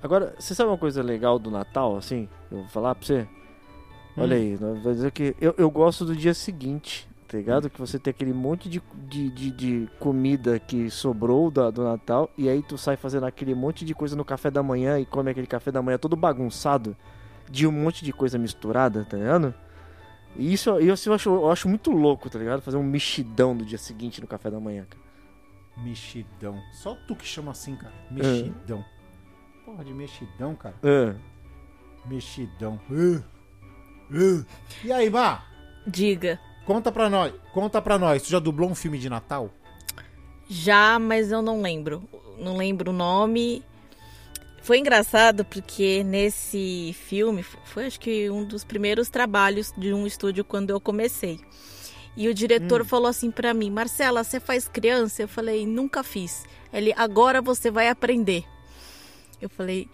Agora, 0.02 0.34
você 0.38 0.54
sabe 0.54 0.68
uma 0.68 0.78
coisa 0.78 1.02
legal 1.02 1.38
do 1.38 1.50
Natal, 1.50 1.96
assim? 1.96 2.28
Eu 2.50 2.58
vou 2.58 2.68
falar 2.68 2.94
pra 2.94 3.06
você. 3.06 3.26
Olha 4.16 4.36
Hum. 4.36 4.40
aí, 4.40 4.56
vou 4.56 4.92
dizer 4.92 5.10
que 5.10 5.34
eu, 5.40 5.54
eu 5.56 5.70
gosto 5.70 6.04
do 6.04 6.14
dia 6.14 6.34
seguinte, 6.34 7.08
tá 7.32 7.38
ligado? 7.38 7.70
Que 7.70 7.80
você 7.80 7.98
tem 7.98 8.10
aquele 8.10 8.34
monte 8.34 8.68
de, 8.68 8.82
de, 9.08 9.30
de, 9.30 9.50
de 9.50 9.88
comida 9.98 10.58
que 10.58 10.90
sobrou 10.90 11.50
da, 11.50 11.70
do 11.70 11.82
Natal 11.82 12.30
e 12.36 12.46
aí 12.46 12.62
tu 12.62 12.76
sai 12.76 12.94
fazendo 12.94 13.24
aquele 13.24 13.54
monte 13.54 13.86
de 13.86 13.94
coisa 13.94 14.14
no 14.14 14.22
café 14.22 14.50
da 14.50 14.62
manhã 14.62 15.00
e 15.00 15.06
come 15.06 15.30
aquele 15.30 15.46
café 15.46 15.72
da 15.72 15.80
manhã 15.80 15.96
todo 15.96 16.14
bagunçado 16.14 16.94
de 17.50 17.66
um 17.66 17.72
monte 17.72 18.04
de 18.04 18.12
coisa 18.12 18.36
misturada, 18.36 19.06
tá 19.06 19.16
ligado? 19.16 19.54
E 20.36 20.52
isso, 20.52 20.78
isso 20.78 21.08
eu, 21.08 21.14
acho, 21.14 21.30
eu 21.30 21.50
acho 21.50 21.68
muito 21.70 21.90
louco, 21.90 22.28
tá 22.28 22.38
ligado? 22.38 22.60
Fazer 22.60 22.76
um 22.76 22.82
mexidão 22.82 23.54
no 23.54 23.64
dia 23.64 23.78
seguinte 23.78 24.20
no 24.20 24.26
café 24.26 24.50
da 24.50 24.60
manhã, 24.60 24.84
cara. 24.84 25.02
Mexidão. 25.78 26.60
Só 26.74 26.94
tu 27.08 27.16
que 27.16 27.24
chama 27.24 27.52
assim, 27.52 27.76
cara. 27.76 27.94
Mexidão. 28.10 28.84
Porra 29.64 29.82
de 29.82 29.94
mexidão, 29.94 30.54
cara. 30.54 30.74
Ah, 30.82 31.14
Mexidão. 32.04 32.78
Uh, 32.90 33.24
uh. 34.14 34.46
E 34.84 34.92
aí, 34.92 35.08
Mar? 35.08 35.50
Diga. 35.86 36.38
Conta 36.64 36.92
pra 36.92 37.10
nós. 37.10 37.32
Conta 37.52 37.82
pra 37.82 37.98
nós. 37.98 38.22
Tu 38.22 38.30
já 38.30 38.38
dublou 38.38 38.70
um 38.70 38.74
filme 38.74 38.98
de 38.98 39.08
Natal? 39.08 39.50
Já, 40.48 40.98
mas 40.98 41.32
eu 41.32 41.42
não 41.42 41.60
lembro. 41.60 42.02
Não 42.38 42.56
lembro 42.56 42.90
o 42.90 42.94
nome. 42.94 43.62
Foi 44.62 44.78
engraçado 44.78 45.44
porque 45.44 46.04
nesse 46.04 46.94
filme 47.06 47.42
foi 47.42 47.86
acho 47.86 47.98
que 47.98 48.30
um 48.30 48.44
dos 48.44 48.62
primeiros 48.62 49.08
trabalhos 49.08 49.72
de 49.76 49.92
um 49.92 50.06
estúdio 50.06 50.44
quando 50.44 50.70
eu 50.70 50.80
comecei. 50.80 51.40
E 52.16 52.28
o 52.28 52.34
diretor 52.34 52.84
falou 52.84 53.08
assim 53.08 53.30
pra 53.30 53.52
mim: 53.52 53.70
"Marcela, 53.70 54.22
você 54.22 54.38
faz 54.38 54.68
criança?" 54.68 55.22
Eu 55.22 55.28
falei: 55.28 55.66
"Nunca 55.66 56.04
fiz". 56.04 56.44
Ele: 56.72 56.92
"Agora 56.96 57.42
você 57.42 57.70
vai 57.72 57.88
aprender". 57.88 58.44
Eu 59.40 59.48
falei: 59.48 59.88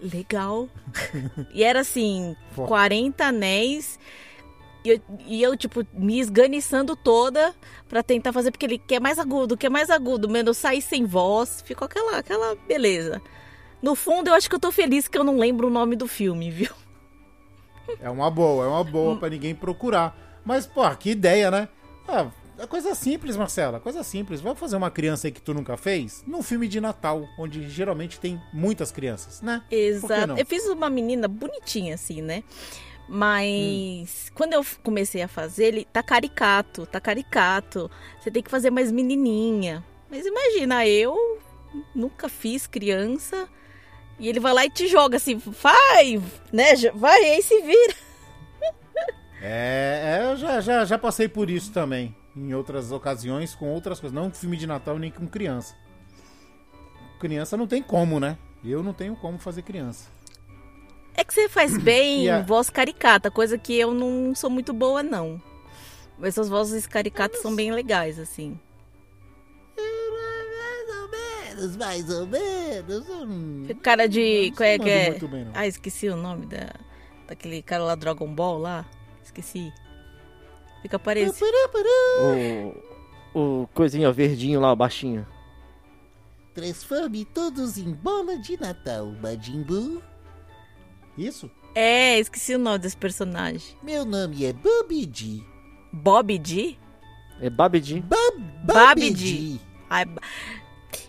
"Legal". 0.00 0.68
e 1.52 1.62
era 1.62 1.80
assim, 1.80 2.34
Fo- 2.52 2.64
40 2.66 3.26
anéis 3.26 3.98
e 4.84 4.90
eu, 4.90 5.00
e 5.26 5.42
eu, 5.42 5.56
tipo, 5.56 5.84
me 5.94 6.20
esganiçando 6.20 6.94
toda 6.94 7.54
pra 7.88 8.02
tentar 8.02 8.32
fazer, 8.32 8.50
porque 8.50 8.66
ele 8.66 8.78
quer 8.78 9.00
mais 9.00 9.18
agudo, 9.18 9.56
quer 9.56 9.70
mais 9.70 9.88
agudo, 9.88 10.28
mano, 10.28 10.50
eu 10.50 10.54
saí 10.54 10.82
sem 10.82 11.06
voz, 11.06 11.62
ficou 11.64 11.86
aquela, 11.86 12.18
aquela 12.18 12.54
beleza. 12.68 13.20
No 13.80 13.94
fundo, 13.94 14.28
eu 14.28 14.34
acho 14.34 14.48
que 14.48 14.54
eu 14.54 14.60
tô 14.60 14.70
feliz 14.70 15.08
que 15.08 15.16
eu 15.16 15.24
não 15.24 15.38
lembro 15.38 15.68
o 15.68 15.70
nome 15.70 15.96
do 15.96 16.06
filme, 16.06 16.50
viu? 16.50 16.70
É 18.00 18.08
uma 18.08 18.30
boa, 18.30 18.64
é 18.64 18.68
uma 18.68 18.84
boa 18.84 19.16
pra 19.16 19.28
ninguém 19.28 19.54
procurar. 19.54 20.16
Mas, 20.44 20.66
pô, 20.66 20.88
que 20.96 21.10
ideia, 21.10 21.50
né? 21.50 21.68
Ah, 22.06 22.30
é 22.58 22.66
coisa 22.66 22.94
simples, 22.94 23.36
Marcela. 23.36 23.80
Coisa 23.80 24.02
simples. 24.02 24.40
Vamos 24.40 24.58
fazer 24.58 24.76
uma 24.76 24.90
criança 24.90 25.26
aí 25.26 25.32
que 25.32 25.40
tu 25.40 25.52
nunca 25.52 25.76
fez? 25.76 26.22
Num 26.26 26.42
filme 26.42 26.68
de 26.68 26.80
Natal, 26.80 27.26
onde 27.38 27.68
geralmente 27.68 28.18
tem 28.20 28.40
muitas 28.52 28.90
crianças, 28.90 29.42
né? 29.42 29.62
Exato. 29.70 30.34
Eu 30.38 30.46
fiz 30.46 30.66
uma 30.66 30.88
menina 30.88 31.28
bonitinha, 31.28 31.94
assim, 31.94 32.22
né? 32.22 32.42
Mas 33.08 34.30
quando 34.34 34.54
eu 34.54 34.64
comecei 34.82 35.22
a 35.22 35.28
fazer, 35.28 35.66
ele 35.66 35.84
tá 35.84 36.02
caricato, 36.02 36.86
tá 36.86 37.00
caricato. 37.00 37.90
Você 38.18 38.30
tem 38.30 38.42
que 38.42 38.50
fazer 38.50 38.70
mais 38.70 38.90
menininha. 38.90 39.84
Mas 40.10 40.26
imagina, 40.26 40.86
eu 40.86 41.38
nunca 41.94 42.28
fiz 42.28 42.66
criança. 42.66 43.48
E 44.18 44.28
ele 44.28 44.40
vai 44.40 44.52
lá 44.52 44.64
e 44.64 44.70
te 44.70 44.86
joga 44.86 45.16
assim, 45.16 45.36
vai, 45.36 46.22
né? 46.52 46.74
Vai, 46.94 47.22
aí 47.24 47.42
se 47.42 47.60
vira. 47.60 47.94
É, 49.46 50.20
é, 50.22 50.32
eu 50.32 50.38
já, 50.38 50.58
já, 50.62 50.84
já 50.86 50.98
passei 50.98 51.28
por 51.28 51.50
isso 51.50 51.70
também. 51.70 52.16
Em 52.34 52.54
outras 52.54 52.90
ocasiões, 52.90 53.54
com 53.54 53.68
outras 53.68 54.00
coisas. 54.00 54.14
Não 54.14 54.30
com 54.30 54.36
filme 54.36 54.56
de 54.56 54.66
Natal, 54.66 54.98
nem 54.98 55.10
com 55.10 55.26
criança. 55.26 55.76
Criança 57.20 57.54
não 57.54 57.66
tem 57.66 57.82
como, 57.82 58.18
né? 58.18 58.38
Eu 58.64 58.82
não 58.82 58.94
tenho 58.94 59.14
como 59.14 59.38
fazer 59.38 59.60
criança. 59.60 60.08
É 61.14 61.24
que 61.24 61.32
você 61.32 61.48
faz 61.48 61.76
bem 61.78 62.28
a- 62.28 62.42
voz 62.42 62.68
caricata, 62.70 63.30
coisa 63.30 63.56
que 63.58 63.74
eu 63.78 63.92
não 63.92 64.34
sou 64.34 64.50
muito 64.50 64.72
boa, 64.72 65.02
não. 65.02 65.40
Mas 66.18 66.28
essas 66.30 66.48
vozes 66.48 66.86
caricatas 66.86 67.40
são 67.40 67.54
bem 67.54 67.72
legais, 67.72 68.18
assim. 68.18 68.58
Mais 69.76 70.90
ou 70.90 71.08
menos, 71.08 71.76
mais 71.76 72.10
ou 72.10 72.26
menos. 72.26 73.08
hum, 73.10 73.66
Cara 73.82 74.08
de. 74.08 74.52
Qual 74.56 74.66
é 74.68 74.78
que 74.78 74.90
é? 74.90 75.10
muito 75.10 75.28
bem, 75.28 75.44
não. 75.44 75.52
Ah, 75.54 75.66
esqueci 75.66 76.08
o 76.08 76.16
nome 76.16 76.46
da, 76.46 76.72
daquele 77.28 77.62
cara 77.62 77.84
lá 77.84 77.94
Dragon 77.94 78.32
Ball 78.34 78.58
lá. 78.58 78.84
Esqueci. 79.22 79.72
Fica 80.82 80.98
parecido. 80.98 81.46
o, 83.34 83.62
o 83.62 83.66
coisinha 83.72 84.12
verdinho 84.12 84.60
lá, 84.60 84.74
baixinho. 84.74 85.26
Transforme 86.54 87.24
todos 87.24 87.78
em 87.78 87.92
bola 87.92 88.36
de 88.38 88.60
Natal, 88.60 89.06
Majin 89.20 89.62
Buu. 89.62 90.02
Isso? 91.16 91.50
É, 91.74 92.18
esqueci 92.18 92.54
o 92.54 92.58
nome 92.58 92.78
desse 92.78 92.96
personagem. 92.96 93.76
Meu 93.82 94.04
nome 94.04 94.44
é 94.44 94.52
Bobby 94.52 95.06
D. 95.06 95.42
Bob 95.92 96.38
D? 96.38 96.76
É 97.40 97.50
Babidi. 97.50 98.04
Babidi. 98.64 99.60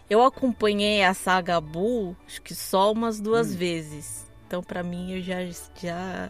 Eu 0.10 0.24
acompanhei 0.24 1.04
a 1.04 1.14
saga 1.14 1.60
Buu, 1.62 2.16
acho 2.26 2.42
que 2.42 2.54
só 2.54 2.92
umas 2.92 3.20
duas 3.20 3.52
Hum. 3.54 3.58
vezes. 3.58 4.26
Então, 4.48 4.62
pra 4.62 4.84
mim, 4.84 5.12
eu 5.14 5.22
já. 5.22 5.38
já... 5.82 6.30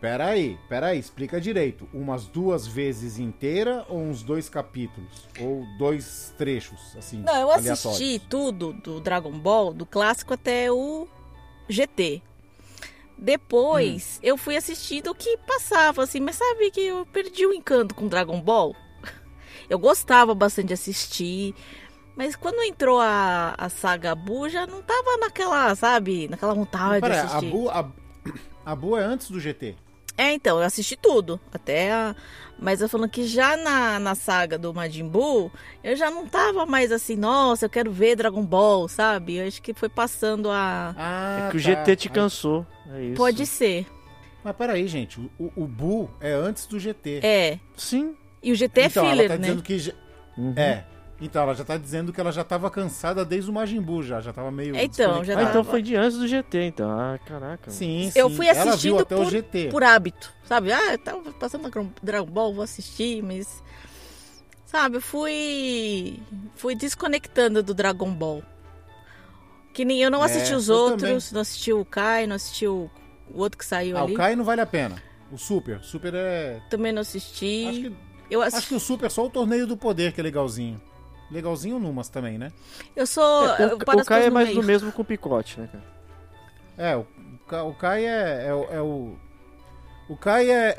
Pera 0.00 0.26
aí, 0.28 0.56
pera 0.68 0.88
aí, 0.88 0.98
explica 0.98 1.40
direito. 1.40 1.88
Umas 1.92 2.26
duas 2.26 2.66
vezes 2.66 3.18
inteira 3.18 3.84
ou 3.88 3.98
uns 3.98 4.22
dois 4.22 4.48
capítulos? 4.48 5.26
Ou 5.40 5.64
dois 5.76 6.32
trechos, 6.38 6.94
assim, 6.96 7.20
Não, 7.22 7.34
eu 7.34 7.50
aleatórios? 7.50 7.84
assisti 7.86 8.18
tudo 8.30 8.72
do 8.74 9.00
Dragon 9.00 9.32
Ball, 9.38 9.72
do 9.74 9.84
clássico 9.84 10.34
até 10.34 10.70
o 10.70 11.08
GT. 11.68 12.22
Depois, 13.16 14.20
eu 14.22 14.36
fui 14.36 14.56
assistindo 14.56 15.10
o 15.10 15.14
que 15.14 15.36
passava, 15.38 16.04
assim, 16.04 16.20
mas 16.20 16.36
sabe 16.36 16.70
que 16.70 16.80
eu 16.80 17.04
perdi 17.06 17.46
o 17.46 17.52
encanto 17.52 17.94
com 17.94 18.06
Dragon 18.06 18.40
Ball? 18.40 18.76
Eu 19.68 19.76
gostava 19.78 20.34
bastante 20.36 20.68
de 20.68 20.74
assistir, 20.74 21.52
mas 22.16 22.36
quando 22.36 22.62
entrou 22.62 23.00
a, 23.00 23.54
a 23.58 23.68
saga 23.68 24.14
Buu, 24.14 24.48
já 24.48 24.66
não 24.66 24.80
tava 24.82 25.16
naquela, 25.18 25.74
sabe, 25.74 26.28
naquela 26.28 26.54
vontade 26.54 27.00
Pera 27.00 27.14
de 27.14 27.20
assistir. 27.20 27.52
A, 27.70 27.84
a 28.64 28.76
Bu 28.76 28.96
é 28.96 29.04
antes 29.04 29.30
do 29.30 29.40
GT. 29.40 29.74
É, 30.18 30.32
então, 30.32 30.58
eu 30.58 30.64
assisti 30.64 30.96
tudo. 30.96 31.40
Até 31.52 31.92
a... 31.92 32.16
Mas 32.60 32.80
eu 32.82 32.88
falando 32.88 33.08
que 33.08 33.24
já 33.24 33.56
na, 33.56 34.00
na 34.00 34.16
saga 34.16 34.58
do 34.58 34.74
Majin 34.74 35.06
Buu, 35.06 35.48
eu 35.84 35.94
já 35.94 36.10
não 36.10 36.26
tava 36.26 36.66
mais 36.66 36.90
assim, 36.90 37.14
nossa, 37.14 37.66
eu 37.66 37.70
quero 37.70 37.92
ver 37.92 38.16
Dragon 38.16 38.44
Ball, 38.44 38.88
sabe? 38.88 39.36
Eu 39.36 39.46
acho 39.46 39.62
que 39.62 39.72
foi 39.72 39.88
passando 39.88 40.50
a. 40.50 40.92
Ah, 40.98 41.46
É 41.46 41.50
que 41.52 41.56
o 41.56 41.62
tá. 41.62 41.70
GT 41.70 41.94
te 41.94 42.08
cansou. 42.08 42.66
É 42.92 43.04
isso. 43.04 43.14
Pode 43.14 43.46
ser. 43.46 43.86
Mas 44.42 44.56
peraí, 44.56 44.88
gente. 44.88 45.20
O, 45.38 45.52
o, 45.54 45.68
Buu 45.68 46.10
é 46.20 46.32
antes 46.32 46.66
do 46.66 46.80
GT. 46.80 47.20
É. 47.22 47.60
Sim. 47.76 48.16
E 48.42 48.50
o 48.50 48.56
GT 48.56 48.80
então, 48.86 49.06
é 49.06 49.08
filler, 49.08 49.26
ela 49.26 49.34
tá 49.36 49.40
né? 49.40 49.48
dizendo 49.48 49.62
que. 49.62 49.94
Uhum. 50.36 50.54
É. 50.56 50.84
Então, 51.20 51.42
ela 51.42 51.54
já 51.54 51.64
tá 51.64 51.76
dizendo 51.76 52.12
que 52.12 52.20
ela 52.20 52.30
já 52.30 52.44
tava 52.44 52.70
cansada 52.70 53.24
desde 53.24 53.50
o 53.50 53.52
Majin 53.52 53.80
Buu, 53.82 54.02
já. 54.04 54.20
Já 54.20 54.32
tava 54.32 54.50
meio. 54.52 54.76
Então, 54.76 55.06
já 55.06 55.10
Ah, 55.10 55.18
desconectada. 55.20 55.50
então 55.50 55.64
foi 55.64 55.82
de 55.82 55.96
antes 55.96 56.16
do 56.16 56.28
GT, 56.28 56.62
então. 56.62 56.88
Ah, 56.90 57.18
caraca. 57.26 57.70
Sim, 57.72 58.12
Eu 58.14 58.30
sim. 58.30 58.36
fui 58.36 58.46
Ela 58.46 58.70
assistindo 58.70 59.00
até 59.00 59.16
o 59.16 59.22
por- 59.22 59.30
GT. 59.30 59.68
Por 59.68 59.82
hábito, 59.82 60.32
sabe? 60.44 60.70
Ah, 60.72 60.92
eu 60.92 60.98
tava 60.98 61.32
passando 61.32 61.68
Dragon- 61.68 61.90
Dragon 62.00 62.30
Ball, 62.30 62.54
vou 62.54 62.62
assistir, 62.62 63.20
mas. 63.22 63.62
Sabe, 64.64 64.98
eu 64.98 65.00
fui. 65.00 66.20
Fui 66.54 66.76
desconectando 66.76 67.62
do 67.64 67.74
Dragon 67.74 68.10
Ball. 68.12 68.42
Que 69.72 69.84
nem 69.84 70.00
eu 70.02 70.10
não 70.10 70.22
É, 70.22 70.26
assisti 70.26 70.54
os 70.54 70.68
eu 70.68 70.76
outros, 70.76 71.32
não 71.32 71.40
assisti 71.40 71.72
o 71.72 71.84
Kai, 71.84 72.26
não 72.26 72.36
assisti 72.36 72.66
o, 72.66 72.90
o 73.32 73.40
outro 73.40 73.58
que 73.58 73.64
saiu 73.64 73.96
Ah, 73.96 74.02
ali. 74.02 74.12
o 74.12 74.16
Kai 74.16 74.36
não 74.36 74.44
vale 74.44 74.60
a 74.60 74.66
pena. 74.66 75.02
O 75.32 75.38
Super. 75.38 75.78
O 75.78 75.82
Super 75.84 76.14
é. 76.14 76.60
Também 76.70 76.92
não 76.92 77.02
assisti. 77.02 77.66
Acho 77.68 77.80
que, 77.80 77.96
eu, 78.30 78.42
acho 78.42 78.68
que 78.68 78.74
o 78.74 78.80
Super 78.80 79.06
é 79.06 79.08
só 79.08 79.24
o 79.26 79.30
torneio 79.30 79.66
do 79.66 79.76
poder 79.76 80.12
que 80.12 80.20
é 80.20 80.22
legalzinho. 80.24 80.80
Legalzinho 81.30 81.78
numas 81.78 82.08
também, 82.08 82.38
né? 82.38 82.50
eu 82.96 83.06
sou. 83.06 83.46
É, 83.56 83.66
o, 83.74 83.76
o 83.76 84.04
Kai 84.04 84.26
é 84.26 84.30
mais 84.30 84.54
do 84.54 84.62
mesmo 84.62 84.90
com 84.92 85.02
o 85.02 85.04
picote, 85.04 85.60
né, 85.60 85.68
cara? 85.70 85.84
É, 86.78 86.96
o, 86.96 87.00
o 87.00 87.38
Kai- 87.46 87.60
o 87.62 87.74
Kai 87.74 88.06
é, 88.06 88.46
é, 88.48 88.54
o- 88.54 88.64
é 88.70 88.80
o. 88.82 89.16
O 90.08 90.16
Kai 90.16 90.50
é, 90.50 90.76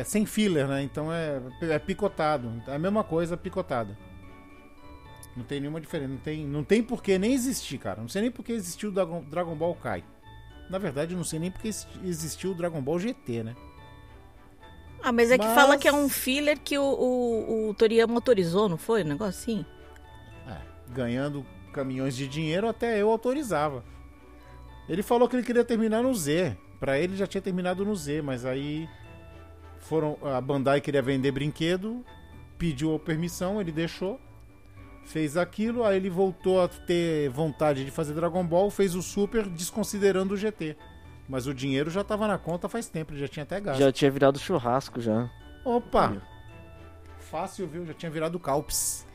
é 0.00 0.02
sem 0.06 0.24
filler, 0.24 0.66
né? 0.66 0.82
Então 0.82 1.12
é, 1.12 1.40
é 1.60 1.78
picotado. 1.78 2.62
É 2.66 2.74
a 2.74 2.78
mesma 2.78 3.04
coisa 3.04 3.36
picotado. 3.36 3.94
Não 5.36 5.44
tem 5.44 5.60
nenhuma 5.60 5.78
diferença. 5.80 6.10
Não 6.10 6.18
tem, 6.18 6.46
não 6.46 6.64
tem 6.64 6.82
por 6.82 7.02
que 7.02 7.18
nem 7.18 7.34
existir, 7.34 7.76
cara. 7.76 8.00
Não 8.00 8.08
sei 8.08 8.22
nem 8.22 8.30
por 8.30 8.42
que 8.42 8.52
existiu 8.52 8.88
o 8.88 8.92
Dragon, 8.92 9.22
Dragon 9.28 9.54
Ball 9.54 9.74
Kai. 9.74 10.02
Na 10.70 10.78
verdade, 10.78 11.12
eu 11.12 11.18
não 11.18 11.24
sei 11.24 11.38
nem 11.38 11.50
por 11.50 11.60
que 11.60 11.68
exi- 11.68 11.86
existiu 12.02 12.52
o 12.52 12.54
Dragon 12.54 12.80
Ball 12.80 12.98
GT, 12.98 13.42
né? 13.42 13.54
Ah, 15.02 15.12
mas 15.12 15.30
é 15.30 15.36
que 15.36 15.44
Mas- 15.44 15.54
fala 15.54 15.76
que 15.76 15.88
é 15.88 15.92
um 15.92 16.08
filler 16.08 16.58
que 16.58 16.78
o, 16.78 16.82
o, 16.82 17.68
o 17.70 17.74
Toriyama 17.74 18.14
autorizou, 18.14 18.68
não 18.68 18.78
foi? 18.78 19.02
Um 19.02 19.08
negócio 19.08 19.38
assim? 19.40 19.66
Ganhando 20.92 21.44
caminhões 21.72 22.14
de 22.14 22.28
dinheiro, 22.28 22.68
até 22.68 23.00
eu 23.00 23.10
autorizava. 23.10 23.84
Ele 24.88 25.02
falou 25.02 25.28
que 25.28 25.36
ele 25.36 25.42
queria 25.42 25.64
terminar 25.64 26.02
no 26.02 26.14
Z. 26.14 26.56
Pra 26.78 26.98
ele 26.98 27.16
já 27.16 27.26
tinha 27.26 27.40
terminado 27.40 27.84
no 27.84 27.94
Z, 27.94 28.22
mas 28.22 28.44
aí 28.44 28.88
foram 29.78 30.18
a 30.22 30.40
Bandai 30.40 30.80
queria 30.80 31.00
vender 31.00 31.30
brinquedo, 31.30 32.04
pediu 32.58 32.94
a 32.94 32.98
permissão, 32.98 33.60
ele 33.60 33.70
deixou, 33.70 34.20
fez 35.04 35.36
aquilo, 35.36 35.84
aí 35.84 35.96
ele 35.96 36.10
voltou 36.10 36.60
a 36.60 36.66
ter 36.68 37.28
vontade 37.30 37.84
de 37.84 37.90
fazer 37.90 38.14
Dragon 38.14 38.44
Ball, 38.44 38.68
fez 38.68 38.94
o 38.96 39.02
Super 39.02 39.46
desconsiderando 39.48 40.34
o 40.34 40.36
GT. 40.36 40.76
Mas 41.28 41.46
o 41.46 41.54
dinheiro 41.54 41.88
já 41.88 42.02
tava 42.02 42.26
na 42.26 42.36
conta 42.36 42.68
faz 42.68 42.88
tempo, 42.88 43.12
ele 43.12 43.20
já 43.20 43.28
tinha 43.28 43.44
até 43.44 43.60
gasto. 43.60 43.78
Já 43.78 43.92
tinha 43.92 44.10
virado 44.10 44.38
churrasco 44.38 45.00
já. 45.00 45.30
Opa! 45.64 46.20
Fácil, 47.18 47.68
viu? 47.68 47.86
Já 47.86 47.94
tinha 47.94 48.10
virado 48.10 48.38
Calps. 48.40 49.06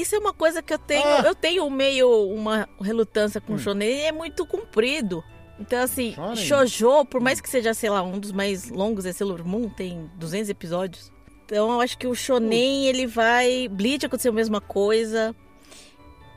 Isso 0.00 0.14
é 0.14 0.18
uma 0.18 0.32
coisa 0.32 0.62
que 0.62 0.72
eu 0.72 0.78
tenho. 0.78 1.04
Ah! 1.06 1.22
Eu 1.26 1.34
tenho 1.34 1.68
meio 1.70 2.08
uma 2.28 2.68
relutância 2.80 3.40
com 3.40 3.54
o 3.54 3.58
shonen, 3.58 4.02
é 4.06 4.12
muito 4.12 4.46
comprido. 4.46 5.22
Então, 5.58 5.78
assim, 5.82 6.14
Shonen? 6.14 6.36
Shoujo, 6.36 7.04
por 7.04 7.20
mais 7.20 7.38
que 7.40 7.48
seja, 7.48 7.74
sei 7.74 7.90
lá, 7.90 8.02
um 8.02 8.18
dos 8.18 8.32
mais 8.32 8.70
longos, 8.70 9.04
é 9.04 9.12
Sailor 9.12 9.44
Moon, 9.46 9.68
tem 9.68 10.10
200 10.16 10.48
episódios. 10.48 11.12
Então, 11.44 11.70
eu 11.72 11.80
acho 11.82 11.98
que 11.98 12.06
o 12.06 12.14
shonen, 12.14 12.86
ele 12.86 13.06
vai... 13.06 13.68
Bleach 13.68 14.06
aconteceu 14.06 14.32
a 14.32 14.34
mesma 14.34 14.60
coisa. 14.60 15.36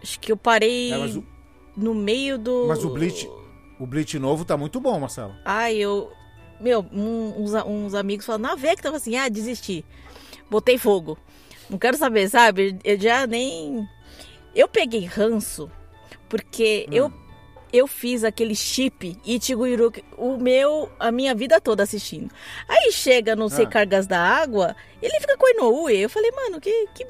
Acho 0.02 0.20
que 0.20 0.32
eu 0.32 0.36
parei 0.36 0.92
É, 0.92 0.98
o, 0.98 1.24
no 1.78 1.94
meio 1.94 2.38
do... 2.38 2.66
mas 2.68 2.84
o 2.84 2.90
Bleach, 2.90 3.30
o 3.80 3.86
Bleach 3.88 4.20
novo 4.20 4.44
tá 4.44 4.58
muito 4.58 4.82
bom, 4.82 5.00
Marcelo. 5.00 5.34
Ai, 5.46 5.76
eu... 5.78 6.12
Meu, 6.60 6.86
um- 6.92 7.34
uns, 7.44 7.54
uns 7.66 7.94
amigos 7.94 8.26
falaram, 8.26 8.44
na 8.44 8.56
vez 8.56 8.76
que 8.76 8.82
tava 8.84 8.98
assim, 8.98 9.16
ah, 9.16 9.30
desisti. 9.30 9.86
Botei 10.50 10.78
fogo. 10.78 11.18
Não 11.74 11.80
quero 11.80 11.98
saber, 11.98 12.30
sabe? 12.30 12.78
Eu 12.84 13.00
já 13.00 13.26
nem... 13.26 13.88
Eu 14.56 14.70
ranço 15.08 15.70
porque 16.30 16.86
Hum. 16.90 16.94
eu 16.94 17.14
eu 17.74 17.88
fiz 17.88 18.24
aquele 18.24 18.54
chip 18.54 19.18
Ichigo 19.26 19.66
Iruka, 19.66 20.00
o 20.16 20.38
meu, 20.38 20.92
a 21.00 21.12
minha 21.12 21.34
vida 21.34 21.60
toda 21.60 21.82
assistindo. 21.82 22.32
Aí 22.70 22.92
chega 22.92 23.36
no 23.36 23.50
Sei 23.50 23.66
Ah. 23.66 23.70
Cargas 23.70 24.06
da 24.06 24.20
Água, 24.20 24.76
ele 25.02 25.20
fica 25.20 25.36
com 25.36 25.50
Inoue. 25.50 25.98
Eu 26.04 26.10
falei, 26.10 26.30
mano, 26.30 26.62
que, 26.62 26.88
que, 26.94 27.04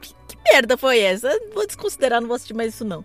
que, 0.00 0.14
que 0.28 0.38
merda 0.50 0.78
foi 0.78 1.00
essa? 1.00 1.28
Vou 1.52 1.66
desconsiderar, 1.66 2.22
não 2.22 2.28
vou 2.28 2.36
assistir 2.36 2.54
mais 2.54 2.72
isso 2.72 2.86
não. 2.86 3.04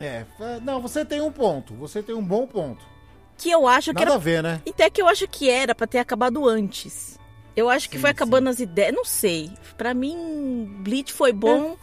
É, 0.00 0.24
não, 0.62 0.80
você 0.80 1.04
tem 1.04 1.20
um 1.20 1.30
ponto, 1.30 1.74
você 1.74 2.02
tem 2.02 2.14
um 2.14 2.24
bom 2.24 2.46
ponto. 2.46 2.82
Que 3.36 3.50
eu 3.50 3.66
acho 3.66 3.90
que 3.92 4.00
Nada 4.00 4.12
era 4.12 4.14
a 4.14 4.18
ver, 4.18 4.42
né? 4.42 4.62
Até 4.66 4.88
que 4.88 5.02
eu 5.02 5.06
acho 5.08 5.28
que 5.28 5.50
era 5.50 5.74
pra 5.74 5.86
ter 5.86 5.98
acabado 5.98 6.48
antes. 6.48 7.18
Eu 7.56 7.70
acho 7.70 7.88
que 7.88 7.96
Sim, 7.96 8.02
foi 8.02 8.10
sim. 8.10 8.14
acabando 8.14 8.48
as 8.48 8.60
ideias. 8.60 8.94
Não 8.94 9.04
sei. 9.04 9.50
Pra 9.78 9.94
mim, 9.94 10.66
Bleach 10.80 11.12
foi 11.12 11.32
bom. 11.32 11.76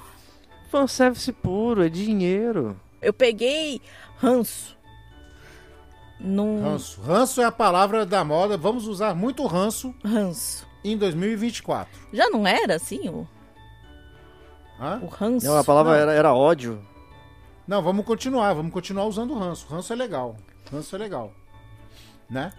Fanservice 0.69 1.31
puro, 1.31 1.83
é 1.83 1.89
dinheiro. 1.89 2.79
Eu 3.01 3.11
peguei 3.13 3.81
ranço. 4.17 4.77
Num 6.19 6.63
Ranço. 6.63 7.01
Ranço 7.01 7.41
é 7.41 7.45
a 7.45 7.51
palavra 7.51 8.05
da 8.05 8.23
moda, 8.23 8.55
vamos 8.55 8.87
usar 8.87 9.13
muito 9.13 9.45
ranço 9.45 9.93
ranço. 10.05 10.65
em 10.83 10.95
2024. 10.97 11.91
Já 12.13 12.29
não 12.29 12.47
era 12.47 12.75
assim 12.75 13.09
o, 13.09 13.27
Hã? 14.79 14.99
o 15.03 15.07
ranço? 15.07 15.45
Não, 15.45 15.57
a 15.57 15.63
palavra 15.65 15.91
Não. 15.93 15.99
era, 15.99 16.13
era 16.13 16.33
ódio. 16.33 16.81
Não, 17.67 17.81
vamos 17.81 18.05
continuar, 18.05 18.53
vamos 18.53 18.71
continuar 18.71 19.05
usando 19.05 19.37
ranço. 19.37 19.67
Ranço 19.67 19.91
é 19.91 19.95
legal. 19.97 20.37
Ranço 20.71 20.95
é 20.95 20.99
legal. 20.99 21.33
Né? 22.29 22.53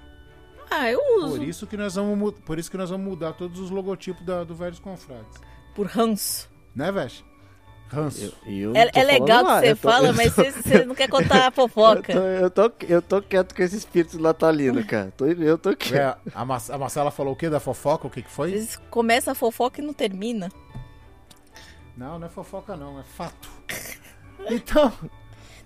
Ah, 0.77 0.91
eu 0.91 1.01
uso. 1.19 1.37
Por 1.37 1.45
isso 1.45 1.67
que 1.67 1.77
nós 1.77 1.95
vamos, 1.95 2.35
por 2.45 2.59
isso 2.59 2.71
que 2.71 2.77
nós 2.77 2.91
vamos 2.91 3.07
mudar 3.07 3.33
todos 3.35 3.59
os 3.61 3.71
logotipos 3.71 4.25
da, 4.25 4.43
do 4.45 4.55
Velhos 4.55 4.79
Confrades. 4.79 5.41
Por 5.75 5.87
ranço. 5.87 6.49
Né, 6.75 6.91
Vesh? 6.91 7.25
Ranço. 7.89 8.33
Eu 8.47 8.75
É, 8.75 8.87
tô 8.91 8.99
é 8.99 9.05
legal 9.05 9.45
que 9.45 9.51
você 9.61 9.71
eu 9.71 9.77
tô- 9.77 9.89
fala, 9.89 10.09
eu 10.09 10.15
mas 10.15 10.35
tô- 10.35 10.43
você, 10.43 10.51
você 10.51 10.85
não 10.85 10.95
quer 10.95 11.09
contar 11.09 11.47
a 11.47 11.51
fofoca. 11.51 12.13
Eu 12.41 12.51
tô, 12.51 12.63
eu, 12.65 12.71
tô, 12.71 12.87
eu 12.89 13.03
tô 13.03 13.23
quieto 13.23 13.55
com 13.55 13.63
esse 13.63 13.77
espírito 13.77 14.19
natalino, 14.19 14.85
cara. 14.85 15.13
Tô, 15.17 15.27
eu 15.27 15.57
tô 15.59 15.77
quieto. 15.77 15.95
É, 16.27 16.33
a, 16.35 16.43
a 16.75 16.79
Marcela 16.79 17.11
falou 17.11 17.35
o 17.35 17.37
que 17.37 17.49
da 17.49 17.61
fofoca? 17.61 18.07
O 18.07 18.11
que, 18.11 18.23
que 18.23 18.29
Às 18.29 18.35
foi? 18.35 18.51
vezes 18.51 18.77
começa 18.91 19.31
a 19.33 19.35
fofoca 19.35 19.81
e 19.81 19.85
não 19.85 19.93
termina. 19.93 20.51
Não, 21.97 22.19
não 22.19 22.27
é 22.27 22.31
fofoca, 22.31 22.75
não, 22.77 22.99
é 22.99 23.05
fato. 23.05 23.49
Então, 24.51 24.93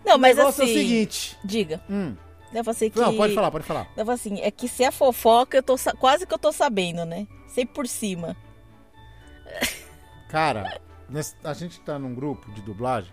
Não, 0.05 0.17
o 0.17 0.19
mas 0.19 0.37
negócio 0.37 0.63
assim. 0.65 0.73
é 0.73 0.77
o 0.77 0.79
seguinte. 0.79 1.39
Diga. 1.43 1.81
Hum, 1.89 2.15
Eu 2.53 2.65
falei 2.65 2.91
que. 2.91 2.99
não, 2.99 3.17
pode 3.17 3.35
falar, 3.35 3.51
pode 3.51 3.65
falar. 3.65 3.87
Falei 3.95 4.15
assim, 4.15 4.41
é 4.41 4.51
que 4.51 4.69
se 4.69 4.83
é 4.85 4.91
fofoca, 4.91 5.57
eu 5.59 5.63
tô 5.63 5.77
sa- 5.77 5.93
quase 5.93 6.27
que 6.27 6.33
eu 6.35 6.39
tô 6.39 6.51
sabendo, 6.53 7.05
né? 7.05 7.27
Sei 7.47 7.67
por 7.67 7.87
cima. 7.87 8.37
Cara, 10.29 10.81
a 11.45 11.53
gente 11.55 11.81
tá 11.81 11.99
num 11.99 12.15
grupo 12.15 12.51
de 12.53 12.61
dublagem 12.63 13.13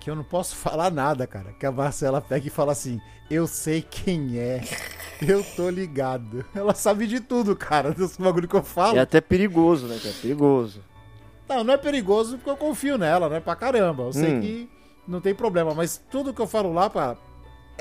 que 0.00 0.08
eu 0.10 0.14
não 0.16 0.24
posso 0.24 0.56
falar 0.56 0.90
nada, 0.90 1.26
cara. 1.26 1.52
Que 1.52 1.66
a 1.66 1.72
Marcela 1.72 2.20
pega 2.20 2.46
e 2.46 2.50
fala 2.50 2.72
assim: 2.72 3.00
Eu 3.30 3.46
sei 3.46 3.82
quem 3.82 4.38
é. 4.38 4.62
Eu 5.20 5.44
tô 5.54 5.68
ligado. 5.68 6.44
Ela 6.54 6.74
sabe 6.74 7.06
de 7.06 7.20
tudo, 7.20 7.54
cara, 7.54 7.92
dos 7.94 8.16
bagulho 8.16 8.48
que 8.48 8.56
eu 8.56 8.62
falo. 8.62 8.96
É 8.96 9.00
até 9.00 9.20
perigoso, 9.20 9.86
né, 9.86 9.98
cara? 10.02 10.14
Perigoso. 10.20 10.82
Não, 11.48 11.64
não 11.64 11.74
é 11.74 11.76
perigoso 11.76 12.36
porque 12.36 12.50
eu 12.50 12.56
confio 12.56 12.96
nela, 12.96 13.28
né? 13.28 13.40
Pra 13.40 13.56
caramba. 13.56 14.04
Eu 14.04 14.12
sei 14.12 14.34
Hum. 14.34 14.40
que 14.40 14.70
não 15.06 15.20
tem 15.20 15.34
problema, 15.34 15.74
mas 15.74 16.00
tudo 16.10 16.32
que 16.32 16.40
eu 16.40 16.46
falo 16.46 16.72
lá, 16.72 16.88
pá, 16.88 17.16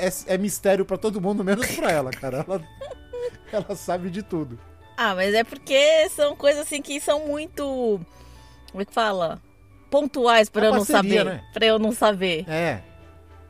é, 0.07 0.09
é 0.27 0.37
mistério 0.37 0.85
pra 0.85 0.97
todo 0.97 1.19
mundo, 1.21 1.43
menos 1.43 1.67
pra 1.75 1.91
ela, 1.91 2.11
cara. 2.11 2.45
Ela, 2.47 2.63
ela 3.51 3.75
sabe 3.75 4.09
de 4.09 4.21
tudo. 4.23 4.59
Ah, 4.97 5.15
mas 5.15 5.33
é 5.33 5.43
porque 5.43 6.09
são 6.09 6.35
coisas 6.35 6.61
assim 6.63 6.81
que 6.81 6.99
são 6.99 7.25
muito. 7.27 7.99
Como 8.71 8.81
é 8.81 8.85
que 8.85 8.93
fala? 8.93 9.41
Pontuais 9.89 10.49
pra 10.49 10.65
É 10.65 10.67
eu 10.67 10.71
não 10.71 10.77
parceria, 10.85 11.19
saber. 11.19 11.25
né? 11.25 11.43
Pra 11.53 11.65
eu 11.65 11.79
não 11.79 11.91
saber. 11.91 12.49
É. 12.49 12.83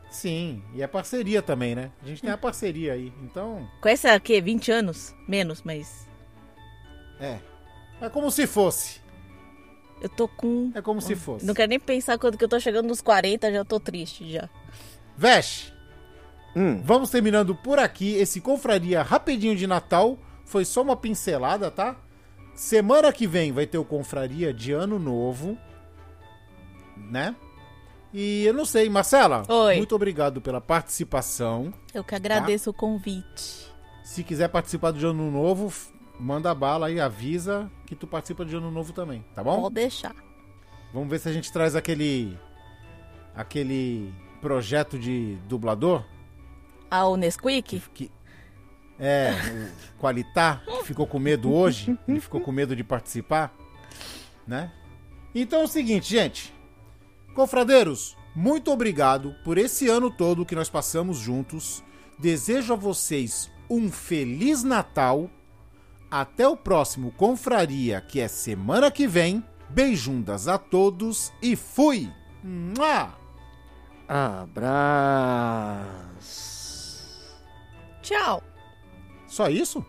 Sim, 0.09 0.63
e 0.73 0.81
é 0.81 0.87
parceria 0.87 1.41
também, 1.41 1.75
né? 1.75 1.91
A 2.03 2.07
gente 2.07 2.21
tem 2.21 2.31
a 2.31 2.37
parceria 2.37 2.93
aí. 2.93 3.13
Então, 3.23 3.69
Conhece 3.81 4.07
há 4.07 4.19
quê? 4.19 4.41
20 4.41 4.71
anos? 4.71 5.13
Menos, 5.27 5.61
mas. 5.63 6.07
é. 7.19 7.37
É 8.01 8.07
como 8.09 8.31
se 8.31 8.47
fosse. 8.47 9.01
Eu 10.01 10.07
tô 10.07 10.25
com. 10.29 10.71
É 10.73 10.81
como 10.81 11.01
se 11.01 11.13
fosse. 11.17 11.45
Não 11.45 11.53
quero 11.53 11.67
nem 11.69 11.79
pensar 11.79 12.17
quando 12.17 12.37
que 12.37 12.43
eu 12.45 12.47
tô 12.47 12.57
chegando 12.57 12.87
nos 12.87 13.01
40, 13.01 13.51
já 13.51 13.65
tô 13.65 13.77
triste 13.77 14.31
já. 14.31 14.47
Vesh, 15.17 15.73
Hum, 16.55 16.81
vamos 16.83 17.09
terminando 17.09 17.55
por 17.55 17.79
aqui. 17.79 18.13
Esse 18.15 18.41
confraria 18.41 19.01
rapidinho 19.01 19.55
de 19.55 19.67
Natal. 19.67 20.17
Foi 20.45 20.65
só 20.65 20.81
uma 20.81 20.95
pincelada, 20.95 21.69
tá? 21.69 21.95
Semana 22.55 23.13
que 23.13 23.27
vem 23.27 23.51
vai 23.51 23.65
ter 23.65 23.77
o 23.77 23.85
confraria 23.85 24.53
de 24.53 24.71
Ano 24.71 24.99
Novo. 24.99 25.57
Né? 26.97 27.35
E 28.11 28.43
eu 28.45 28.53
não 28.53 28.65
sei, 28.65 28.89
Marcela. 28.89 29.43
Oi. 29.47 29.77
Muito 29.77 29.95
obrigado 29.95 30.41
pela 30.41 30.59
participação. 30.59 31.73
Eu 31.93 32.03
que 32.03 32.15
agradeço 32.15 32.71
o 32.71 32.73
convite. 32.73 33.71
Se 34.03 34.23
quiser 34.23 34.49
participar 34.49 34.91
do 34.91 34.99
de 34.99 35.05
ano 35.05 35.29
novo, 35.29 35.71
manda 36.19 36.53
bala 36.55 36.87
aí, 36.87 36.99
avisa 36.99 37.69
que 37.85 37.95
tu 37.95 38.07
participa 38.07 38.43
do 38.43 38.49
de 38.49 38.55
ano 38.55 38.71
novo 38.71 38.91
também, 38.91 39.23
tá 39.35 39.43
bom? 39.43 39.61
Pode 39.61 39.75
deixar. 39.75 40.15
Vamos 40.91 41.09
ver 41.09 41.19
se 41.19 41.29
a 41.29 41.31
gente 41.31 41.51
traz 41.53 41.75
aquele. 41.75 42.35
aquele 43.35 44.11
projeto 44.41 44.97
de 44.97 45.35
dublador. 45.47 46.03
Ah, 46.89 47.07
o 47.07 47.15
Nesquik? 47.15 47.81
Que, 47.93 48.11
é, 48.99 49.31
o 49.95 50.01
Qualitá, 50.01 50.61
que 50.65 50.83
ficou 50.83 51.07
com 51.07 51.19
medo 51.19 51.53
hoje. 51.53 51.97
Ele 52.07 52.19
ficou 52.19 52.41
com 52.41 52.51
medo 52.51 52.75
de 52.75 52.83
participar, 52.83 53.53
né? 54.45 54.71
Então 55.33 55.61
é 55.61 55.63
o 55.63 55.67
seguinte, 55.67 56.09
gente. 56.09 56.53
Confradeiros, 57.33 58.17
muito 58.35 58.71
obrigado 58.71 59.33
por 59.43 59.57
esse 59.57 59.87
ano 59.87 60.11
todo 60.11 60.45
que 60.45 60.55
nós 60.55 60.69
passamos 60.69 61.17
juntos. 61.17 61.83
Desejo 62.17 62.73
a 62.73 62.75
vocês 62.75 63.49
um 63.69 63.89
Feliz 63.91 64.63
Natal. 64.63 65.29
Até 66.11 66.47
o 66.47 66.57
próximo 66.57 67.11
Confraria, 67.11 68.01
que 68.01 68.19
é 68.19 68.27
semana 68.27 68.89
que 68.89 69.07
vem. 69.07 69.43
Beijundas 69.69 70.47
a 70.47 70.57
todos 70.57 71.31
e 71.41 71.55
fui! 71.55 72.11
Mua! 72.43 73.13
Abraço. 74.07 75.19
Tchau. 78.09 78.41
Só 79.27 79.47
isso? 79.49 79.85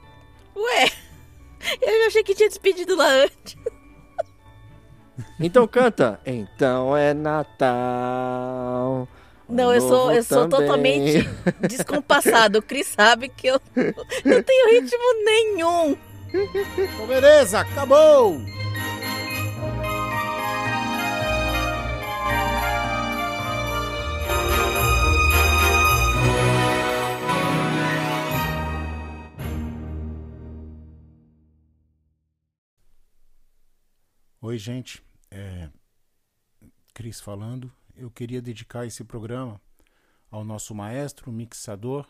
Ué, 0.54 0.84
eu 1.80 2.00
já 2.02 2.06
achei 2.08 2.22
que 2.22 2.34
tinha 2.34 2.50
despedido 2.50 2.94
lá 2.94 3.08
antes. 3.08 3.56
Então 5.38 5.66
canta. 5.68 6.18
Então 6.24 6.96
é 6.96 7.12
Natal. 7.12 9.06
Não, 9.46 9.72
eu 9.72 9.80
sou, 9.82 10.10
eu 10.12 10.22
sou 10.22 10.48
também. 10.48 10.66
totalmente 10.66 11.28
descompassado. 11.68 12.58
O 12.58 12.62
Cris 12.62 12.86
sabe 12.86 13.28
que 13.28 13.48
eu 13.48 13.60
não 14.24 14.42
tenho 14.42 14.70
ritmo 14.70 15.24
nenhum. 15.24 15.96
Então, 16.32 17.06
beleza, 17.06 17.60
acabou! 17.60 18.40
Oi, 34.50 34.58
gente. 34.58 35.00
É... 35.30 35.70
Cris 36.92 37.20
falando. 37.20 37.72
Eu 37.94 38.10
queria 38.10 38.42
dedicar 38.42 38.84
esse 38.84 39.04
programa 39.04 39.60
ao 40.28 40.44
nosso 40.44 40.74
maestro, 40.74 41.30
mixador 41.30 42.04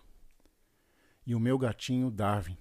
e 1.26 1.34
o 1.34 1.38
meu 1.38 1.58
gatinho 1.58 2.10
Darwin 2.10 2.56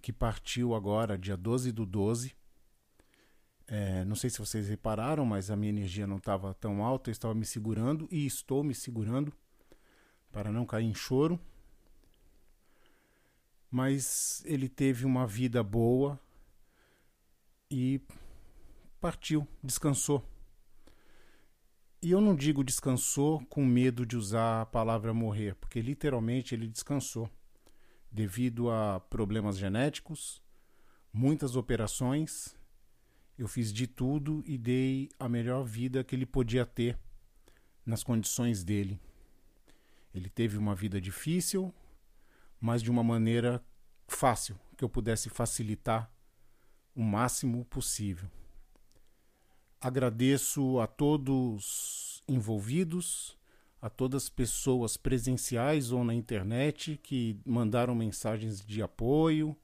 que 0.00 0.10
partiu 0.10 0.74
agora, 0.74 1.18
dia 1.18 1.36
12 1.36 1.70
do 1.70 1.84
12. 1.84 2.34
É, 3.66 4.06
não 4.06 4.16
sei 4.16 4.30
se 4.30 4.38
vocês 4.38 4.70
repararam, 4.70 5.26
mas 5.26 5.50
a 5.50 5.56
minha 5.56 5.68
energia 5.68 6.06
não 6.06 6.16
estava 6.16 6.54
tão 6.54 6.82
alta, 6.82 7.10
eu 7.10 7.12
estava 7.12 7.34
me 7.34 7.44
segurando 7.44 8.08
e 8.10 8.24
estou 8.24 8.64
me 8.64 8.74
segurando 8.74 9.30
para 10.32 10.50
não 10.50 10.64
cair 10.64 10.86
em 10.86 10.94
choro. 10.94 11.38
Mas 13.70 14.42
ele 14.46 14.66
teve 14.66 15.04
uma 15.04 15.26
vida 15.26 15.62
boa 15.62 16.18
e 17.70 18.00
partiu, 19.02 19.48
descansou. 19.60 20.24
E 22.00 22.12
eu 22.12 22.20
não 22.20 22.36
digo 22.36 22.62
descansou 22.62 23.44
com 23.46 23.66
medo 23.66 24.06
de 24.06 24.16
usar 24.16 24.62
a 24.62 24.66
palavra 24.66 25.12
morrer, 25.12 25.56
porque 25.56 25.80
literalmente 25.80 26.54
ele 26.54 26.68
descansou 26.68 27.28
devido 28.12 28.70
a 28.70 29.00
problemas 29.00 29.58
genéticos, 29.58 30.40
muitas 31.12 31.56
operações. 31.56 32.56
Eu 33.36 33.48
fiz 33.48 33.72
de 33.72 33.88
tudo 33.88 34.40
e 34.46 34.56
dei 34.56 35.08
a 35.18 35.28
melhor 35.28 35.64
vida 35.64 36.04
que 36.04 36.14
ele 36.14 36.26
podia 36.26 36.64
ter 36.64 36.96
nas 37.84 38.04
condições 38.04 38.62
dele. 38.62 39.00
Ele 40.14 40.30
teve 40.30 40.56
uma 40.56 40.76
vida 40.76 41.00
difícil, 41.00 41.74
mas 42.60 42.80
de 42.80 42.90
uma 42.90 43.02
maneira 43.02 43.60
fácil, 44.06 44.56
que 44.76 44.84
eu 44.84 44.88
pudesse 44.88 45.28
facilitar 45.28 46.08
o 46.94 47.02
máximo 47.02 47.64
possível. 47.64 48.30
Agradeço 49.82 50.78
a 50.78 50.86
todos 50.86 52.22
envolvidos, 52.28 53.36
a 53.80 53.90
todas 53.90 54.22
as 54.22 54.28
pessoas 54.28 54.96
presenciais 54.96 55.90
ou 55.90 56.04
na 56.04 56.14
internet 56.14 57.00
que 57.02 57.36
mandaram 57.44 57.92
mensagens 57.92 58.64
de 58.64 58.80
apoio, 58.80 59.56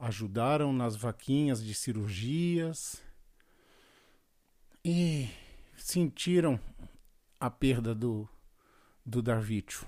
ajudaram 0.00 0.72
nas 0.72 0.96
vaquinhas 0.96 1.62
de 1.62 1.74
cirurgias 1.74 3.00
e 4.84 5.28
sentiram 5.76 6.58
a 7.38 7.48
perda 7.48 7.94
do, 7.94 8.28
do 9.06 9.22
Darvítio. 9.22 9.86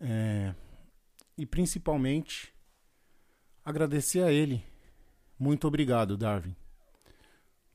É, 0.00 0.54
e 1.36 1.44
principalmente 1.44 2.54
agradecer 3.64 4.22
a 4.22 4.30
ele. 4.30 4.64
Muito 5.36 5.66
obrigado, 5.66 6.16
Darwin. 6.16 6.54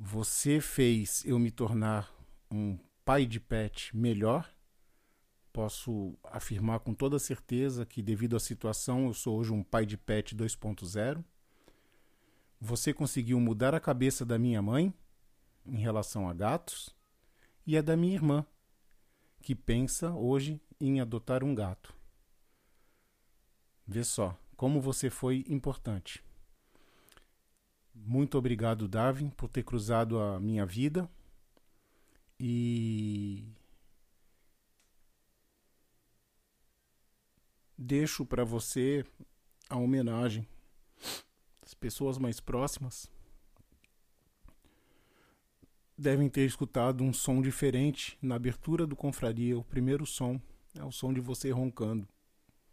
Você 0.03 0.59
fez 0.59 1.23
eu 1.25 1.37
me 1.37 1.51
tornar 1.51 2.11
um 2.49 2.75
pai 3.05 3.23
de 3.23 3.39
pet 3.39 3.95
melhor 3.95 4.51
posso 5.53 6.17
afirmar 6.23 6.79
com 6.79 6.91
toda 6.91 7.19
certeza 7.19 7.85
que, 7.85 8.01
devido 8.01 8.35
à 8.35 8.39
situação, 8.39 9.05
eu 9.05 9.13
sou 9.13 9.37
hoje 9.37 9.53
um 9.53 9.63
pai 9.63 9.85
de 9.85 9.97
pet 9.97 10.35
2.0. 10.35 11.23
Você 12.59 12.91
conseguiu 12.95 13.39
mudar 13.39 13.75
a 13.75 13.79
cabeça 13.79 14.25
da 14.25 14.39
minha 14.39 14.59
mãe 14.59 14.91
em 15.67 15.77
relação 15.77 16.27
a 16.27 16.33
gatos 16.33 16.89
e 17.63 17.77
a 17.77 17.81
da 17.83 17.95
minha 17.95 18.15
irmã, 18.15 18.43
que 19.39 19.53
pensa 19.53 20.11
hoje 20.15 20.59
em 20.79 20.99
adotar 20.99 21.43
um 21.43 21.53
gato. 21.53 21.93
Vê 23.85 24.03
só 24.03 24.35
como 24.57 24.81
você 24.81 25.11
foi 25.11 25.45
importante. 25.47 26.23
Muito 28.03 28.37
obrigado, 28.37 28.87
Darwin, 28.87 29.29
por 29.29 29.47
ter 29.47 29.63
cruzado 29.63 30.19
a 30.19 30.39
minha 30.39 30.65
vida 30.65 31.09
e 32.39 33.45
deixo 37.77 38.25
para 38.25 38.43
você 38.43 39.05
a 39.69 39.77
homenagem. 39.77 40.47
As 41.61 41.75
pessoas 41.75 42.17
mais 42.17 42.39
próximas 42.39 43.09
devem 45.95 46.27
ter 46.27 46.45
escutado 46.45 47.03
um 47.03 47.13
som 47.13 47.39
diferente 47.39 48.17
na 48.19 48.35
abertura 48.35 48.87
do 48.87 48.95
Confraria. 48.95 49.57
O 49.57 49.63
primeiro 49.63 50.07
som 50.07 50.41
é 50.75 50.83
o 50.83 50.91
som 50.91 51.13
de 51.13 51.21
você 51.21 51.51
roncando, 51.51 52.07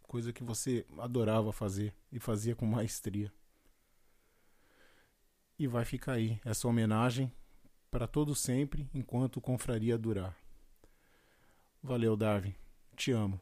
coisa 0.01 0.33
que 0.33 0.43
você 0.43 0.85
adorava 0.97 1.53
fazer 1.53 1.93
e 2.11 2.19
fazia 2.19 2.55
com 2.55 2.65
maestria. 2.65 3.31
E 5.59 5.67
vai 5.67 5.83
ficar 5.83 6.13
aí 6.13 6.39
essa 6.45 6.69
homenagem 6.69 7.29
para 7.91 8.07
todo 8.07 8.33
sempre 8.33 8.89
enquanto 8.93 9.41
Confraria 9.41 9.97
durar. 9.97 10.33
Valeu, 11.83 12.15
Darwin. 12.15 12.55
Te 12.95 13.11
amo. 13.11 13.41